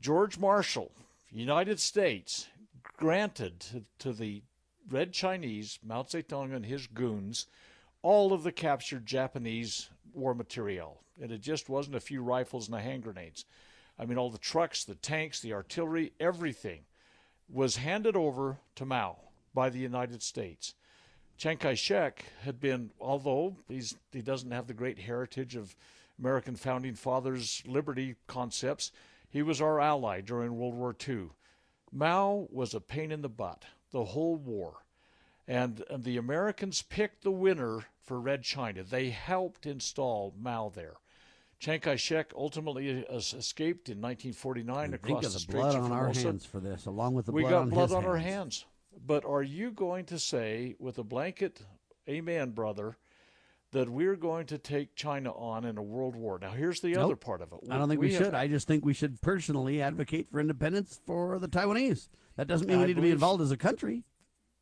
George 0.00 0.38
Marshall, 0.38 0.90
United 1.32 1.78
States, 1.78 2.48
granted 2.82 3.60
to, 3.60 3.84
to 3.98 4.12
the 4.12 4.42
Red 4.90 5.12
Chinese, 5.12 5.78
Mao 5.84 6.02
Zedong 6.02 6.54
and 6.54 6.66
his 6.66 6.86
goons, 6.88 7.46
all 8.02 8.32
of 8.32 8.42
the 8.42 8.52
captured 8.52 9.06
Japanese 9.06 9.90
war 10.12 10.34
material. 10.34 11.02
And 11.20 11.30
it 11.30 11.40
just 11.40 11.68
wasn't 11.68 11.96
a 11.96 12.00
few 12.00 12.22
rifles 12.22 12.66
and 12.66 12.76
a 12.76 12.80
hand 12.80 13.02
grenades. 13.02 13.44
I 13.98 14.06
mean, 14.06 14.18
all 14.18 14.30
the 14.30 14.38
trucks, 14.38 14.84
the 14.84 14.94
tanks, 14.94 15.40
the 15.40 15.52
artillery, 15.52 16.12
everything 16.18 16.80
was 17.48 17.76
handed 17.76 18.16
over 18.16 18.58
to 18.76 18.84
Mao 18.86 19.16
by 19.52 19.68
the 19.68 19.78
United 19.78 20.22
States. 20.22 20.74
Chiang 21.36 21.58
Kai 21.58 21.74
shek 21.74 22.24
had 22.42 22.60
been, 22.60 22.90
although 23.00 23.56
he's, 23.68 23.96
he 24.12 24.22
doesn't 24.22 24.50
have 24.50 24.66
the 24.66 24.74
great 24.74 24.98
heritage 24.98 25.56
of 25.56 25.74
American 26.18 26.56
founding 26.56 26.94
fathers' 26.94 27.62
liberty 27.66 28.16
concepts, 28.26 28.92
he 29.30 29.42
was 29.42 29.60
our 29.60 29.80
ally 29.80 30.20
during 30.20 30.58
World 30.58 30.74
War 30.74 30.94
II. 31.08 31.30
Mao 31.92 32.46
was 32.50 32.74
a 32.74 32.80
pain 32.80 33.10
in 33.10 33.22
the 33.22 33.28
butt 33.28 33.64
the 33.90 34.04
whole 34.04 34.36
war. 34.36 34.84
And, 35.48 35.82
the 35.96 36.16
Americans 36.16 36.82
picked 36.82 37.24
the 37.24 37.32
winner 37.32 37.86
for 38.02 38.20
Red 38.20 38.42
China. 38.44 38.84
They 38.84 39.10
helped 39.10 39.66
install 39.66 40.32
Mao 40.38 40.68
there. 40.68 40.94
Chiang 41.58 41.80
Kai 41.80 41.96
shek 41.96 42.32
ultimately 42.36 42.88
escaped 43.10 43.88
in 43.88 44.00
1949 44.00 44.84
And 44.84 44.94
across 44.94 45.24
the 45.24 45.30
the 45.30 45.38
Straits 45.40 45.60
blood 45.60 45.74
on 45.76 45.92
our 45.92 46.12
hands 46.12 46.46
for 46.46 46.60
this, 46.60 46.86
along 46.86 47.14
with 47.14 47.26
the 47.26 47.32
we 47.32 47.42
blood 47.42 47.50
got 47.50 47.60
on 47.62 47.68
blood 47.70 47.92
on 47.92 48.06
our 48.06 48.16
hands. 48.16 48.62
hands. 48.62 48.64
But 49.06 49.24
are 49.24 49.42
you 49.42 49.70
going 49.70 50.06
to 50.06 50.18
say 50.18 50.76
with 50.78 50.98
a 50.98 51.04
blanket, 51.04 51.60
amen, 52.08 52.50
brother, 52.50 52.96
that 53.72 53.88
we're 53.88 54.16
going 54.16 54.46
to 54.46 54.58
take 54.58 54.94
China 54.94 55.32
on 55.32 55.64
in 55.64 55.78
a 55.78 55.82
world 55.82 56.16
war? 56.16 56.38
Now, 56.40 56.50
here's 56.50 56.80
the 56.80 56.92
Nope. 56.94 57.04
other 57.04 57.16
part 57.16 57.40
of 57.42 57.52
it. 57.52 57.60
I 57.70 57.78
don't 57.78 57.88
think 57.88 58.00
we, 58.00 58.12
have- 58.14 58.24
should. 58.26 58.34
I 58.34 58.48
just 58.48 58.66
think 58.66 58.84
we 58.84 58.94
should 58.94 59.20
personally 59.20 59.80
advocate 59.82 60.28
for 60.30 60.40
independence 60.40 61.00
for 61.06 61.38
the 61.38 61.48
Taiwanese. 61.48 62.08
That 62.36 62.46
doesn't 62.48 62.66
mean 62.68 62.78
I 62.78 62.82
we 62.82 62.86
need 62.88 62.96
to 62.96 63.02
be 63.02 63.10
involved 63.10 63.42
as 63.42 63.50
a 63.50 63.56
country. 63.56 64.04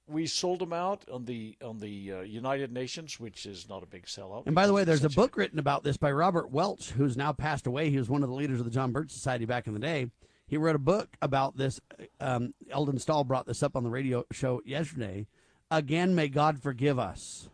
we 0.08 0.26
sold 0.26 0.58
them 0.60 0.72
out 0.72 1.04
on 1.12 1.26
the 1.26 1.56
on 1.62 1.78
the 1.78 2.12
uh, 2.12 2.20
United 2.22 2.72
Nations, 2.72 3.20
which 3.20 3.44
is 3.46 3.68
not 3.68 3.82
a 3.82 3.86
big 3.86 4.06
sellout. 4.06 4.44
And 4.46 4.54
by 4.54 4.66
the 4.66 4.72
way, 4.72 4.84
there's 4.84 5.04
a 5.04 5.10
book 5.10 5.36
written 5.36 5.58
about 5.58 5.84
this 5.84 5.96
by 5.98 6.10
Robert 6.10 6.50
Welch, 6.50 6.90
who's 6.90 7.16
now 7.16 7.32
passed 7.32 7.66
away. 7.66 7.90
He 7.90 7.98
was 7.98 8.08
one 8.08 8.22
of 8.22 8.28
the 8.28 8.34
leaders 8.34 8.58
of 8.58 8.64
the 8.64 8.70
John 8.70 8.90
Birch 8.92 9.10
Society 9.10 9.44
back 9.44 9.66
in 9.66 9.74
the 9.74 9.78
day. 9.80 10.10
He 10.46 10.56
wrote 10.56 10.76
a 10.76 10.78
book 10.80 11.14
about 11.20 11.58
this. 11.58 11.78
Um, 12.20 12.54
Eldon 12.70 12.98
Stahl 12.98 13.22
brought 13.24 13.46
this 13.46 13.62
up 13.62 13.76
on 13.76 13.84
the 13.84 13.90
radio 13.90 14.24
show 14.32 14.62
yesterday. 14.64 15.26
Again, 15.70 16.14
may 16.14 16.28
God 16.28 16.58
forgive 16.62 16.98
us. 16.98 17.50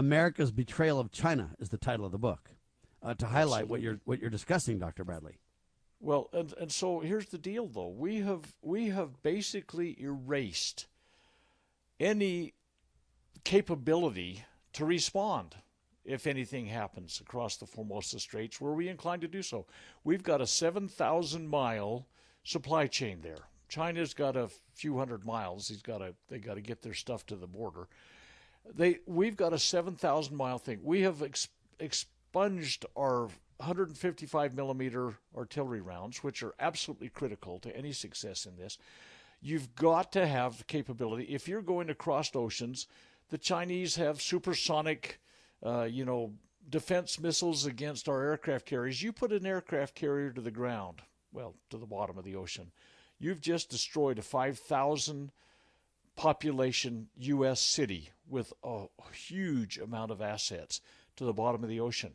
America's 0.00 0.50
betrayal 0.50 0.98
of 0.98 1.12
China 1.12 1.50
is 1.58 1.68
the 1.68 1.76
title 1.76 2.06
of 2.06 2.12
the 2.12 2.18
book. 2.18 2.52
Uh, 3.02 3.12
to 3.12 3.26
highlight 3.26 3.68
what 3.68 3.82
you're 3.82 4.00
what 4.06 4.18
you're 4.18 4.30
discussing, 4.30 4.78
Dr. 4.78 5.04
Bradley. 5.04 5.38
Well, 6.00 6.30
and 6.32 6.54
and 6.58 6.72
so 6.72 7.00
here's 7.00 7.26
the 7.26 7.36
deal, 7.36 7.66
though. 7.66 7.88
We 7.88 8.20
have 8.20 8.54
we 8.62 8.88
have 8.88 9.22
basically 9.22 10.00
erased 10.00 10.86
any 11.98 12.54
capability 13.44 14.42
to 14.72 14.86
respond 14.86 15.56
if 16.06 16.26
anything 16.26 16.64
happens 16.64 17.20
across 17.20 17.58
the 17.58 17.66
Formosa 17.66 18.20
Straits. 18.20 18.58
Were 18.58 18.74
we 18.74 18.88
inclined 18.88 19.20
to 19.20 19.28
do 19.28 19.42
so? 19.42 19.66
We've 20.02 20.22
got 20.22 20.40
a 20.40 20.46
seven 20.46 20.88
thousand 20.88 21.48
mile 21.48 22.06
supply 22.42 22.86
chain 22.86 23.20
there. 23.20 23.48
China's 23.68 24.14
got 24.14 24.34
a 24.34 24.48
few 24.72 24.96
hundred 24.96 25.26
miles. 25.26 25.68
He's 25.68 25.82
got 25.82 25.98
to 25.98 26.14
they 26.28 26.38
got 26.38 26.54
to 26.54 26.62
get 26.62 26.80
their 26.80 26.94
stuff 26.94 27.26
to 27.26 27.36
the 27.36 27.46
border. 27.46 27.86
They 28.74 28.98
we've 29.06 29.36
got 29.36 29.52
a 29.52 29.58
seven 29.58 29.94
thousand 29.94 30.36
mile 30.36 30.58
thing. 30.58 30.80
We 30.82 31.02
have 31.02 31.22
ex, 31.22 31.48
expunged 31.78 32.86
our 32.96 33.28
155 33.60 34.54
millimeter 34.54 35.14
artillery 35.36 35.82
rounds, 35.82 36.24
which 36.24 36.42
are 36.42 36.54
absolutely 36.58 37.10
critical 37.10 37.58
to 37.58 37.76
any 37.76 37.92
success 37.92 38.46
in 38.46 38.56
this. 38.56 38.78
You've 39.42 39.74
got 39.74 40.12
to 40.12 40.26
have 40.26 40.66
capability. 40.66 41.24
If 41.24 41.46
you're 41.46 41.62
going 41.62 41.90
across 41.90 42.34
oceans, 42.34 42.86
the 43.28 43.38
Chinese 43.38 43.96
have 43.96 44.20
supersonic, 44.20 45.20
uh, 45.64 45.84
you 45.84 46.04
know, 46.04 46.32
defense 46.68 47.20
missiles 47.20 47.66
against 47.66 48.08
our 48.08 48.22
aircraft 48.22 48.66
carriers. 48.66 49.02
You 49.02 49.12
put 49.12 49.32
an 49.32 49.46
aircraft 49.46 49.94
carrier 49.94 50.30
to 50.30 50.40
the 50.40 50.50
ground, 50.50 51.02
well, 51.32 51.54
to 51.70 51.76
the 51.76 51.86
bottom 51.86 52.18
of 52.18 52.24
the 52.24 52.36
ocean. 52.36 52.70
You've 53.18 53.40
just 53.40 53.68
destroyed 53.68 54.18
a 54.18 54.22
5,000 54.22 55.32
population 56.16 57.08
U.S. 57.18 57.60
city 57.60 58.10
with 58.28 58.52
a 58.62 58.86
huge 59.12 59.78
amount 59.78 60.10
of 60.10 60.20
assets 60.20 60.80
to 61.16 61.24
the 61.24 61.32
bottom 61.32 61.62
of 61.62 61.68
the 61.68 61.80
ocean. 61.80 62.14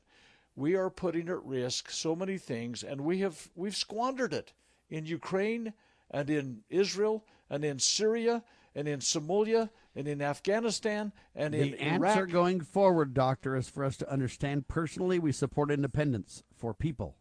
We 0.56 0.76
are 0.76 0.89
putting 0.89 1.28
at 1.30 1.43
risk 1.43 1.89
so 1.89 2.16
many 2.16 2.38
things, 2.38 2.84
and 2.84 3.02
we 3.02 3.20
have 3.20 3.50
we've 3.56 3.76
squandered 3.76 4.34
it 4.34 4.54
in 4.89 5.06
Ukraine 5.06 5.74
and 6.10 6.30
in 6.30 6.62
Israel 6.70 7.26
and 7.50 7.66
in 7.66 7.80
Syria 7.80 8.43
and 8.74 8.88
in 8.88 9.00
Somalia 9.00 9.70
and 9.96 10.08
in 10.08 10.22
Afghanistan 10.22 11.12
and 11.36 11.56
in 11.56 11.72
the 11.72 11.82
answer 11.82 12.20
Iraq. 12.20 12.30
going 12.30 12.62
forward, 12.62 13.14
Doctor, 13.14 13.56
is 13.56 13.70
for 13.70 13.84
us 13.84 13.98
to 13.98 14.12
understand 14.12 14.68
personally 14.68 15.20
we 15.20 15.32
support 15.32 15.72
independence 15.72 16.43
for 16.56 16.74
people. 16.74 17.18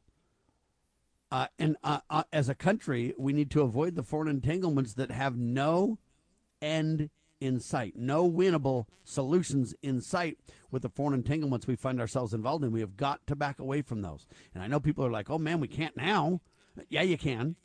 Uh, 1.30 1.46
and 1.58 1.76
uh, 1.82 2.00
uh, 2.10 2.22
as 2.32 2.48
a 2.48 2.54
country, 2.54 3.14
we 3.18 3.32
need 3.32 3.50
to 3.50 3.62
avoid 3.62 3.96
the 3.96 4.02
foreign 4.02 4.28
entanglements 4.28 4.94
that 4.94 5.10
have 5.10 5.36
no 5.36 5.98
end 6.64 7.10
in 7.40 7.60
sight, 7.60 7.94
no 7.94 8.28
winnable 8.28 8.86
solutions 9.04 9.74
in 9.82 10.00
sight 10.00 10.38
with 10.70 10.82
the 10.82 10.88
foreign 10.88 11.14
entanglements 11.14 11.66
we 11.66 11.76
find 11.76 12.00
ourselves 12.00 12.32
involved 12.32 12.64
in. 12.64 12.72
We 12.72 12.80
have 12.80 12.96
got 12.96 13.26
to 13.26 13.36
back 13.36 13.58
away 13.58 13.82
from 13.82 14.02
those. 14.02 14.26
And 14.54 14.62
I 14.62 14.66
know 14.66 14.80
people 14.80 15.04
are 15.04 15.10
like, 15.10 15.28
oh 15.28 15.38
man, 15.38 15.60
we 15.60 15.68
can't 15.68 15.96
now. 15.96 16.40
Yeah, 16.88 17.02
you 17.02 17.18
can. 17.18 17.56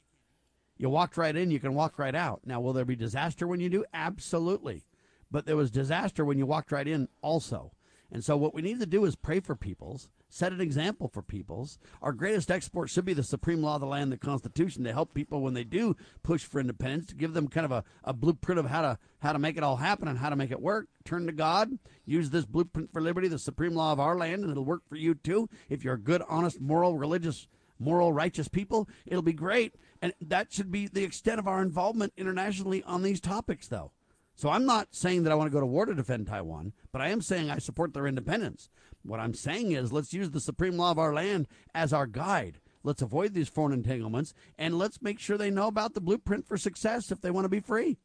You 0.78 0.90
walked 0.90 1.18
right 1.18 1.36
in, 1.36 1.52
you 1.52 1.60
can 1.60 1.74
walk 1.74 1.98
right 1.98 2.16
out. 2.16 2.42
Now, 2.46 2.62
will 2.62 2.74
there 2.74 2.86
be 2.86 2.96
disaster 2.96 3.48
when 3.48 3.60
you 3.60 3.70
do? 3.70 3.86
Absolutely. 3.94 4.86
But 5.32 5.46
there 5.46 5.58
was 5.58 5.72
disaster 5.72 6.24
when 6.26 6.38
you 6.38 6.46
walked 6.46 6.72
right 6.72 6.88
in 6.88 7.08
also. 7.22 7.74
And 8.12 8.24
so, 8.24 8.36
what 8.36 8.54
we 8.54 8.62
need 8.62 8.80
to 8.80 8.88
do 8.88 9.06
is 9.06 9.16
pray 9.16 9.40
for 9.40 9.56
peoples, 9.56 10.10
set 10.30 10.52
an 10.52 10.62
example 10.62 11.08
for 11.08 11.22
peoples. 11.22 11.78
Our 12.02 12.12
greatest 12.12 12.50
export 12.50 12.90
should 12.90 13.06
be 13.06 13.14
the 13.14 13.24
supreme 13.24 13.62
law 13.62 13.76
of 13.76 13.82
the 13.82 13.88
land, 13.88 14.12
the 14.12 14.18
Constitution, 14.18 14.84
to 14.84 14.94
help 14.94 15.14
people 15.14 15.42
when 15.42 15.54
they 15.54 15.64
do 15.64 15.96
push 16.24 16.44
for 16.44 16.60
independence, 16.60 17.08
to 17.08 17.16
give 17.16 17.34
them 17.34 17.48
kind 17.48 17.66
of 17.66 17.72
a, 17.72 17.84
a 18.04 18.14
blueprint 18.14 18.58
of 18.58 18.66
how 18.66 18.82
to 18.82 18.98
how 19.20 19.32
to 19.32 19.40
make 19.40 19.58
it 19.58 19.64
all 19.64 19.76
happen 19.76 20.08
and 20.08 20.18
how 20.18 20.30
to 20.30 20.36
make 20.36 20.52
it 20.52 20.62
work. 20.62 20.88
Turn 21.06 21.28
to 21.28 21.32
God, 21.32 21.78
use 22.06 22.32
this 22.32 22.46
blueprint 22.46 22.92
for 22.92 23.02
liberty, 23.02 23.28
the 23.28 23.38
supreme 23.38 23.76
law 23.76 23.92
of 23.92 24.00
our 24.00 24.18
land, 24.18 24.44
and 24.44 24.52
it'll 24.52 24.66
work 24.66 24.88
for 24.90 24.96
you 24.96 25.14
too. 25.14 25.48
If 25.70 25.84
you're 25.84 25.94
a 25.96 26.00
good, 26.00 26.24
honest, 26.28 26.60
moral, 26.60 26.98
religious, 26.98 27.48
moral, 27.78 28.12
righteous 28.12 28.48
people, 28.48 28.90
it'll 29.06 29.22
be 29.22 29.34
great. 29.34 29.76
And 30.02 30.14
that 30.22 30.52
should 30.52 30.72
be 30.72 30.88
the 30.88 31.04
extent 31.04 31.40
of 31.40 31.48
our 31.48 31.62
involvement 31.62 32.14
internationally 32.18 32.82
on 32.84 33.04
these 33.04 33.20
topics, 33.20 33.68
though. 33.68 33.92
So 34.40 34.48
I'm 34.48 34.66
not 34.66 34.96
saying 34.96 35.24
that 35.24 35.34
I 35.34 35.36
want 35.36 35.52
to 35.52 35.54
go 35.54 35.60
to 35.60 35.66
war 35.66 35.86
to 35.86 35.94
defend 35.94 36.28
Taiwan, 36.28 36.72
but 36.94 37.02
I 37.02 37.10
am 37.10 37.20
saying 37.20 37.52
I 37.52 37.58
support 37.58 37.94
their 37.94 38.08
independence. 38.08 38.70
What 39.04 39.20
I'm 39.20 39.34
saying 39.34 39.74
is 39.74 39.92
let's 39.92 40.14
use 40.14 40.30
the 40.32 40.40
supreme 40.40 40.78
law 40.78 40.92
of 40.92 40.98
our 40.98 41.14
land 41.14 41.46
as 41.76 41.92
our 41.92 42.08
guide. 42.08 42.62
Let's 42.82 43.02
avoid 43.02 43.34
these 43.34 43.50
foreign 43.50 43.74
entanglements 43.74 44.34
and 44.58 44.78
let's 44.78 45.02
make 45.02 45.20
sure 45.20 45.38
they 45.38 45.52
know 45.52 45.68
about 45.68 45.94
the 45.94 46.00
blueprint 46.00 46.48
for 46.48 46.56
success 46.56 47.12
if 47.12 47.20
they 47.20 47.32
want 47.32 47.44
to 47.44 47.50
be 47.50 47.60
free. 47.60 47.98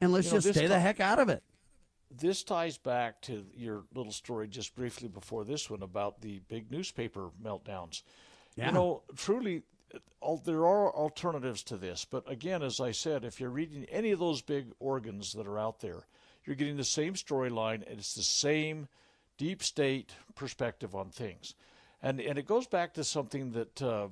And 0.00 0.12
let's 0.12 0.26
You 0.26 0.32
know, 0.32 0.40
just 0.40 0.58
stay 0.58 0.66
the 0.66 0.80
heck 0.80 0.98
out 0.98 1.20
of 1.20 1.28
it. 1.28 1.44
This 2.10 2.42
ties 2.42 2.76
back 2.76 3.22
to 3.22 3.46
your 3.54 3.84
little 3.94 4.10
story 4.10 4.48
just 4.48 4.74
briefly 4.74 5.06
before 5.06 5.44
this 5.44 5.70
one 5.70 5.84
about 5.84 6.22
the 6.22 6.40
big 6.48 6.72
newspaper 6.72 7.30
meltdowns. 7.40 8.02
Yeah. 8.56 8.66
You 8.66 8.72
know, 8.72 9.02
truly, 9.16 9.62
all, 10.20 10.38
there 10.38 10.66
are 10.66 10.92
alternatives 10.92 11.62
to 11.64 11.76
this. 11.76 12.04
But 12.04 12.30
again, 12.30 12.62
as 12.62 12.80
I 12.80 12.92
said, 12.92 13.24
if 13.24 13.40
you're 13.40 13.50
reading 13.50 13.84
any 13.90 14.10
of 14.10 14.18
those 14.18 14.42
big 14.42 14.72
organs 14.78 15.32
that 15.32 15.46
are 15.46 15.58
out 15.58 15.80
there, 15.80 16.06
you're 16.44 16.56
getting 16.56 16.76
the 16.76 16.84
same 16.84 17.14
storyline, 17.14 17.88
and 17.88 17.98
it's 17.98 18.14
the 18.14 18.22
same 18.22 18.88
deep 19.38 19.62
state 19.62 20.12
perspective 20.34 20.94
on 20.94 21.10
things. 21.10 21.54
And 22.02 22.20
and 22.20 22.38
it 22.38 22.46
goes 22.46 22.66
back 22.66 22.94
to 22.94 23.04
something 23.04 23.52
that 23.52 23.82
uh, 23.82 24.08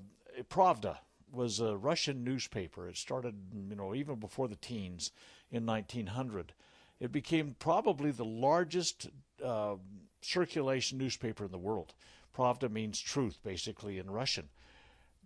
Pravda 0.49 0.99
was 1.31 1.61
a 1.61 1.77
Russian 1.77 2.25
newspaper. 2.25 2.89
It 2.89 2.97
started, 2.97 3.35
you 3.69 3.77
know, 3.77 3.95
even 3.95 4.17
before 4.17 4.49
the 4.49 4.57
teens 4.57 5.13
in 5.51 5.67
1900. 5.67 6.55
It 7.01 7.11
became 7.11 7.57
probably 7.59 8.11
the 8.11 8.25
largest 8.25 9.09
uh, 9.45 9.75
circulation 10.21 10.99
newspaper 10.99 11.45
in 11.45 11.51
the 11.51 11.59
world. 11.59 11.95
Pravda 12.37 12.71
means 12.71 13.01
truth, 13.01 13.41
basically, 13.43 13.99
in 13.99 14.11
Russian. 14.11 14.49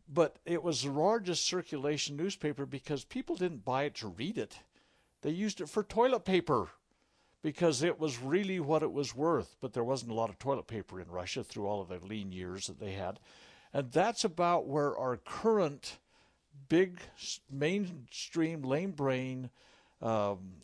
But 0.09 0.37
it 0.45 0.63
was 0.63 0.83
the 0.83 0.91
largest 0.91 1.47
circulation 1.47 2.17
newspaper 2.17 2.65
because 2.65 3.05
people 3.05 3.35
didn't 3.37 3.65
buy 3.65 3.85
it 3.85 3.95
to 3.97 4.09
read 4.09 4.39
it. 4.39 4.59
They 5.23 5.31
used 5.31 5.61
it 5.61 5.69
for 5.69 5.83
toilet 5.83 6.25
paper 6.25 6.69
because 7.43 7.83
it 7.83 7.99
was 7.99 8.21
really 8.21 8.61
what 8.61 8.83
it 8.83 8.93
was 8.93 9.15
worth. 9.15 9.57
But 9.61 9.73
there 9.73 9.85
wasn't 9.85 10.13
a 10.13 10.15
lot 10.15 10.31
of 10.31 10.39
toilet 10.39 10.67
paper 10.67 11.01
in 11.01 11.09
Russia 11.09 11.43
through 11.43 11.67
all 11.67 11.81
of 11.81 11.89
the 11.89 12.05
lean 12.05 12.31
years 12.31 12.67
that 12.67 12.79
they 12.79 12.93
had. 12.93 13.19
And 13.73 13.91
that's 13.91 14.25
about 14.25 14.67
where 14.67 14.97
our 14.97 15.17
current 15.17 15.99
big 16.69 17.01
mainstream 17.51 18.63
lame 18.63 18.93
brain 18.93 19.51
um, 20.01 20.63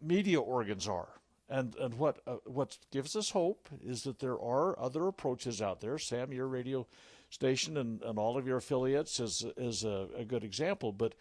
media 0.00 0.40
organs 0.40 0.88
are. 0.88 1.08
And 1.48 1.74
and 1.76 1.94
what 1.94 2.20
uh, 2.26 2.36
what 2.44 2.78
gives 2.90 3.14
us 3.14 3.30
hope 3.30 3.68
is 3.84 4.04
that 4.04 4.20
there 4.20 4.40
are 4.40 4.78
other 4.78 5.06
approaches 5.06 5.60
out 5.60 5.80
there. 5.80 5.98
Sam, 5.98 6.32
your 6.32 6.46
radio 6.46 6.86
station 7.32 7.76
and, 7.78 8.02
and 8.02 8.18
all 8.18 8.36
of 8.36 8.46
your 8.46 8.58
affiliates 8.58 9.18
is 9.18 9.44
is 9.56 9.84
a, 9.84 10.06
a 10.16 10.24
good 10.24 10.44
example, 10.44 10.92
but 10.92 11.14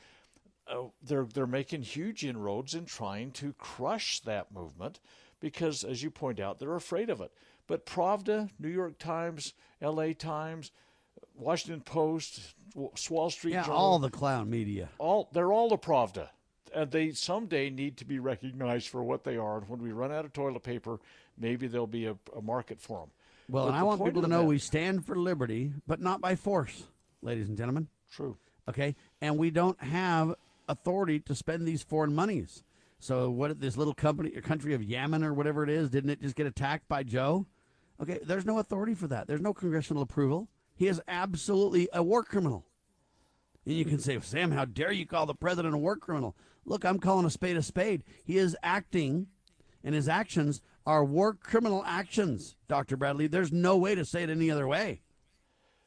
uh, 0.67 0.83
they're 1.01 1.25
they're 1.25 1.47
making 1.47 1.81
huge 1.81 2.23
inroads 2.25 2.75
in 2.75 2.85
trying 2.85 3.31
to 3.31 3.53
crush 3.53 4.19
that 4.21 4.51
movement 4.53 4.99
because, 5.39 5.83
as 5.83 6.03
you 6.03 6.11
point 6.11 6.39
out, 6.39 6.59
they're 6.59 6.75
afraid 6.75 7.09
of 7.09 7.21
it. 7.21 7.31
But 7.65 7.85
Pravda, 7.85 8.49
New 8.59 8.69
York 8.69 8.99
Times, 8.99 9.53
L.A. 9.81 10.13
Times, 10.13 10.71
Washington 11.33 11.81
Post, 11.81 12.55
Wall 12.75 13.29
Street 13.29 13.53
Yeah, 13.53 13.63
Journal, 13.63 13.77
all 13.77 13.99
the 13.99 14.09
clown 14.09 14.49
media. 14.49 14.89
all 14.97 15.29
they're 15.31 15.53
all 15.53 15.69
the 15.69 15.77
Pravda, 15.77 16.27
and 16.75 16.91
they 16.91 17.11
someday 17.11 17.69
need 17.69 17.95
to 17.97 18.05
be 18.05 18.19
recognized 18.19 18.89
for 18.89 19.01
what 19.03 19.23
they 19.23 19.37
are. 19.37 19.59
And 19.59 19.69
when 19.69 19.81
we 19.81 19.93
run 19.93 20.11
out 20.11 20.25
of 20.25 20.33
toilet 20.33 20.63
paper, 20.63 20.99
maybe 21.37 21.67
there'll 21.67 21.87
be 21.87 22.05
a, 22.07 22.17
a 22.35 22.41
market 22.41 22.81
for 22.81 22.99
them. 22.99 23.11
Well, 23.51 23.67
and 23.67 23.75
I 23.75 23.83
want 23.83 24.03
people 24.03 24.21
to 24.21 24.29
know 24.29 24.45
we 24.45 24.59
stand 24.59 25.05
for 25.05 25.17
liberty, 25.17 25.73
but 25.85 25.99
not 25.99 26.21
by 26.21 26.37
force, 26.37 26.83
ladies 27.21 27.49
and 27.49 27.57
gentlemen. 27.57 27.89
True. 28.09 28.37
Okay, 28.69 28.95
and 29.19 29.37
we 29.37 29.51
don't 29.51 29.81
have 29.83 30.35
authority 30.69 31.19
to 31.19 31.35
spend 31.35 31.67
these 31.67 31.83
foreign 31.83 32.15
monies. 32.15 32.63
So 32.99 33.29
what? 33.29 33.51
If 33.51 33.59
this 33.59 33.75
little 33.75 33.93
company, 33.93 34.31
a 34.35 34.41
country 34.41 34.73
of 34.73 34.81
Yemen 34.81 35.21
or 35.21 35.33
whatever 35.33 35.65
it 35.65 35.69
is, 35.69 35.89
didn't 35.89 36.11
it 36.11 36.21
just 36.21 36.37
get 36.37 36.47
attacked 36.47 36.87
by 36.87 37.03
Joe? 37.03 37.45
Okay, 38.01 38.19
there's 38.23 38.45
no 38.45 38.57
authority 38.57 38.93
for 38.93 39.07
that. 39.07 39.27
There's 39.27 39.41
no 39.41 39.53
congressional 39.53 40.01
approval. 40.01 40.47
He 40.73 40.87
is 40.87 41.01
absolutely 41.09 41.89
a 41.91 42.01
war 42.01 42.23
criminal. 42.23 42.65
And 43.65 43.75
you 43.75 43.83
can 43.83 43.99
say, 43.99 44.17
Sam, 44.21 44.51
how 44.51 44.63
dare 44.63 44.93
you 44.93 45.05
call 45.05 45.25
the 45.25 45.35
president 45.35 45.75
a 45.75 45.77
war 45.77 45.97
criminal? 45.97 46.37
Look, 46.63 46.85
I'm 46.85 46.99
calling 46.99 47.25
a 47.25 47.29
spade 47.29 47.57
a 47.57 47.61
spade. 47.61 48.03
He 48.23 48.37
is 48.37 48.55
acting, 48.63 49.27
and 49.83 49.93
his 49.93 50.07
actions 50.07 50.61
are 50.85 51.03
war 51.05 51.33
criminal 51.33 51.83
actions, 51.85 52.55
Dr. 52.67 52.97
Bradley. 52.97 53.27
There's 53.27 53.51
no 53.51 53.77
way 53.77 53.95
to 53.95 54.05
say 54.05 54.23
it 54.23 54.29
any 54.29 54.49
other 54.49 54.67
way. 54.67 55.01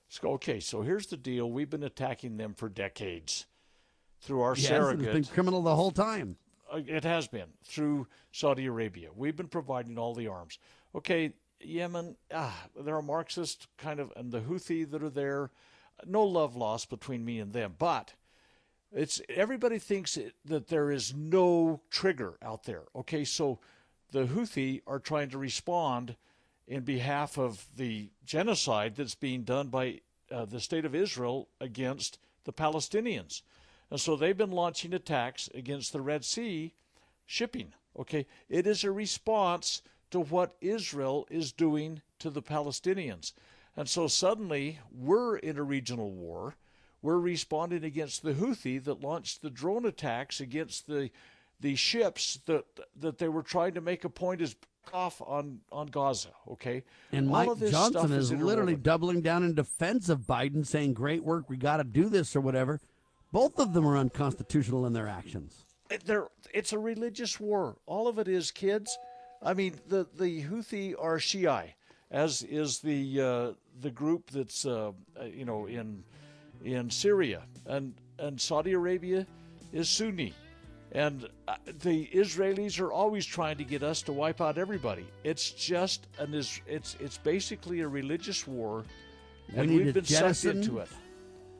So, 0.08 0.28
okay, 0.32 0.60
so 0.60 0.82
here's 0.82 1.06
the 1.08 1.16
deal: 1.16 1.50
we've 1.50 1.70
been 1.70 1.82
attacking 1.82 2.36
them 2.36 2.54
for 2.54 2.68
decades 2.68 3.46
through 4.20 4.42
our 4.42 4.54
Yes, 4.56 4.68
surrogate. 4.68 5.06
it's 5.16 5.28
been 5.28 5.34
criminal 5.34 5.62
the 5.62 5.74
whole 5.76 5.90
time. 5.90 6.36
Uh, 6.72 6.80
It 6.86 7.04
has 7.04 7.26
been 7.28 7.48
through 7.64 8.06
Saudi 8.32 8.66
Arabia. 8.66 9.10
We've 9.14 9.36
been 9.36 9.48
providing 9.48 9.98
all 9.98 10.14
the 10.14 10.28
arms. 10.28 10.58
Okay, 10.94 11.32
Yemen, 11.60 12.16
ah, 12.32 12.66
they're 12.80 12.98
a 12.98 13.02
Marxist 13.02 13.66
kind 13.76 13.98
of, 14.00 14.12
and 14.16 14.30
the 14.30 14.40
Houthi 14.40 14.88
that 14.90 15.02
are 15.02 15.10
there. 15.10 15.50
No 16.06 16.24
love 16.24 16.56
lost 16.56 16.90
between 16.90 17.24
me 17.24 17.38
and 17.38 17.52
them, 17.52 17.74
but 17.78 18.14
it's 18.92 19.20
everybody 19.28 19.78
thinks 19.78 20.16
it, 20.16 20.34
that 20.44 20.68
there 20.68 20.90
is 20.90 21.14
no 21.14 21.80
trigger 21.90 22.36
out 22.42 22.64
there. 22.64 22.82
Okay, 22.96 23.24
so 23.24 23.58
the 24.14 24.26
Houthi 24.26 24.80
are 24.86 25.00
trying 25.00 25.28
to 25.30 25.38
respond 25.38 26.14
in 26.68 26.84
behalf 26.84 27.36
of 27.36 27.66
the 27.76 28.10
genocide 28.24 28.94
that's 28.94 29.16
being 29.16 29.42
done 29.42 29.66
by 29.66 30.02
uh, 30.30 30.44
the 30.44 30.60
state 30.60 30.84
of 30.84 30.94
Israel 30.94 31.48
against 31.60 32.20
the 32.44 32.52
Palestinians. 32.52 33.42
And 33.90 34.00
so 34.00 34.14
they've 34.14 34.36
been 34.36 34.52
launching 34.52 34.94
attacks 34.94 35.50
against 35.52 35.92
the 35.92 36.00
Red 36.00 36.24
Sea 36.24 36.74
shipping. 37.26 37.72
Okay, 37.98 38.24
it 38.48 38.68
is 38.68 38.84
a 38.84 38.92
response 38.92 39.82
to 40.12 40.20
what 40.20 40.54
Israel 40.60 41.26
is 41.28 41.50
doing 41.50 42.00
to 42.20 42.30
the 42.30 42.42
Palestinians. 42.42 43.32
And 43.76 43.88
so 43.88 44.06
suddenly 44.06 44.78
we're 44.96 45.38
in 45.38 45.58
a 45.58 45.64
regional 45.64 46.12
war. 46.12 46.54
We're 47.02 47.18
responding 47.18 47.82
against 47.82 48.22
the 48.22 48.34
Houthi 48.34 48.82
that 48.84 49.02
launched 49.02 49.42
the 49.42 49.50
drone 49.50 49.84
attacks 49.84 50.40
against 50.40 50.86
the 50.86 51.10
the 51.60 51.74
ships 51.74 52.40
that 52.46 52.64
that 53.00 53.18
they 53.18 53.28
were 53.28 53.42
trying 53.42 53.74
to 53.74 53.80
make 53.80 54.04
a 54.04 54.08
point 54.08 54.40
is 54.40 54.56
off 54.92 55.22
on 55.22 55.60
on 55.72 55.86
Gaza. 55.86 56.30
Okay, 56.50 56.84
And 57.12 57.26
All 57.28 57.32
Mike 57.32 57.48
of 57.48 57.58
this 57.58 57.70
Johnson 57.70 58.08
stuff 58.08 58.10
is 58.10 58.32
literally 58.32 58.76
doubling 58.76 59.22
down 59.22 59.42
in 59.44 59.54
defense 59.54 60.08
of 60.08 60.20
Biden, 60.20 60.66
saying, 60.66 60.94
Great 60.94 61.24
work, 61.24 61.48
we 61.48 61.56
got 61.56 61.78
to 61.78 61.84
do 61.84 62.08
this 62.08 62.36
or 62.36 62.40
whatever. 62.40 62.80
Both 63.32 63.58
of 63.58 63.72
them 63.72 63.86
are 63.86 63.96
unconstitutional 63.96 64.86
in 64.86 64.92
their 64.92 65.08
actions. 65.08 65.64
They're, 66.04 66.28
it's 66.52 66.72
a 66.72 66.78
religious 66.78 67.40
war. 67.40 67.76
All 67.86 68.08
of 68.08 68.18
it 68.18 68.28
is 68.28 68.50
kids. 68.50 68.96
I 69.42 69.54
mean, 69.54 69.74
the 69.88 70.06
the 70.16 70.42
Houthi 70.44 70.94
are 70.98 71.18
Shiite, 71.18 71.74
as 72.10 72.42
is 72.42 72.78
the 72.80 73.20
uh, 73.20 73.52
the 73.80 73.90
group 73.90 74.30
that's 74.30 74.64
uh, 74.64 74.92
you 75.24 75.44
know 75.44 75.66
in 75.66 76.02
in 76.62 76.90
Syria, 76.90 77.42
and 77.66 77.94
and 78.18 78.40
Saudi 78.40 78.72
Arabia 78.72 79.26
is 79.72 79.88
Sunni, 79.88 80.32
and 80.94 81.28
uh, 81.48 81.56
the 81.80 82.06
Israelis 82.14 82.80
are 82.80 82.92
always 82.92 83.26
trying 83.26 83.56
to 83.58 83.64
get 83.64 83.82
us 83.82 84.00
to 84.02 84.12
wipe 84.12 84.40
out 84.40 84.56
everybody. 84.58 85.06
It's 85.24 85.50
just 85.50 86.06
an 86.18 86.32
is 86.34 86.60
it's 86.66 86.96
it's 87.00 87.18
basically 87.18 87.80
a 87.80 87.88
religious 87.88 88.46
war, 88.46 88.84
We 89.52 89.58
and 89.58 89.70
need 89.70 89.76
we've 89.78 89.86
to 89.88 89.92
been 89.94 90.04
sucked 90.04 90.20
jettison- 90.22 90.56
into 90.58 90.78
it. 90.78 90.88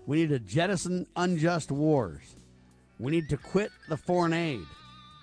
We 0.07 0.19
need 0.19 0.29
to 0.31 0.39
jettison 0.39 1.07
unjust 1.17 1.71
wars. 1.73 2.37
We 2.99 3.11
need 3.11 3.29
to 3.31 3.37
quit 3.37 3.71
the 3.89 3.97
foreign 3.97 4.33
aid. 4.33 4.61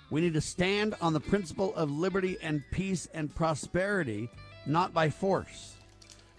We 0.09 0.19
need 0.21 0.33
to 0.33 0.41
stand 0.41 0.95
on 1.01 1.13
the 1.13 1.19
principle 1.21 1.73
of 1.75 1.89
liberty 1.89 2.37
and 2.41 2.63
peace 2.71 3.07
and 3.13 3.33
prosperity, 3.33 4.29
not 4.65 4.93
by 4.93 5.09
force. 5.09 5.75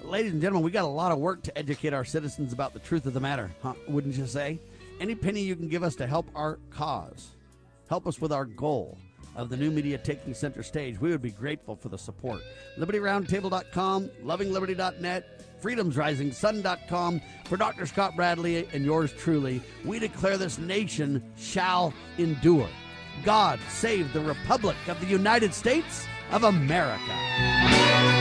Ladies 0.03 0.33
and 0.33 0.43
gentlemen, 0.43 0.65
we 0.65 0.71
got 0.73 0.85
a 0.85 0.89
lot 0.89 1.13
of 1.13 1.19
work 1.19 1.43
to 1.45 1.57
educate 1.57 1.95
our 1.95 2.05
citizens 2.05 2.53
about 2.53 2.75
the 2.75 2.81
truth 2.81 3.07
of 3.07 3.15
the 3.15 3.21
matter, 3.21 3.51
huh? 3.63 3.73
wouldn't 3.89 4.17
you 4.17 4.27
say? 4.27 4.59
Any 5.01 5.15
penny 5.15 5.41
you 5.41 5.55
can 5.57 5.69
give 5.69 5.83
us 5.85 5.95
to 5.97 6.07
help 6.07 6.29
our 6.35 6.59
cause, 6.71 7.31
help 7.93 8.07
us 8.07 8.23
with 8.23 8.33
our 8.33 8.47
goal 8.47 8.97
of 9.37 9.51
the 9.51 9.57
new 9.59 9.71
media 9.71 9.99
taking 9.99 10.33
center 10.33 10.63
stage, 10.63 10.99
we 10.99 11.11
would 11.11 11.21
be 11.21 11.31
grateful 11.31 11.77
for 11.77 11.91
the 11.91 11.99
support. 11.99 12.41
LibertyRoundtable.com, 12.79 14.09
LovingLiberty.net, 14.25 15.61
FreedomsRisingSun.com. 15.63 17.21
For 17.45 17.59
Dr. 17.59 17.85
Scott 17.85 18.17
Bradley 18.17 18.67
and 18.73 18.83
yours 18.83 19.13
truly, 19.13 19.61
we 19.85 19.99
declare 19.99 20.39
this 20.39 20.57
nation 20.57 21.23
shall 21.37 21.93
endure. 22.17 22.71
God 23.25 23.61
save 23.69 24.11
the 24.15 24.21
Republic 24.21 24.77
of 24.89 24.99
the 24.99 25.07
United 25.07 25.53
States 25.53 26.07
of 26.31 26.45
America. 26.45 28.12